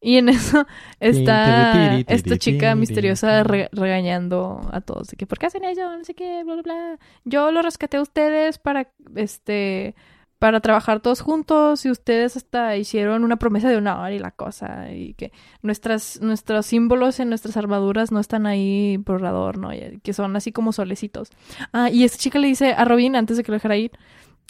Y 0.00 0.16
en 0.16 0.28
eso 0.28 0.64
está 1.00 1.72
esta 2.06 2.38
chica 2.38 2.74
misteriosa 2.76 3.42
re- 3.42 3.68
regañando 3.72 4.60
a 4.72 4.80
todos. 4.80 5.08
De 5.08 5.16
que, 5.16 5.26
¿por 5.26 5.38
qué 5.38 5.46
hacen 5.46 5.64
eso? 5.64 5.96
No 5.96 6.04
sé 6.04 6.14
qué, 6.14 6.44
bla, 6.44 6.54
bla, 6.54 6.62
bla. 6.62 6.98
Yo 7.24 7.50
lo 7.50 7.62
rescaté 7.62 7.96
a 7.96 8.02
ustedes 8.02 8.58
para, 8.58 8.92
este, 9.16 9.96
para 10.38 10.60
trabajar 10.60 11.00
todos 11.00 11.20
juntos 11.20 11.84
y 11.84 11.90
ustedes 11.90 12.36
hasta 12.36 12.76
hicieron 12.76 13.24
una 13.24 13.38
promesa 13.38 13.68
de 13.68 13.76
honor 13.76 14.12
y 14.12 14.20
la 14.20 14.30
cosa. 14.30 14.92
Y 14.92 15.14
que 15.14 15.32
nuestras, 15.62 16.20
nuestros 16.20 16.66
símbolos 16.66 17.18
en 17.18 17.28
nuestras 17.28 17.56
armaduras 17.56 18.12
no 18.12 18.20
están 18.20 18.46
ahí 18.46 18.98
por 18.98 19.26
adorno, 19.26 19.74
y 19.74 19.98
que 20.04 20.12
son 20.12 20.36
así 20.36 20.52
como 20.52 20.72
solecitos. 20.72 21.30
Ah, 21.72 21.90
y 21.90 22.04
esta 22.04 22.18
chica 22.18 22.38
le 22.38 22.46
dice 22.46 22.72
a 22.72 22.84
Robin, 22.84 23.16
antes 23.16 23.36
de 23.36 23.42
que 23.42 23.50
lo 23.50 23.56
dejara 23.56 23.76
ir, 23.76 23.90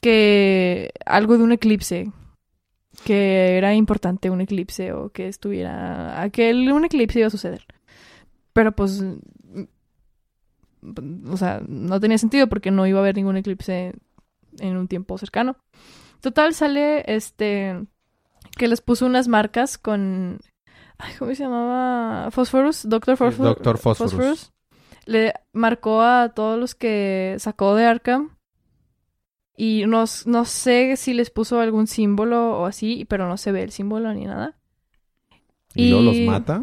que 0.00 0.92
algo 1.06 1.36
de 1.38 1.44
un 1.44 1.52
eclipse. 1.52 2.12
Que 3.04 3.56
era 3.56 3.74
importante 3.74 4.28
un 4.30 4.40
eclipse 4.40 4.92
o 4.92 5.10
que 5.10 5.28
estuviera. 5.28 6.20
a 6.20 6.30
que 6.30 6.50
el- 6.50 6.72
un 6.72 6.84
eclipse 6.84 7.20
iba 7.20 7.28
a 7.28 7.30
suceder. 7.30 7.64
Pero 8.52 8.72
pues. 8.72 9.00
mm, 9.02 9.62
O 11.32 11.36
sea, 11.36 11.60
no 11.66 11.98
tenía 12.00 12.18
sentido 12.18 12.48
porque 12.48 12.70
no 12.70 12.86
iba 12.86 12.98
a 12.98 13.02
haber 13.02 13.16
ningún 13.16 13.36
eclipse 13.36 13.92
en 14.58 14.76
un 14.76 14.88
tiempo 14.88 15.18
cercano. 15.18 15.56
Total, 16.20 16.54
sale 16.54 17.04
este. 17.06 17.84
Que 18.56 18.68
les 18.68 18.80
puso 18.80 19.06
unas 19.06 19.28
marcas 19.28 19.78
con. 19.78 20.38
Ay, 20.98 21.14
¿Cómo 21.18 21.32
se 21.34 21.44
llamaba? 21.44 22.30
Phosphorus, 22.32 22.88
Doctor 22.88 23.16
Phosphorus. 23.16 23.56
Phosphorus. 23.98 24.52
Le 25.04 25.32
marcó 25.52 26.02
a 26.02 26.30
todos 26.34 26.58
los 26.58 26.74
que 26.74 27.36
sacó 27.38 27.74
de 27.76 27.84
Arkham. 27.86 28.36
Y 29.60 29.86
no, 29.88 30.04
no 30.26 30.44
sé 30.44 30.96
si 30.96 31.14
les 31.14 31.30
puso 31.30 31.58
algún 31.58 31.88
símbolo 31.88 32.60
o 32.60 32.66
así, 32.66 33.04
pero 33.08 33.26
no 33.28 33.36
se 33.36 33.50
ve 33.50 33.64
el 33.64 33.72
símbolo 33.72 34.14
ni 34.14 34.24
nada. 34.24 34.56
¿Y 35.74 35.88
luego 35.90 36.04
los 36.04 36.16
Y- 36.16 36.26
mata? 36.26 36.62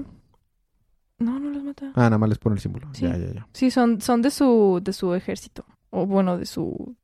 No, 1.19 1.38
no 1.39 1.49
los 1.49 1.62
mata. 1.62 1.91
Ah, 1.95 2.03
nada 2.03 2.17
más 2.17 2.29
les 2.29 2.38
pone 2.38 2.55
el 2.55 2.62
símbolo. 2.62 2.88
Sí. 2.93 3.03
Ya, 3.03 3.17
ya, 3.17 3.34
ya. 3.34 3.47
Sí, 3.51 3.69
son, 3.69 3.99
son 3.99 4.21
de 4.21 4.31
su, 4.31 4.79
de 4.81 4.93
su 4.93 5.13
ejército. 5.13 5.65
O 5.89 6.05
bueno, 6.05 6.38
de 6.38 6.45
su. 6.45 6.95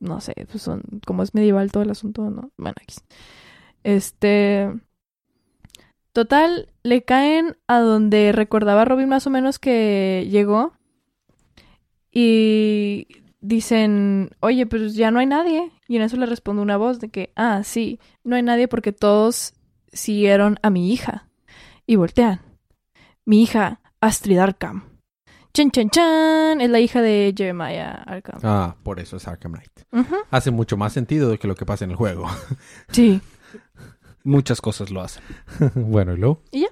No 0.00 0.20
sé, 0.20 0.34
pues 0.50 0.62
son. 0.62 0.82
Como 1.06 1.22
es 1.22 1.32
medieval 1.34 1.72
todo 1.72 1.82
el 1.82 1.90
asunto, 1.90 2.28
¿no? 2.30 2.50
Bueno, 2.58 2.74
X. 2.82 3.02
Este. 3.84 4.70
Total, 6.12 6.68
le 6.82 7.04
caen 7.04 7.56
a 7.68 7.78
donde 7.80 8.32
recordaba 8.32 8.84
Robin 8.84 9.08
más 9.08 9.26
o 9.26 9.30
menos 9.30 9.58
que 9.58 10.26
llegó. 10.30 10.74
Y 12.10 13.06
dicen, 13.40 14.30
oye, 14.40 14.66
pues 14.66 14.94
ya 14.94 15.10
no 15.10 15.20
hay 15.20 15.26
nadie. 15.26 15.70
Y 15.86 15.96
en 15.96 16.02
eso 16.02 16.16
le 16.16 16.26
responde 16.26 16.62
una 16.62 16.76
voz 16.76 17.00
de 17.00 17.08
que, 17.08 17.32
ah, 17.36 17.62
sí, 17.64 18.00
no 18.24 18.36
hay 18.36 18.42
nadie 18.42 18.68
porque 18.68 18.92
todos 18.92 19.54
siguieron 19.92 20.58
a 20.62 20.70
mi 20.70 20.92
hija. 20.92 21.28
Y 21.86 21.96
voltean. 21.96 22.40
Mi 23.24 23.42
hija, 23.42 23.80
Astrid 24.00 24.38
Arkham. 24.38 24.84
Chan, 25.54 25.70
chan, 25.70 25.90
chan. 25.90 26.60
Es 26.60 26.70
la 26.70 26.80
hija 26.80 27.02
de 27.02 27.34
Jeremiah 27.36 28.02
Arkham. 28.06 28.40
Ah, 28.42 28.76
por 28.82 29.00
eso 29.00 29.16
es 29.16 29.26
Arkham 29.26 29.52
Knight. 29.52 30.06
Hace 30.30 30.50
mucho 30.50 30.76
más 30.76 30.92
sentido 30.92 31.30
de 31.30 31.38
que 31.38 31.48
lo 31.48 31.54
que 31.54 31.66
pasa 31.66 31.84
en 31.84 31.90
el 31.90 31.96
juego. 31.96 32.26
Sí. 32.90 33.20
Muchas 34.24 34.60
cosas 34.60 34.90
lo 34.90 35.00
hacen. 35.00 35.22
bueno, 35.74 36.12
¿y 36.12 36.18
luego? 36.18 36.42
¿Y 36.52 36.60
ya? 36.62 36.68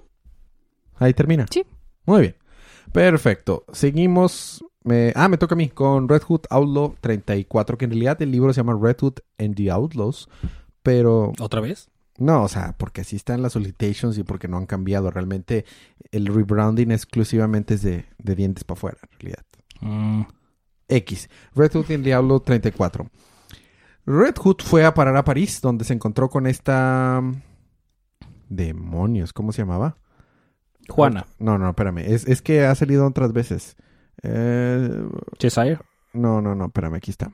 Ahí 0.99 1.15
termina. 1.15 1.47
Sí. 1.51 1.65
Muy 2.05 2.21
bien. 2.21 2.37
Perfecto. 2.93 3.65
Seguimos. 3.73 4.65
Me- 4.87 5.13
Ah, 5.15 5.29
me 5.29 5.37
toca 5.37 5.55
a 5.55 5.59
mí 5.59 5.69
con 5.69 6.09
Red 6.09 6.23
Hood 6.23 6.43
Outlaw 6.51 6.95
34, 7.01 7.77
que 7.77 7.85
en 7.85 7.91
realidad 7.91 8.21
el 8.23 8.31
libro 8.31 8.53
se 8.53 8.61
llama 8.61 8.79
Red 8.81 8.97
Hood 9.03 9.15
and 9.39 9.55
the 9.55 9.71
Outlaws. 9.71 10.29
Pero 10.83 11.33
¿Otra 11.41 11.61
vez? 11.61 11.91
no, 12.19 12.43
o 12.45 12.49
sea, 12.49 12.75
porque 12.79 13.03
así 13.03 13.17
están 13.17 13.43
las 13.43 13.53
solicitations 13.53 14.17
y 14.19 14.23
porque 14.23 14.49
no 14.49 14.57
han 14.57 14.67
cambiado. 14.67 15.11
Realmente 15.11 15.65
el 16.13 16.27
rebranding 16.27 16.93
exclusivamente 16.93 17.75
es 17.75 17.83
de, 17.83 18.07
de 18.19 18.35
dientes 18.35 18.65
para 18.65 18.79
afuera, 18.79 18.99
en 19.03 19.19
realidad. 19.19 19.45
Mm, 19.81 20.23
X. 20.89 21.29
Red 21.55 21.73
Hood 21.75 21.91
and 21.93 22.05
the 22.05 22.15
Outlaw 22.15 22.41
34. 22.41 23.11
Red 24.07 24.37
Hood 24.39 24.63
fue 24.63 24.85
a 24.85 24.95
parar 24.95 25.17
a 25.17 25.25
París, 25.25 25.61
donde 25.61 25.85
se 25.85 25.93
encontró 25.93 26.31
con 26.31 26.47
esta... 26.47 27.21
Demonios, 28.49 29.33
¿cómo 29.33 29.51
se 29.53 29.63
llamaba? 29.63 29.97
Juana. 30.89 31.27
No, 31.41 31.59
no, 31.59 31.69
espérame. 31.71 31.99
Es, 31.99 32.27
es 32.29 32.43
que 32.43 32.65
ha 32.65 32.75
salido 32.77 33.05
otras 33.07 33.33
veces. 33.33 33.77
Eh, 34.23 35.05
Cheshire. 35.39 35.79
no, 36.13 36.41
no, 36.41 36.55
no, 36.55 36.67
espérame, 36.67 36.95
aquí 36.95 37.11
está. 37.11 37.31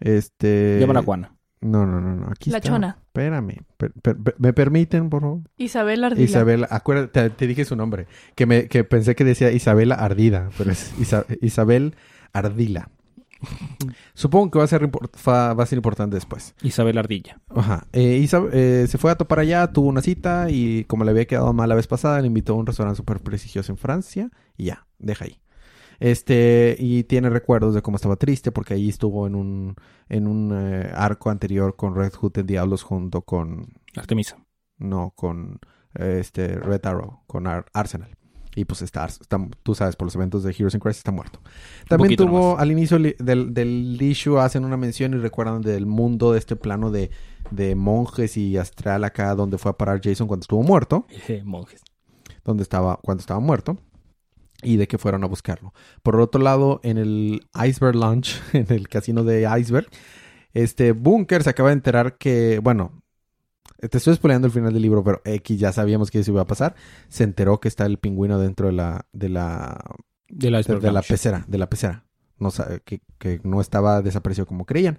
Este. 0.00 0.78
Llámala 0.80 1.00
a 1.00 1.02
Juana. 1.02 1.34
No, 1.60 1.86
no, 1.86 2.00
no, 2.00 2.14
no. 2.16 2.26
Aquí 2.30 2.50
La 2.50 2.58
está. 2.58 2.70
chona. 2.70 2.98
Espérame. 3.06 3.62
per- 3.76 3.92
per- 3.92 4.16
per- 4.16 4.34
¿Me 4.38 4.52
permiten, 4.52 5.08
por 5.10 5.20
favor? 5.22 5.40
Isabel 5.56 6.02
Ardila. 6.02 6.24
Isabel, 6.24 6.66
acuérdate, 6.68 7.20
te, 7.22 7.30
te 7.30 7.46
dije 7.46 7.64
su 7.64 7.76
nombre. 7.76 8.06
Que, 8.34 8.46
me, 8.46 8.66
que 8.66 8.82
pensé 8.82 9.14
que 9.14 9.24
decía 9.24 9.52
Isabela 9.52 9.94
Ardida, 9.94 10.50
pero 10.58 10.72
es 10.72 10.92
Isa- 10.98 11.24
Isabel 11.40 11.94
Ardila. 12.32 12.90
Supongo 14.14 14.50
que 14.52 14.58
va 14.58 14.64
a 14.64 14.68
ser, 14.68 14.88
va 14.88 15.50
a 15.62 15.66
ser 15.66 15.76
importante 15.76 16.14
después. 16.16 16.54
Isabel 16.62 16.98
Ardilla. 16.98 17.40
Ajá. 17.54 17.86
Eh, 17.92 18.18
Isa- 18.18 18.42
eh, 18.52 18.86
se 18.88 18.98
fue 18.98 19.10
a 19.12 19.16
topar 19.16 19.38
allá, 19.40 19.72
tuvo 19.72 19.88
una 19.88 20.00
cita 20.02 20.48
y 20.50 20.84
como 20.84 21.04
le 21.04 21.10
había 21.12 21.26
quedado 21.26 21.52
mal 21.52 21.68
la 21.68 21.74
vez 21.76 21.86
pasada, 21.86 22.20
le 22.20 22.26
invitó 22.26 22.54
a 22.54 22.56
un 22.56 22.66
restaurante 22.66 22.96
súper 22.96 23.20
prestigioso 23.20 23.70
en 23.72 23.78
Francia 23.78 24.30
y 24.56 24.64
ya, 24.66 24.86
deja 24.98 25.24
ahí. 25.26 25.38
Este, 26.02 26.74
y 26.80 27.04
tiene 27.04 27.30
recuerdos 27.30 27.74
de 27.74 27.82
cómo 27.82 27.94
estaba 27.96 28.16
triste 28.16 28.50
porque 28.50 28.74
ahí 28.74 28.88
estuvo 28.88 29.26
en 29.28 29.36
un, 29.36 29.76
en 30.08 30.26
un 30.26 30.50
eh, 30.52 30.90
arco 30.94 31.30
anterior 31.30 31.76
con 31.76 31.94
Red 31.94 32.12
Hood 32.14 32.38
and 32.38 32.48
Diablos 32.48 32.82
junto 32.82 33.22
con, 33.22 33.68
Artemisa. 33.96 34.36
no, 34.78 35.12
con 35.14 35.60
eh, 35.94 36.16
este 36.20 36.48
Red 36.56 36.84
Arrow, 36.86 37.20
con 37.28 37.46
Ar- 37.46 37.66
Arsenal. 37.72 38.16
Y 38.56 38.64
pues 38.64 38.82
está, 38.82 39.04
está- 39.06 39.48
tú 39.62 39.76
sabes, 39.76 39.94
por 39.94 40.06
los 40.06 40.14
eventos 40.16 40.42
de 40.42 40.50
Heroes 40.50 40.74
in 40.74 40.80
Crisis 40.80 40.98
está 40.98 41.12
muerto. 41.12 41.40
También 41.88 42.16
tuvo, 42.16 42.48
nomás. 42.48 42.62
al 42.62 42.72
inicio 42.72 42.98
del, 42.98 43.54
del 43.54 43.96
issue, 44.02 44.38
hacen 44.40 44.64
una 44.64 44.76
mención 44.76 45.14
y 45.14 45.18
recuerdan 45.18 45.62
del 45.62 45.86
mundo 45.86 46.32
de 46.32 46.38
este 46.40 46.56
plano 46.56 46.90
de, 46.90 47.10
de 47.52 47.76
monjes 47.76 48.36
y 48.36 48.56
astral 48.58 49.04
acá 49.04 49.34
donde 49.36 49.56
fue 49.56 49.70
a 49.70 49.74
parar 49.78 50.00
Jason 50.02 50.26
cuando 50.26 50.42
estuvo 50.42 50.62
muerto. 50.64 51.06
Monjes. 51.44 51.80
donde 52.44 52.64
estaba 52.64 52.98
cuando 53.02 53.20
estaba 53.20 53.38
muerto 53.40 53.78
y 54.62 54.76
de 54.76 54.86
que 54.88 54.98
fueron 54.98 55.24
a 55.24 55.26
buscarlo. 55.26 55.72
Por 56.02 56.20
otro 56.20 56.40
lado, 56.40 56.80
en 56.82 56.98
el 56.98 57.46
Iceberg 57.54 57.96
Lounge, 57.96 58.40
en 58.52 58.66
el 58.68 58.88
casino 58.88 59.24
de 59.24 59.48
Iceberg, 59.58 59.88
este 60.54 60.92
Bunker 60.92 61.42
se 61.42 61.50
acaba 61.50 61.70
de 61.70 61.74
enterar 61.74 62.18
que, 62.18 62.60
bueno, 62.62 63.02
te 63.90 63.98
estoy 63.98 64.14
spoileando 64.14 64.46
el 64.46 64.52
final 64.52 64.72
del 64.72 64.82
libro, 64.82 65.02
pero 65.02 65.20
X 65.24 65.58
ya 65.58 65.72
sabíamos 65.72 66.10
que 66.10 66.20
eso 66.20 66.30
iba 66.30 66.42
a 66.42 66.46
pasar. 66.46 66.74
Se 67.08 67.24
enteró 67.24 67.58
que 67.58 67.68
está 67.68 67.84
el 67.86 67.98
pingüino 67.98 68.38
dentro 68.38 68.68
de 68.68 68.72
la 68.74 69.06
de 69.12 69.28
la 69.28 69.82
De 70.28 70.50
la, 70.50 70.62
de, 70.62 70.78
de 70.78 70.92
la 70.92 71.02
pecera, 71.02 71.44
de 71.48 71.58
la 71.58 71.68
pecera. 71.68 72.04
No 72.38 72.50
que, 72.84 73.00
que 73.18 73.40
no 73.44 73.60
estaba 73.60 74.02
desaparecido 74.02 74.46
como 74.46 74.66
creían. 74.66 74.98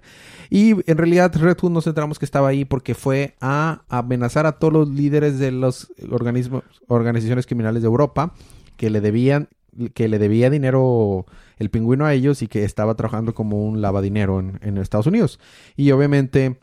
Y 0.50 0.72
en 0.90 0.98
realidad 0.98 1.34
Red 1.36 1.58
Hood 1.58 1.70
nos 1.70 1.86
enteramos 1.86 2.18
que 2.18 2.24
estaba 2.24 2.48
ahí 2.48 2.64
porque 2.64 2.94
fue 2.94 3.36
a 3.40 3.84
amenazar 3.88 4.46
a 4.46 4.52
todos 4.52 4.72
los 4.72 4.88
líderes 4.88 5.38
de 5.38 5.50
los 5.50 5.92
organismos, 6.10 6.64
organizaciones 6.88 7.46
criminales 7.46 7.82
de 7.82 7.86
Europa 7.86 8.34
que 8.76 8.90
le 8.90 9.00
debían, 9.00 9.48
que 9.94 10.08
le 10.08 10.18
debía 10.18 10.50
dinero 10.50 11.26
el 11.58 11.70
pingüino 11.70 12.04
a 12.06 12.14
ellos 12.14 12.42
y 12.42 12.48
que 12.48 12.64
estaba 12.64 12.94
trabajando 12.94 13.34
como 13.34 13.64
un 13.64 13.80
lavadinero 13.80 14.40
en, 14.40 14.58
en 14.62 14.78
Estados 14.78 15.06
Unidos. 15.06 15.38
Y 15.76 15.90
obviamente 15.92 16.58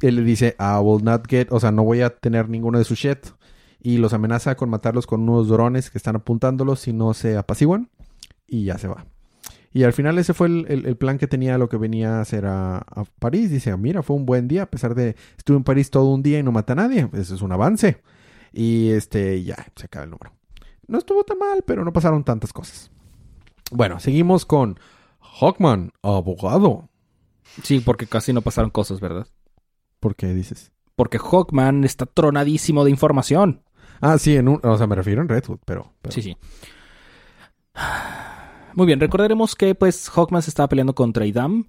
él 0.00 0.16
le 0.16 0.22
dice, 0.22 0.56
I 0.58 0.80
will 0.82 1.04
not 1.04 1.26
get, 1.28 1.48
o 1.50 1.60
sea, 1.60 1.72
no 1.72 1.84
voy 1.84 2.00
a 2.02 2.10
tener 2.10 2.48
ninguno 2.48 2.78
de 2.78 2.84
su 2.84 2.94
shit. 2.94 3.18
Y 3.82 3.96
los 3.96 4.12
amenaza 4.12 4.56
con 4.56 4.68
matarlos 4.68 5.06
con 5.06 5.22
unos 5.22 5.48
drones 5.48 5.90
que 5.90 5.96
están 5.96 6.16
apuntándolos 6.16 6.80
si 6.80 6.92
no 6.92 7.14
se 7.14 7.36
apaciguan. 7.38 7.88
Y 8.46 8.64
ya 8.64 8.76
se 8.76 8.88
va. 8.88 9.06
Y 9.72 9.84
al 9.84 9.92
final 9.92 10.18
ese 10.18 10.34
fue 10.34 10.48
el, 10.48 10.66
el- 10.68 10.84
el 10.86 10.96
plan 10.96 11.16
que 11.16 11.26
tenía 11.28 11.56
lo 11.56 11.68
que 11.68 11.76
venía 11.78 12.18
a 12.18 12.20
hacer 12.20 12.44
a, 12.44 12.78
a 12.78 13.04
París. 13.20 13.50
Dice, 13.50 13.74
mira, 13.76 14.02
fue 14.02 14.16
un 14.16 14.26
buen 14.26 14.48
día. 14.48 14.64
A 14.64 14.70
pesar 14.70 14.94
de 14.94 15.14
estuve 15.38 15.56
en 15.56 15.64
París 15.64 15.90
todo 15.90 16.06
un 16.12 16.22
día 16.22 16.38
y 16.38 16.42
no 16.42 16.52
mata 16.52 16.72
a 16.74 16.76
nadie. 16.76 17.08
Eso 17.14 17.34
es 17.34 17.40
un 17.40 17.52
avance. 17.52 18.02
Y 18.52 18.90
este, 18.90 19.42
ya, 19.44 19.56
se 19.76 19.86
acaba 19.86 20.04
el 20.04 20.10
número. 20.10 20.32
No 20.90 20.98
estuvo 20.98 21.22
tan 21.24 21.38
mal, 21.38 21.62
pero 21.66 21.84
no 21.84 21.92
pasaron 21.92 22.24
tantas 22.24 22.52
cosas. 22.52 22.90
Bueno, 23.70 24.00
seguimos 24.00 24.44
con 24.44 24.78
Hawkman, 25.20 25.92
abogado. 26.02 26.88
Sí, 27.62 27.80
porque 27.80 28.06
casi 28.06 28.32
no 28.32 28.42
pasaron 28.42 28.70
cosas, 28.70 29.00
¿verdad? 29.00 29.26
¿Por 30.00 30.16
qué 30.16 30.34
dices? 30.34 30.72
Porque 30.96 31.18
Hawkman 31.18 31.84
está 31.84 32.06
tronadísimo 32.06 32.84
de 32.84 32.90
información. 32.90 33.62
Ah, 34.00 34.18
sí, 34.18 34.36
en 34.36 34.48
un, 34.48 34.60
o 34.62 34.76
sea, 34.76 34.86
me 34.86 34.96
refiero 34.96 35.22
en 35.22 35.28
Redwood, 35.28 35.60
pero, 35.64 35.92
pero- 36.02 36.12
Sí, 36.12 36.22
sí. 36.22 36.36
Muy 38.74 38.86
bien, 38.86 39.00
recordaremos 39.00 39.54
que 39.56 39.74
pues 39.74 40.08
Hawkman 40.10 40.42
se 40.42 40.50
estaba 40.50 40.68
peleando 40.68 40.94
contra 40.94 41.26
Idam. 41.26 41.68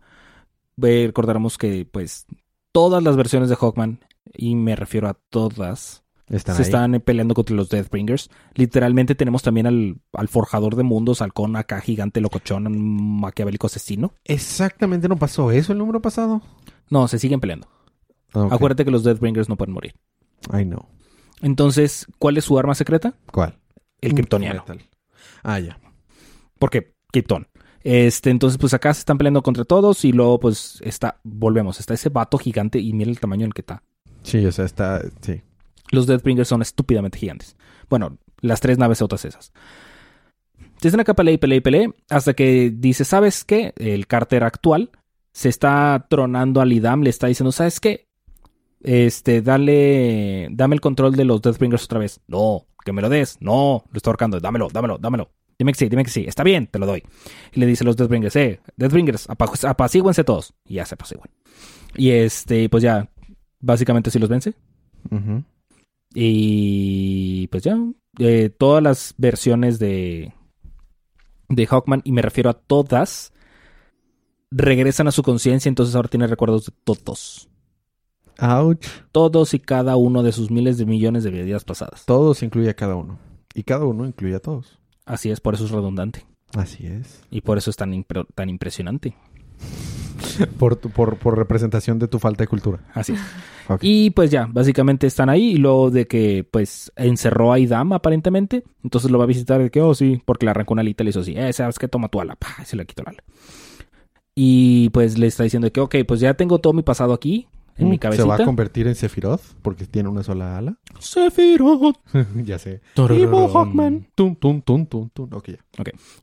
Eh, 0.82 1.03
recordaremos 1.07 1.57
que 1.57 1.86
pues 1.86 2.26
todas 2.72 3.03
las 3.03 3.15
versiones 3.17 3.49
de 3.49 3.55
Hawkman, 3.55 3.99
y 4.34 4.55
me 4.55 4.76
refiero 4.76 5.07
a 5.09 5.13
todas, 5.30 6.01
están 6.38 6.56
se 6.56 6.62
ahí. 6.62 6.66
están 6.66 6.96
eh, 6.96 7.00
peleando 7.00 7.34
contra 7.34 7.56
los 7.56 7.70
Deathbringers. 7.70 8.30
Literalmente 8.56 9.16
tenemos 9.16 9.44
también 9.44 9.68
al, 9.68 10.02
al 10.14 10.28
forjador 10.28 10.76
de 10.76 10.84
mundos, 10.84 11.22
halcón 11.22 11.56
acá 11.56 11.82
gigante 11.82 12.22
locochón, 12.22 13.20
maquiavélico 13.20 13.68
asesino. 13.68 14.14
Exactamente, 14.26 15.08
¿no 15.08 15.18
pasó 15.18 15.52
eso 15.52 15.72
el 15.72 15.78
número 15.78 16.02
pasado? 16.02 16.42
No, 16.90 17.08
se 17.08 17.20
siguen 17.20 17.40
peleando. 17.40 17.68
Ah. 18.34 18.48
Acuérdate 18.52 18.86
que 18.86 18.92
los 18.92 19.04
Deathbringers 19.04 19.50
no 19.50 19.58
pueden 19.58 19.74
morir. 19.74 19.96
I 20.54 20.64
know. 20.64 20.88
Entonces, 21.42 22.08
¿cuál 22.20 22.38
es 22.38 22.46
su 22.46 22.58
arma 22.58 22.76
secreta? 22.76 23.16
¿Cuál? 23.32 23.58
El 24.00 24.14
kryptoniano. 24.14 24.64
Ah, 25.44 25.60
ya. 25.60 25.80
Porque 26.60 26.94
Krypton. 27.12 27.48
Este, 27.84 28.30
entonces, 28.30 28.58
pues 28.60 28.74
acá 28.74 28.94
se 28.94 29.00
están 29.00 29.18
peleando 29.18 29.42
contra 29.42 29.66
todos 29.66 30.06
y 30.06 30.12
luego, 30.12 30.40
pues, 30.40 30.80
está, 30.86 31.20
volvemos, 31.24 31.80
está 31.80 31.96
ese 31.96 32.10
vato 32.10 32.38
gigante 32.38 32.80
y 32.80 32.94
mira 32.94 33.10
el 33.10 33.20
tamaño 33.20 33.44
en 33.46 33.48
el 33.48 33.54
que 33.54 33.62
está. 33.62 33.84
Sí, 34.24 34.46
o 34.46 34.52
sea, 34.52 34.66
está, 34.66 35.02
sí. 35.22 35.42
Los 35.92 36.08
Deathbringers 36.08 36.48
son 36.50 36.62
estúpidamente 36.62 37.18
gigantes. 37.20 37.56
Bueno, 37.89 38.18
las 38.42 38.60
tres 38.60 38.78
naves 38.80 39.02
otras 39.02 39.24
esas. 39.26 39.54
Se 40.82 40.88
están 40.88 41.00
acá 41.02 41.14
pelea 41.14 41.34
y 41.36 41.38
pelea 41.38 41.89
hasta 42.10 42.34
que 42.34 42.72
dice, 42.76 43.06
¿sabes 43.06 43.44
qué? 43.44 43.74
El 43.78 44.08
Carter 44.08 44.44
actual 44.44 44.89
se 45.32 45.48
está 45.50 46.08
tronando 46.10 46.60
al 46.60 46.74
IDAM, 46.74 47.04
le 47.04 47.10
está 47.12 47.28
diciendo, 47.28 47.52
¿sabes 47.52 47.80
qué? 47.80 48.08
Este, 48.82 49.42
dale, 49.44 50.48
dame 50.52 50.74
el 50.76 50.82
control 50.82 51.16
de 51.16 51.26
los 51.26 51.42
Deathbringers 51.42 51.84
otra 51.86 52.00
vez. 52.00 52.20
No, 52.28 52.66
que 52.84 52.94
me 52.94 53.02
lo 53.04 53.10
des. 53.10 53.38
No, 53.42 53.84
lo 53.92 53.98
está 53.98 54.10
ahorcando. 54.10 54.39
Dámelo, 54.39 54.70
dámelo, 54.74 54.98
dámelo. 54.98 55.30
Dime 55.60 55.74
que 55.74 55.78
sí, 55.78 55.89
dime 55.89 56.04
que 56.04 56.10
sí. 56.10 56.26
Está 56.28 56.44
bien, 56.44 56.66
te 56.66 56.80
lo 56.80 56.88
doy. 56.88 57.04
Y 57.54 57.60
le 57.60 57.68
dice 57.68 57.84
a 57.84 57.86
los 57.86 57.96
Deathbringers, 57.96 58.36
eh, 58.38 58.60
Deathbringers, 58.78 59.30
apa- 59.30 59.52
apacíguense 59.68 60.24
todos. 60.24 60.56
Y 60.66 60.76
ya 60.76 60.86
se 60.88 60.96
apaciguan. 60.96 61.30
Y 61.96 62.10
este, 62.10 62.68
pues 62.70 62.82
ya, 62.82 63.08
básicamente 63.60 64.10
sí 64.10 64.18
los 64.18 64.30
vence. 64.30 64.56
Ujú. 65.12 65.44
Y 66.14 67.47
pues 67.47 67.64
ya, 67.64 67.78
eh, 68.20 68.49
todas 68.49 68.84
las 68.84 69.14
versiones 69.18 69.80
de, 69.80 70.34
de 71.49 71.68
Hawkman, 71.68 72.01
y 72.03 72.12
me 72.12 72.22
refiero 72.22 72.49
a 72.49 72.53
todas, 72.53 73.34
regresan 74.51 75.07
a 75.07 75.12
su 75.12 75.24
conciencia, 75.24 75.70
entonces 75.70 75.95
ahora 75.95 76.09
tiene 76.09 76.28
recuerdos 76.28 76.66
de 76.66 76.74
todos. 76.84 77.47
Ouch. 78.39 78.86
Todos 79.12 79.53
y 79.53 79.59
cada 79.59 79.95
uno 79.97 80.24
de 80.24 80.32
sus 80.32 80.49
miles 80.51 80.78
de 80.78 80.86
millones 80.86 81.24
de 81.24 81.32
vidas 81.32 81.64
pasadas. 81.64 82.05
Todos 82.05 82.41
incluye 82.43 82.70
a 82.70 82.76
cada 82.76 82.95
uno. 82.95 83.20
Y 83.53 83.64
cada 83.64 83.86
uno 83.86 84.05
incluye 84.05 84.36
a 84.36 84.39
todos. 84.39 84.80
Así 85.05 85.30
es, 85.30 85.39
por 85.39 85.53
eso 85.53 85.66
es 85.66 85.72
redundante. 85.72 86.26
Así 86.55 86.86
es. 86.88 87.22
Y 87.30 87.41
por 87.41 87.57
eso 87.57 87.70
es 87.70 87.76
tan, 87.78 87.93
impre- 87.93 88.28
tan 88.36 88.49
impresionante. 88.49 89.16
Por, 90.59 90.76
tu- 90.76 90.89
por, 90.89 91.18
por 91.18 91.38
representación 91.38 91.99
de 91.99 92.07
tu 92.07 92.18
falta 92.20 92.43
de 92.43 92.47
cultura. 92.47 92.80
Así 92.93 93.14
es. 93.14 93.20
Ok. 93.74 93.80
Y 93.84 94.09
pues 94.11 94.32
ya, 94.32 94.47
básicamente 94.51 95.07
están 95.07 95.30
ahí. 95.30 95.51
Y 95.51 95.57
luego 95.57 95.91
de 95.91 96.07
que 96.07 96.43
pues 96.49 96.91
encerró 96.95 97.51
a 97.53 97.59
Idam 97.59 97.93
aparentemente. 97.93 98.63
Entonces 98.84 99.11
lo 99.11 99.17
va 99.17 99.24
a 99.26 99.28
visitar 99.28 99.61
de 99.61 99.69
que, 99.69 99.82
oh 99.82 99.93
sí, 99.93 100.22
porque 100.26 100.45
le 100.45 100.51
arrancó 100.51 100.74
una 100.74 100.82
alita 100.82 101.03
y 101.03 101.05
le 101.05 101.09
hizo 101.11 101.22
así. 101.22 101.34
Eh, 101.38 101.53
sabes 101.53 101.80
que 101.80 101.88
toma 101.88 102.07
tu 102.09 102.19
ala. 102.22 102.36
Pa, 102.36 102.47
y 102.61 102.65
se 102.65 102.76
le 102.76 102.86
quitó 102.86 103.03
la 103.03 103.11
ala. 103.11 103.24
Y 104.36 104.89
pues 104.89 105.17
le 105.17 105.28
está 105.28 105.43
diciendo 105.43 105.65
de 105.65 105.72
que, 105.72 105.82
ok, 105.82 105.95
pues 106.07 106.19
ya 106.19 106.34
tengo 106.34 106.59
todo 106.59 106.74
mi 106.74 106.84
pasado 106.84 107.13
aquí. 107.13 107.47
En 107.78 107.89
mi 107.89 107.95
Mm, 107.95 107.99
cabecita. 107.99 108.24
¿Se 108.24 108.30
va 108.30 108.36
a 108.36 108.45
convertir 108.45 108.88
en 108.88 108.95
Sephiroth? 108.95 109.41
Porque 109.61 109.86
tiene 109.86 110.09
una 110.09 110.24
sola 110.24 110.57
ala. 110.57 110.78
Sephiroth. 110.99 111.97
ya 112.43 112.59
sé. 112.59 112.82
Evil 112.95 113.47
Hawkman. 113.53 114.07
Tum, 114.15 114.36
tum, 114.36 114.61
tum, 114.61 114.86
tum, 114.86 115.09
tum. 115.09 115.30
Ok, 115.34 115.49
ya. 115.49 115.59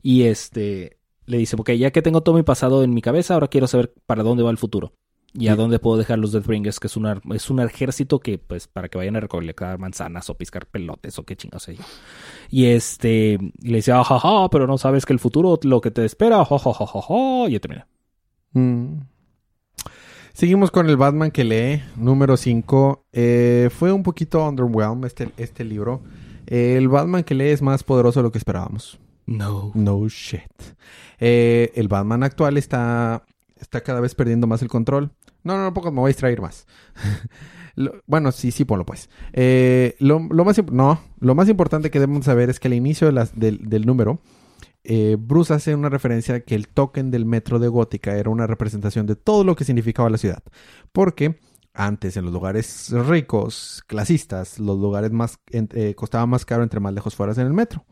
Y 0.01 0.23
este 0.23 0.97
le 1.25 1.37
dice, 1.37 1.55
ok, 1.59 1.71
ya 1.71 1.91
que 1.91 2.01
tengo 2.01 2.21
todo 2.21 2.35
mi 2.35 2.43
pasado 2.43 2.83
en 2.83 2.93
mi 2.93 3.01
cabeza, 3.01 3.35
ahora 3.35 3.47
quiero 3.47 3.67
saber 3.67 3.93
para 4.05 4.23
dónde 4.23 4.43
va 4.43 4.49
el 4.51 4.57
futuro. 4.57 4.93
Y 5.33 5.47
a 5.47 5.55
dónde 5.55 5.77
puedo 5.77 5.97
dejar 5.97 6.17
los 6.17 6.31
Deathbringers, 6.31 6.79
que 6.79 6.87
es, 6.87 6.97
una, 6.97 7.21
es 7.33 7.49
un 7.49 7.59
ejército 7.59 8.19
que, 8.19 8.39
pues, 8.39 8.67
para 8.67 8.89
que 8.89 8.97
vayan 8.97 9.15
a 9.15 9.19
recolectar 9.19 9.77
manzanas 9.77 10.29
o 10.29 10.35
piscar 10.35 10.65
pelotes 10.65 11.19
o 11.19 11.23
qué 11.23 11.35
chingados 11.35 11.67
yo. 11.67 11.83
Y 12.49 12.65
este, 12.65 13.37
y 13.59 13.69
le 13.69 13.77
dice, 13.77 13.91
ajaja, 13.91 14.49
pero 14.49 14.65
no 14.65 14.77
sabes 14.77 15.05
que 15.05 15.13
el 15.13 15.19
futuro, 15.19 15.59
lo 15.63 15.81
que 15.81 15.91
te 15.91 16.03
espera, 16.03 16.43
jajajaja, 16.43 17.47
y 17.47 17.51
ya 17.51 17.59
termina. 17.59 17.87
Mm. 18.53 19.01
Seguimos 20.33 20.71
con 20.71 20.89
el 20.89 20.97
Batman 20.97 21.31
que 21.31 21.43
lee, 21.43 21.83
número 21.95 22.37
5. 22.37 23.05
fue 23.69 23.91
un 23.91 24.03
poquito 24.03 24.47
underwhelmed 24.47 25.05
este, 25.05 25.29
este 25.37 25.63
libro. 25.63 26.01
el 26.47 26.87
Batman 26.87 27.23
que 27.23 27.35
lee 27.35 27.49
es 27.49 27.61
más 27.61 27.83
poderoso 27.83 28.19
de 28.19 28.23
lo 28.23 28.31
que 28.31 28.37
esperábamos. 28.37 28.99
No. 29.29 29.71
No 29.75 30.07
shit. 30.07 30.41
Eh, 31.19 31.71
el 31.75 31.87
Batman 31.87 32.23
actual 32.23 32.57
está, 32.57 33.25
está 33.59 33.81
cada 33.81 33.99
vez 33.99 34.15
perdiendo 34.15 34.47
más 34.47 34.61
el 34.61 34.67
control. 34.69 35.11
No, 35.43 35.55
no, 35.57 35.63
no, 35.63 35.73
poco 35.73 35.91
me 35.91 35.99
voy 36.01 36.09
a 36.09 36.13
distraer 36.13 36.41
más. 36.41 36.65
Bueno, 38.07 38.33
sí, 38.33 38.51
sí, 38.51 38.65
ponlo 38.65 38.85
pues. 38.85 39.09
Eh, 39.31 39.95
lo, 39.99 40.19
más, 40.19 40.61
no, 40.69 40.99
lo 41.21 41.33
más 41.33 41.47
importante 41.47 41.89
que 41.89 41.99
debemos 42.01 42.25
saber 42.25 42.49
es 42.49 42.59
que 42.59 42.67
al 42.67 42.73
inicio 42.73 43.07
de 43.07 43.13
las- 43.13 43.39
del, 43.39 43.85
número, 43.85 44.19
eh, 44.83 45.15
Bruce 45.17 45.53
hace 45.53 45.75
una 45.75 45.87
referencia 45.87 46.35
a 46.35 46.39
que 46.41 46.55
el 46.55 46.67
token 46.67 47.09
del 47.09 47.25
metro 47.25 47.57
de 47.57 47.69
Gótica 47.69 48.17
era 48.17 48.31
una 48.31 48.47
representación 48.47 49.05
de 49.05 49.15
todo 49.15 49.45
lo 49.45 49.55
que 49.55 49.63
significaba 49.63 50.09
la 50.09 50.17
ciudad. 50.17 50.43
Porque 50.91 51.39
antes, 51.73 52.17
en 52.17 52.25
los 52.25 52.33
lugares 52.33 52.89
ricos, 52.91 53.81
clasistas, 53.87 54.59
los 54.59 54.77
lugares 54.77 55.11
más 55.13 55.39
eh, 55.51 55.93
costaba 55.95 56.25
más 56.25 56.43
caro 56.43 56.63
entre 56.63 56.81
más 56.81 56.93
lejos 56.93 57.15
fueras 57.15 57.37
en 57.37 57.47
el 57.47 57.53
metro. 57.53 57.85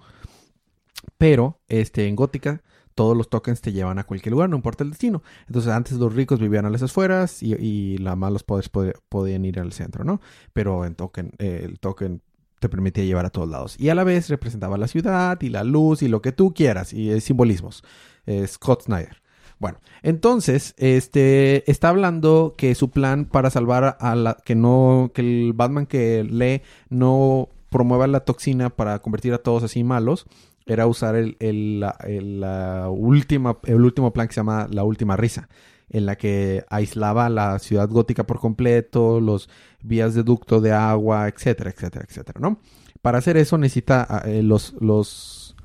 Pero 1.18 1.62
este, 1.68 2.08
en 2.08 2.16
Gótica, 2.16 2.62
todos 2.98 3.16
los 3.16 3.30
tokens 3.30 3.62
te 3.62 3.72
llevan 3.72 4.00
a 4.00 4.06
cualquier 4.06 4.32
lugar, 4.32 4.50
no 4.50 4.56
importa 4.56 4.84
el 4.84 4.90
destino. 4.90 5.22
Entonces, 5.46 5.72
antes 5.72 5.94
los 6.00 6.16
ricos 6.16 6.40
vivían 6.40 6.66
a 6.66 6.72
las 6.72 6.82
afueras 6.82 7.44
y, 7.44 7.54
y 7.54 7.98
los 8.00 8.44
pobres 8.44 8.72
pod- 8.72 9.00
podían 9.08 9.46
ir 9.46 9.60
al 9.60 9.72
centro, 9.72 10.04
¿no? 10.04 10.20
Pero 10.52 10.84
en 10.84 10.96
token, 10.96 11.34
eh, 11.38 11.62
el 11.64 11.80
token 11.80 12.24
te 12.60 12.70
permitía 12.70 13.06
llevar 13.06 13.28
a 13.28 13.30
todos 13.30 13.48
lados. 13.48 13.80
Y 13.80 13.90
a 13.90 13.96
la 13.96 14.04
vez 14.04 14.30
representaba 14.30 14.80
la 14.80 14.88
ciudad 14.88 15.40
y 15.42 15.50
la 15.50 15.64
luz 15.64 16.02
y 16.02 16.08
lo 16.08 16.24
que 16.24 16.32
tú 16.32 16.56
quieras, 16.56 16.92
y 16.92 17.12
eh, 17.12 17.22
simbolismos. 17.22 17.84
Eh, 18.26 18.48
Scott 18.48 18.86
Snyder. 18.86 19.22
Bueno, 19.60 19.78
entonces, 20.02 20.74
este 20.78 21.70
está 21.70 21.90
hablando 21.90 22.56
que 22.58 22.74
su 22.74 22.90
plan 22.90 23.26
para 23.26 23.52
salvar 23.52 23.98
a 24.00 24.16
la 24.16 24.38
que 24.44 24.56
no, 24.56 25.12
que 25.14 25.22
el 25.22 25.54
Batman 25.54 25.86
que 25.86 26.24
lee 26.24 26.64
no 26.90 27.50
promueva 27.70 28.08
la 28.08 28.22
toxina 28.22 28.70
para 28.70 29.00
convertir 29.04 29.34
a 29.34 29.38
todos 29.38 29.62
así 29.64 29.84
malos 29.84 30.26
era 30.68 30.88
usar 30.88 31.16
el, 31.16 31.38
el- 31.40 31.80
la, 31.80 32.90
última, 32.90 33.58
el 33.64 33.82
último 33.82 34.12
plan 34.14 34.28
que 34.28 34.34
se 34.34 34.40
llama 34.42 34.68
la 34.70 34.84
última 34.84 35.16
risa, 35.18 35.50
en 35.90 36.06
la 36.06 36.18
que 36.18 36.66
aislaba 36.70 37.30
la 37.30 37.60
ciudad 37.60 37.90
gótica 37.90 38.26
por 38.26 38.40
completo, 38.40 39.20
los 39.22 39.50
vías 39.82 40.14
de 40.14 40.24
ducto 40.24 40.60
de 40.62 40.72
agua, 40.74 41.28
etcétera, 41.28 41.70
etcétera, 41.70 42.06
etcétera, 42.08 42.40
¿no? 42.42 42.60
Para 43.02 43.20
hacer 43.20 43.38
eso 43.38 43.58
necesita 43.58 44.06
ah, 44.10 44.24
eh, 44.26 44.44
los, 44.44 44.76
los 44.82 45.56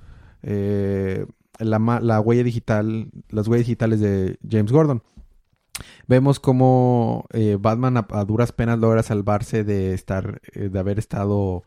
eh, 0.42 1.26
la, 1.58 1.78
la 2.00 2.20
huella 2.20 2.44
digital, 2.44 3.10
las 3.30 3.48
huellas 3.48 3.66
digitales 3.66 4.00
de 4.00 4.38
James 4.48 4.70
Gordon. 4.70 5.02
Vemos 6.06 6.38
cómo 6.38 7.24
eh, 7.32 7.56
Batman 7.58 7.96
a, 7.96 8.06
a 8.10 8.24
duras 8.24 8.52
penas 8.52 8.78
logra 8.78 9.02
salvarse 9.02 9.64
de 9.64 9.94
estar, 9.94 10.40
de 10.54 10.78
haber 10.78 10.98
estado 10.98 11.64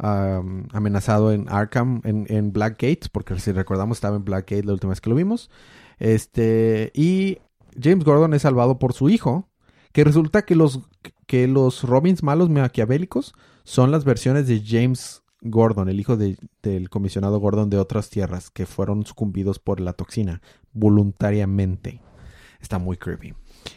am, 0.00 0.66
amenazado 0.72 1.32
en 1.32 1.46
Arkham, 1.48 2.00
en, 2.04 2.26
en 2.28 2.52
Blackgate, 2.52 3.08
porque 3.12 3.38
si 3.38 3.52
recordamos 3.52 3.98
estaba 3.98 4.16
en 4.16 4.24
Blackgate 4.24 4.64
la 4.64 4.72
última 4.72 4.90
vez 4.90 5.00
que 5.00 5.10
lo 5.10 5.16
vimos. 5.16 5.50
Este, 5.98 6.90
y 6.94 7.38
James 7.80 8.04
Gordon 8.04 8.34
es 8.34 8.42
salvado 8.42 8.78
por 8.78 8.92
su 8.92 9.08
hijo, 9.08 9.48
que 9.92 10.04
resulta 10.04 10.42
que 10.42 10.56
los, 10.56 10.80
que 11.26 11.46
los 11.46 11.84
Robins 11.84 12.22
malos 12.22 12.48
maquiavélicos 12.50 13.34
son 13.64 13.90
las 13.90 14.04
versiones 14.04 14.46
de 14.46 14.62
James 14.64 15.22
Gordon, 15.42 15.88
el 15.88 16.00
hijo 16.00 16.16
de- 16.16 16.36
del 16.62 16.90
comisionado 16.90 17.38
Gordon 17.38 17.70
de 17.70 17.78
otras 17.78 18.10
tierras, 18.10 18.50
que 18.50 18.66
fueron 18.66 19.04
sucumbidos 19.06 19.58
por 19.58 19.80
la 19.80 19.92
toxina 19.92 20.42
voluntariamente. 20.72 22.00
Está 22.60 22.78
muy 22.78 22.96
creepy. 22.96 23.34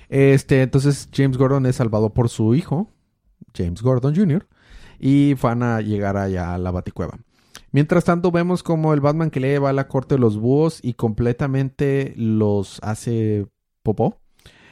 Este, 0.10 0.62
entonces 0.62 1.10
James 1.14 1.38
Gordon 1.38 1.66
es 1.66 1.78
salvado 1.78 2.14
por 2.14 2.30
su 2.30 2.54
hijo, 2.56 2.90
James 3.56 3.82
Gordon 3.82 4.16
Jr., 4.16 4.48
y 5.06 5.34
van 5.34 5.64
a 5.64 5.82
llegar 5.82 6.16
allá 6.16 6.54
a 6.54 6.58
la 6.58 6.72
baticueva. 6.72 7.20
Mientras 7.74 8.06
tanto, 8.06 8.32
vemos 8.32 8.64
como 8.64 8.94
el 8.94 9.02
Batman 9.02 9.32
que 9.32 9.42
le 9.42 9.60
va 9.60 9.72
a 9.72 9.74
la 9.74 9.90
corte 9.90 10.16
de 10.16 10.20
los 10.20 10.38
búhos 10.38 10.80
y 10.82 10.94
completamente 10.94 12.14
los 12.16 12.80
hace 12.82 13.48
popó. 13.82 14.22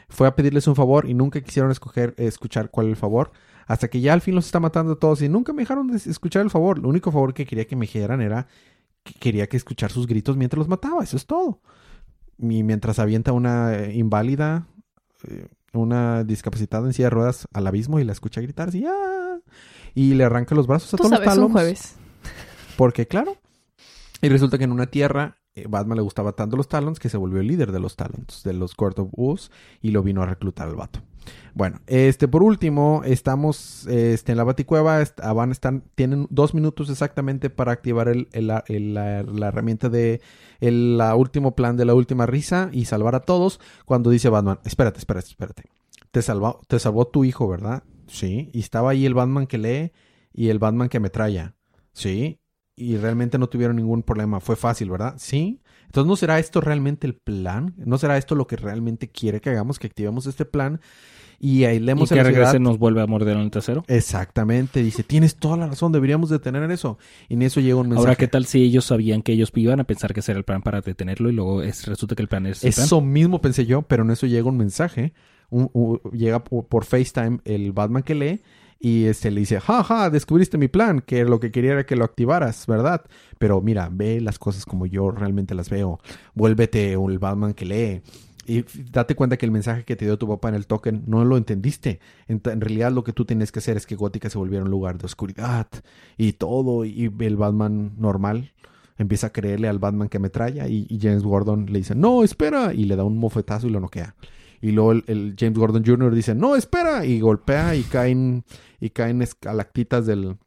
Fue 0.07 0.27
a 0.27 0.35
pedirles 0.37 0.67
un 0.67 0.75
favor 0.77 1.09
y 1.09 1.15
nunca 1.15 1.41
quisieron 1.41 1.69
escoger, 1.69 2.13
escuchar 2.17 2.69
cuál 2.71 2.85
es 2.85 2.91
el 2.91 2.95
favor. 2.95 3.33
Hasta 3.67 3.89
que 3.89 3.99
ya 3.99 4.13
al 4.13 4.21
fin 4.21 4.33
los 4.33 4.45
está 4.45 4.61
matando 4.61 4.93
a 4.93 4.99
todos 4.99 5.21
y 5.21 5.27
nunca 5.27 5.51
me 5.51 5.63
dejaron 5.63 5.87
de 5.87 5.97
escuchar 5.97 6.43
el 6.43 6.49
favor. 6.49 6.79
Lo 6.79 6.87
único 6.87 7.11
favor 7.11 7.33
que 7.33 7.45
quería 7.45 7.67
que 7.67 7.75
me 7.75 7.85
dijeran 7.85 8.21
era 8.21 8.47
que 9.03 9.13
quería 9.15 9.49
que 9.49 9.57
escuchar 9.57 9.91
sus 9.91 10.07
gritos 10.07 10.37
mientras 10.37 10.59
los 10.59 10.69
mataba. 10.69 11.03
Eso 11.03 11.17
es 11.17 11.25
todo. 11.25 11.59
Y 12.39 12.63
mientras 12.63 12.99
avienta 12.99 13.33
una 13.33 13.75
eh, 13.75 13.95
inválida, 13.95 14.65
eh, 15.27 15.47
una 15.73 16.23
discapacitada 16.23 16.87
en 16.87 16.93
silla 16.93 17.07
de 17.07 17.15
ruedas 17.15 17.49
al 17.51 17.67
abismo 17.67 17.99
y 17.99 18.05
la 18.05 18.13
escucha 18.13 18.39
gritar 18.39 18.69
así, 18.69 18.85
¡ah! 18.87 19.39
Y 19.95 20.13
le 20.13 20.23
arranca 20.23 20.55
los 20.55 20.67
brazos 20.67 20.93
a 20.93 20.97
Tú 20.97 21.03
todos 21.03 21.11
los 21.19 21.23
sabes, 21.25 21.37
un 21.43 21.51
jueves. 21.51 21.95
Porque, 22.77 23.07
claro. 23.07 23.37
Y 24.21 24.29
resulta 24.29 24.57
que 24.57 24.63
en 24.65 24.71
una 24.71 24.85
tierra, 24.87 25.37
eh, 25.55 25.65
Batman 25.67 25.97
le 25.97 26.03
gustaba 26.03 26.33
tanto 26.33 26.55
los 26.55 26.67
Talons 26.67 26.99
que 26.99 27.09
se 27.09 27.17
volvió 27.17 27.41
el 27.41 27.47
líder 27.47 27.71
de 27.71 27.79
los 27.79 27.95
Talons, 27.95 28.43
de 28.43 28.53
los 28.53 28.75
Court 28.75 28.99
of 28.99 29.09
Wolves, 29.11 29.51
y 29.81 29.91
lo 29.91 30.03
vino 30.03 30.21
a 30.21 30.25
reclutar 30.27 30.67
al 30.69 30.75
vato. 30.75 31.01
Bueno, 31.53 31.81
este, 31.87 32.27
por 32.27 32.41
último, 32.43 33.01
estamos 33.03 33.85
este, 33.87 34.31
en 34.31 34.37
la 34.37 34.43
Baticueva. 34.43 35.03
ah, 35.21 35.33
van, 35.33 35.51
están, 35.51 35.83
tienen 35.95 36.25
dos 36.29 36.53
minutos 36.53 36.89
exactamente 36.89 37.49
para 37.49 37.71
activar 37.73 38.07
el, 38.07 38.27
el- 38.31 38.47
la- 38.47 38.63
el- 38.67 38.93
la, 38.93 39.23
la 39.23 39.47
herramienta 39.49 39.89
de 39.89 40.21
el 40.61 40.97
la 40.97 41.15
último 41.15 41.55
plan 41.55 41.75
de 41.75 41.85
la 41.85 41.93
última 41.95 42.25
risa 42.25 42.69
y 42.71 42.85
salvar 42.85 43.15
a 43.15 43.19
todos. 43.21 43.59
Cuando 43.85 44.09
dice 44.09 44.29
Batman, 44.29 44.59
espérate, 44.63 44.99
espérate, 44.99 45.27
espérate. 45.29 45.63
Te 46.11 46.21
salvó, 46.21 46.61
te 46.67 46.79
salvó 46.79 47.05
tu 47.07 47.23
hijo, 47.23 47.47
¿verdad? 47.47 47.83
Sí. 48.11 48.49
Y 48.53 48.59
estaba 48.59 48.91
ahí 48.91 49.05
el 49.05 49.13
Batman 49.13 49.47
que 49.47 49.57
lee 49.57 49.91
y 50.33 50.49
el 50.49 50.59
Batman 50.59 50.89
que 50.89 50.97
ametralla. 50.97 51.55
Sí. 51.93 52.39
Y 52.75 52.97
realmente 52.97 53.37
no 53.37 53.47
tuvieron 53.47 53.75
ningún 53.75 54.03
problema. 54.03 54.39
Fue 54.39 54.55
fácil, 54.55 54.89
¿verdad? 54.89 55.15
Sí. 55.17 55.61
Entonces, 55.85 56.07
¿no 56.07 56.15
será 56.15 56.39
esto 56.39 56.61
realmente 56.61 57.05
el 57.05 57.15
plan? 57.15 57.73
¿No 57.77 57.97
será 57.97 58.17
esto 58.17 58.35
lo 58.35 58.47
que 58.47 58.55
realmente 58.55 59.09
quiere 59.09 59.41
que 59.41 59.49
hagamos? 59.49 59.77
Que 59.77 59.87
activemos 59.87 60.25
este 60.25 60.45
plan 60.45 60.79
y 61.39 61.59
Y 61.59 61.65
aislemos 61.65 62.07
que 62.07 62.13
a 62.13 62.17
la 62.17 62.23
ciudad? 62.29 62.37
regrese 62.37 62.59
nos 62.59 62.77
vuelve 62.77 63.01
a 63.01 63.07
morder 63.07 63.35
en 63.35 63.43
el 63.43 63.51
trasero. 63.51 63.83
Exactamente. 63.87 64.83
Dice, 64.83 65.03
tienes 65.03 65.35
toda 65.35 65.57
la 65.57 65.67
razón. 65.67 65.91
Deberíamos 65.91 66.29
detener 66.29 66.69
eso. 66.71 66.97
Y 67.29 67.33
en 67.33 67.41
eso 67.41 67.59
llega 67.59 67.75
un 67.75 67.89
mensaje. 67.89 68.07
Ahora, 68.07 68.15
¿qué 68.15 68.27
tal 68.27 68.45
si 68.45 68.63
ellos 68.63 68.85
sabían 68.85 69.21
que 69.21 69.33
ellos 69.33 69.51
iban 69.55 69.79
a 69.79 69.83
pensar 69.83 70.13
que 70.13 70.21
ese 70.21 70.31
era 70.31 70.39
el 70.39 70.45
plan 70.45 70.61
para 70.61 70.81
detenerlo 70.81 71.29
y 71.29 71.33
luego 71.33 71.63
es, 71.63 71.87
resulta 71.87 72.15
que 72.15 72.21
el 72.21 72.27
plan 72.27 72.45
es 72.45 72.59
plan? 72.59 72.69
Eso 72.69 73.01
mismo 73.01 73.41
pensé 73.41 73.65
yo, 73.65 73.81
pero 73.81 74.03
en 74.03 74.11
eso 74.11 74.27
llega 74.27 74.47
un 74.47 74.57
mensaje. 74.57 75.13
Llega 76.13 76.43
por, 76.43 76.85
FaceTime 76.85 77.39
el 77.45 77.71
Batman 77.73 78.03
que 78.03 78.15
lee 78.15 78.41
y 78.79 79.05
este 79.05 79.29
le 79.29 79.41
dice, 79.41 79.59
jaja, 79.59 80.09
descubriste 80.09 80.57
mi 80.57 80.67
plan, 80.67 81.01
que 81.01 81.23
lo 81.23 81.39
que 81.39 81.51
quería 81.51 81.73
era 81.73 81.85
que 81.85 81.95
lo 81.95 82.03
activaras, 82.03 82.65
¿verdad? 82.65 83.03
Pero 83.37 83.61
mira, 83.61 83.89
ve 83.91 84.19
las 84.21 84.39
cosas 84.39 84.65
como 84.65 84.87
yo 84.87 85.11
realmente 85.11 85.53
las 85.53 85.69
veo. 85.69 85.99
Vuélvete 86.33 86.93
el 86.93 87.19
Batman 87.19 87.53
que 87.53 87.65
lee. 87.65 88.01
Y 88.47 88.65
date 88.91 89.13
cuenta 89.15 89.37
que 89.37 89.45
el 89.45 89.51
mensaje 89.51 89.83
que 89.83 89.95
te 89.95 90.05
dio 90.05 90.17
tu 90.17 90.27
papá 90.27 90.49
en 90.49 90.55
el 90.55 90.65
token 90.65 91.03
no 91.05 91.23
lo 91.25 91.37
entendiste. 91.37 91.99
En, 92.27 92.41
realidad 92.43 92.91
lo 92.91 93.03
que 93.03 93.13
tú 93.13 93.23
tienes 93.23 93.51
que 93.51 93.59
hacer 93.59 93.77
es 93.77 93.85
que 93.85 93.95
Gótica 93.95 94.31
se 94.31 94.39
volviera 94.39 94.65
un 94.65 94.71
lugar 94.71 94.97
de 94.97 95.05
oscuridad 95.05 95.67
y 96.17 96.33
todo. 96.33 96.83
Y 96.83 97.13
el 97.19 97.37
Batman 97.37 97.93
normal 97.99 98.51
empieza 98.97 99.27
a 99.27 99.31
creerle 99.31 99.67
al 99.67 99.77
Batman 99.77 100.09
que 100.09 100.17
y, 100.67 100.87
y 100.89 100.99
James 100.99 101.23
Gordon 101.23 101.67
le 101.67 101.79
dice, 101.79 101.93
no, 101.93 102.23
espera, 102.23 102.73
y 102.73 102.85
le 102.85 102.95
da 102.95 103.03
un 103.03 103.17
mofetazo 103.17 103.67
y 103.67 103.69
lo 103.69 103.79
noquea. 103.79 104.15
Y 104.61 104.71
luego 104.71 104.91
el, 104.91 105.03
el 105.07 105.35
James 105.37 105.57
Gordon 105.57 105.83
Jr. 105.85 106.13
dice, 106.13 106.35
no, 106.35 106.55
espera, 106.55 107.05
y 107.05 107.19
golpea 107.19 107.75
y 107.75 107.83
caen, 107.83 108.43
y 108.79 108.91
caen 108.91 109.21
escalactitas 109.21 110.05
del, 110.05 110.37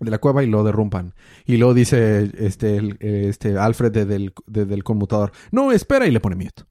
de 0.00 0.10
la 0.10 0.18
cueva 0.18 0.42
y 0.44 0.46
lo 0.46 0.62
derrumpan. 0.64 1.14
Y 1.44 1.56
luego 1.56 1.74
dice 1.74 2.30
este, 2.38 2.76
el- 2.76 2.96
este 3.00 3.58
Alfred 3.58 3.90
desde 3.92 4.14
el, 4.16 4.32
desde 4.46 4.74
el 4.74 4.84
conmutador, 4.84 5.32
no, 5.50 5.72
espera, 5.72 6.06
y 6.06 6.10
le 6.10 6.20
pone 6.20 6.36
miedo. 6.36 6.66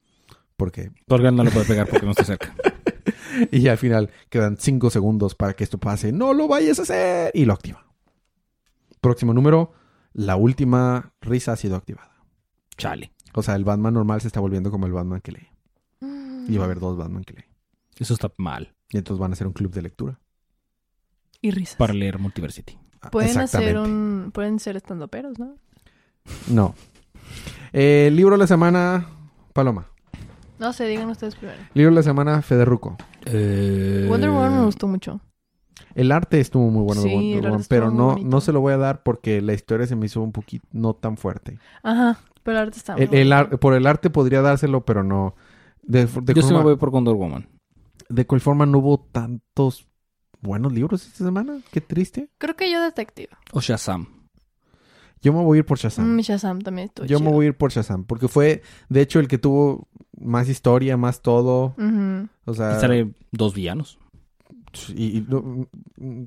Porque 0.55 0.89
él 1.29 1.35
no 1.35 1.43
lo 1.43 1.51
puede 1.51 1.65
pegar 1.65 1.87
porque 1.87 2.05
no 2.05 2.11
está 2.11 2.23
cerca. 2.23 2.55
y 3.51 3.67
al 3.67 3.77
final 3.77 4.09
quedan 4.29 4.57
cinco 4.57 4.89
segundos 4.89 5.35
para 5.35 5.53
que 5.53 5.63
esto 5.63 5.77
pase. 5.77 6.11
No 6.11 6.33
lo 6.33 6.47
vayas 6.47 6.79
a 6.79 6.81
hacer. 6.81 7.31
Y 7.35 7.45
lo 7.45 7.53
activa. 7.53 7.85
Próximo 9.01 9.33
número. 9.33 9.73
La 10.13 10.35
última 10.35 11.13
risa 11.21 11.51
ha 11.51 11.55
sido 11.57 11.75
activada. 11.75 12.23
Chale. 12.75 13.11
O 13.33 13.43
sea, 13.43 13.55
el 13.55 13.65
Batman 13.65 13.93
normal 13.93 14.21
se 14.21 14.27
está 14.27 14.39
volviendo 14.39 14.71
como 14.71 14.87
el 14.87 14.93
Batman 14.93 15.21
que 15.21 15.31
lee. 15.33 15.47
Y 16.47 16.57
va 16.57 16.63
a 16.63 16.65
haber 16.65 16.79
dos 16.79 16.97
Batman 16.97 17.23
que 17.23 17.33
lee. 17.33 17.45
Eso 17.99 18.13
está 18.13 18.31
mal 18.37 18.73
Y 18.89 18.97
entonces 18.97 19.19
van 19.19 19.31
a 19.31 19.33
hacer 19.33 19.47
un 19.47 19.53
club 19.53 19.71
de 19.73 19.81
lectura. 19.81 20.19
Y 21.41 21.51
risas. 21.51 21.75
para 21.75 21.93
leer 21.93 22.19
Multiversity. 22.19 22.77
Ah, 23.01 23.09
Pueden 23.11 23.37
hacer 23.39 23.77
un... 23.77 24.31
Pueden 24.33 24.59
ser 24.59 24.75
estandoperos, 24.75 25.37
¿no? 25.39 25.55
No. 26.47 26.73
Eh, 27.73 28.09
libro 28.13 28.33
de 28.35 28.39
la 28.39 28.47
semana. 28.47 29.07
Paloma. 29.53 29.87
No 30.59 30.73
sé, 30.73 30.87
digan 30.87 31.09
ustedes 31.09 31.35
primero. 31.35 31.59
Libro 31.73 31.91
de 31.91 31.95
la 31.97 32.03
semana. 32.03 32.41
Federuco. 32.41 32.97
Wonder 33.25 34.29
Woman 34.31 34.59
me 34.59 34.65
gustó 34.65 34.87
mucho. 34.87 35.21
El 35.93 36.11
arte 36.11 36.39
estuvo 36.39 36.69
muy 36.69 36.83
bueno 36.83 37.01
de 37.03 37.09
Sí, 37.09 37.13
Wonder 37.15 37.31
el 37.31 37.37
arte 37.37 37.49
Woman, 37.49 37.65
pero 37.69 37.91
no, 37.91 38.07
bonito. 38.09 38.27
no 38.29 38.41
se 38.41 38.51
lo 38.51 38.61
voy 38.61 38.73
a 38.73 38.77
dar 38.77 39.03
porque 39.03 39.41
la 39.41 39.53
historia 39.53 39.85
se 39.87 39.95
me 39.95 40.05
hizo 40.07 40.21
un 40.21 40.31
poquito 40.31 40.65
no 40.71 40.93
tan 40.95 41.17
fuerte. 41.17 41.59
Ajá, 41.83 42.19
pero 42.43 42.57
el 42.57 42.63
arte 42.65 42.77
está 42.77 42.93
muy 42.93 43.03
El, 43.03 43.13
el 43.13 43.29
bonito. 43.29 43.35
ar- 43.53 43.59
por 43.59 43.73
el 43.75 43.85
arte 43.87 44.09
podría 44.09 44.41
dárselo, 44.41 44.85
pero 44.85 45.03
no. 45.03 45.35
De, 45.87 46.05
de, 46.05 46.33
Yo 46.33 46.41
sí 46.41 46.53
me 46.53 46.61
voy 46.61 46.75
por 46.75 46.89
Wonder 46.91 47.15
Woman. 47.15 47.47
de 48.09 48.25
cual 48.27 48.41
forma 48.41 48.65
no 48.65 48.77
hubo 48.79 48.99
tantos 48.99 49.87
buenos 50.41 50.71
libros 50.73 51.05
esta 51.07 51.23
semana. 51.25 51.59
Qué 51.71 51.81
triste. 51.81 52.29
Creo 52.37 52.55
que 52.55 52.71
yo 52.71 52.81
detective. 52.81 53.29
O 53.53 53.61
Shazam. 53.61 54.07
Yo 55.21 55.33
me 55.33 55.43
voy 55.43 55.57
a 55.57 55.59
ir 55.59 55.65
por 55.65 55.77
Shazam. 55.79 56.15
Mm, 56.15 56.19
Shazam 56.19 56.61
también 56.61 56.89
estuvo 56.89 57.07
Yo 57.07 57.19
me 57.19 57.31
voy 57.31 57.45
a 57.45 57.49
ir 57.49 57.57
por 57.57 57.71
Shazam. 57.71 58.03
Porque 58.05 58.27
fue, 58.27 58.61
de 58.89 59.01
hecho, 59.01 59.19
el 59.19 59.27
que 59.27 59.37
tuvo 59.39 59.87
más 60.19 60.47
historia, 60.47 60.95
más 60.97 61.21
todo. 61.21 61.73
Ujú. 61.77 62.27
O 62.45 62.51
Y 62.51 62.55
sea. 62.55 62.79
sale 62.79 63.13
dos 63.31 63.53
villanos. 63.55 63.97
y- 64.95 65.21
mm, 65.21 66.25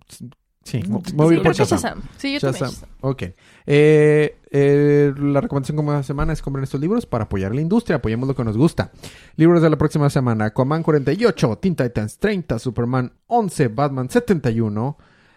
sí, 0.64 0.82
me 0.88 1.00
Sí, 1.04 1.12
por 1.14 1.28
que 1.30 1.52
Shazam. 1.52 1.78
Shazam. 1.78 2.02
Sí, 2.16 2.32
yo 2.34 2.40
también. 2.40 2.64
Shazam. 2.64 2.70
Shazam. 2.74 2.88
Ok. 3.00 3.22
Eh, 3.66 4.36
eh, 4.50 5.12
la 5.18 5.40
recomendación 5.40 5.76
como 5.76 5.90
cada 5.90 6.02
semana 6.02 6.32
es 6.32 6.42
comprar 6.42 6.62
estos 6.64 6.80
libros 6.80 7.06
para 7.06 7.24
apoyar 7.24 7.54
la 7.54 7.60
industria. 7.60 7.96
Apoyemos 7.96 8.28
lo 8.28 8.34
que 8.34 8.44
nos 8.44 8.56
gusta. 8.56 8.92
Libros 9.36 9.62
de 9.62 9.70
la 9.70 9.76
próxima 9.78 10.10
semana. 10.10 10.46
Aquaman 10.46 10.82
48, 10.82 11.58
Teen 11.60 11.76
Titans 11.76 12.18
30, 12.18 12.58
Superman 12.58 13.12
11, 13.26 13.68
Batman 13.68 14.08
71, 14.10 14.96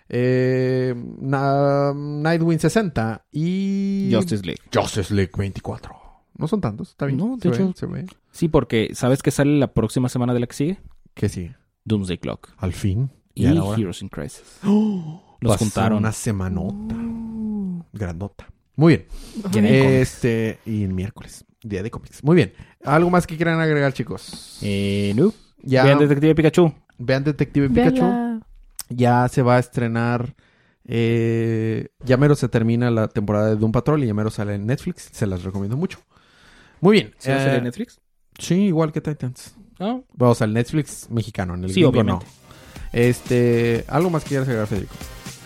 eh, 0.09 0.93
Na- 1.21 1.93
Nightwing 1.95 2.59
60 2.59 3.25
y... 3.31 4.09
Justice 4.13 4.43
League. 4.45 4.61
Justice 4.73 5.13
League 5.13 5.31
24. 5.37 5.95
No 6.37 6.47
son 6.47 6.61
tantos, 6.61 6.89
está 6.89 7.05
bien. 7.05 7.17
No, 7.17 7.37
de 7.37 7.41
se 7.43 7.49
hecho- 7.49 7.67
ve, 7.67 7.73
se 7.75 7.85
ve. 7.85 8.05
Sí, 8.31 8.47
porque 8.47 8.89
¿sabes 8.93 9.21
qué 9.21 9.31
sale 9.31 9.57
la 9.59 9.73
próxima 9.73 10.09
semana 10.09 10.33
de 10.33 10.39
la 10.39 10.47
que 10.47 10.55
sigue? 10.55 10.79
Que 11.13 11.29
sí, 11.29 11.51
Doomsday 11.85 12.17
Clock. 12.17 12.49
al 12.57 12.73
fin. 12.73 13.11
Y. 13.35 13.45
Heroes 13.45 14.01
in 14.01 14.09
Crisis. 14.09 14.59
¡Oh! 14.65 15.37
Los 15.39 15.53
Pasó 15.53 15.65
juntaron. 15.65 15.97
Una 15.99 16.11
semanota. 16.11 16.95
Grandota. 17.91 18.47
Muy 18.75 19.05
bien. 19.51 19.65
Este, 19.65 20.59
y 20.65 20.83
el 20.83 20.93
miércoles, 20.93 21.45
día 21.61 21.83
de 21.83 21.91
cómics. 21.91 22.23
Muy 22.23 22.35
bien. 22.35 22.53
¿Algo 22.83 23.09
más 23.09 23.27
que 23.27 23.35
quieran 23.35 23.59
agregar, 23.59 23.93
chicos? 23.93 24.57
Eh, 24.61 25.13
no. 25.15 25.31
ya 25.61 25.83
Vean 25.83 25.99
Detective 25.99 26.33
Pikachu. 26.35 26.73
vean 26.97 27.23
Detective 27.23 27.69
Pikachu. 27.69 28.39
Ya 28.89 29.27
se 29.27 29.41
va 29.41 29.55
a 29.57 29.59
estrenar 29.59 30.33
Eh, 30.85 31.87
ya 32.03 32.17
mero 32.17 32.35
se 32.35 32.49
termina 32.49 32.91
la 32.91 33.07
temporada 33.07 33.49
de 33.49 33.55
Doom 33.55 33.71
Patrol 33.71 34.03
y 34.03 34.07
ya 34.07 34.13
mero 34.13 34.29
sale 34.29 34.55
en 34.55 34.65
Netflix. 34.65 35.09
Se 35.13 35.25
las 35.27 35.43
recomiendo 35.43 35.77
mucho. 35.77 35.99
Muy 36.81 36.93
bien. 36.97 37.13
¿Se 37.17 37.31
va 37.31 37.37
a 37.37 37.39
hacer 37.39 37.53
Eh, 37.53 37.57
en 37.59 37.63
Netflix? 37.63 38.01
Sí, 38.37 38.55
igual 38.65 38.91
que 38.91 38.99
Titans. 39.01 39.55
Ah, 39.79 39.99
Vamos 40.13 40.41
al 40.41 40.53
Netflix 40.53 41.09
mexicano. 41.09 41.53
En 41.55 41.63
el 41.63 41.71
Sí, 41.73 41.83
obviamente. 41.83 42.25
no. 42.25 42.42
Este, 42.93 43.83
algo 43.87 44.09
más 44.09 44.23
que 44.23 44.29
quieras 44.29 44.47
agregar, 44.47 44.67
Federico. 44.67 44.95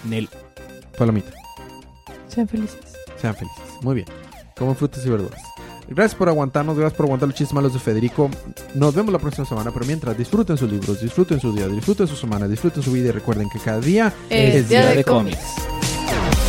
Nel. 0.03 0.29
Palomita. 0.97 1.31
Sean 2.27 2.47
felices. 2.47 2.79
Sean 3.19 3.35
felices. 3.35 3.63
Muy 3.81 3.95
bien. 3.95 4.07
Coman 4.57 4.75
frutas 4.75 5.05
y 5.05 5.09
verduras. 5.09 5.41
Gracias 5.87 6.15
por 6.15 6.27
aguantarnos, 6.27 6.77
gracias 6.77 6.97
por 6.97 7.05
aguantar 7.05 7.29
los 7.29 7.37
chistes 7.37 7.53
malos 7.53 7.71
de 7.73 7.79
Federico. 7.79 8.29
Nos 8.73 8.93
vemos 8.93 9.13
la 9.13 9.19
próxima 9.19 9.47
semana, 9.47 9.71
pero 9.71 9.85
mientras 9.85 10.17
disfruten 10.17 10.57
sus 10.57 10.69
libros, 10.69 10.99
disfruten 10.99 11.39
su 11.39 11.53
día, 11.55 11.67
disfruten 11.69 12.07
su 12.07 12.15
semana, 12.17 12.45
disfruten 12.47 12.83
su 12.83 12.91
vida 12.91 13.07
y 13.07 13.11
recuerden 13.11 13.49
que 13.49 13.59
cada 13.59 13.79
día 13.79 14.13
Es 14.29 14.55
Es 14.55 14.69
día 14.69 14.81
día 14.81 14.89
de 14.89 14.95
de 14.97 15.03
cómics. 15.05 15.37
cómics. 15.37 16.46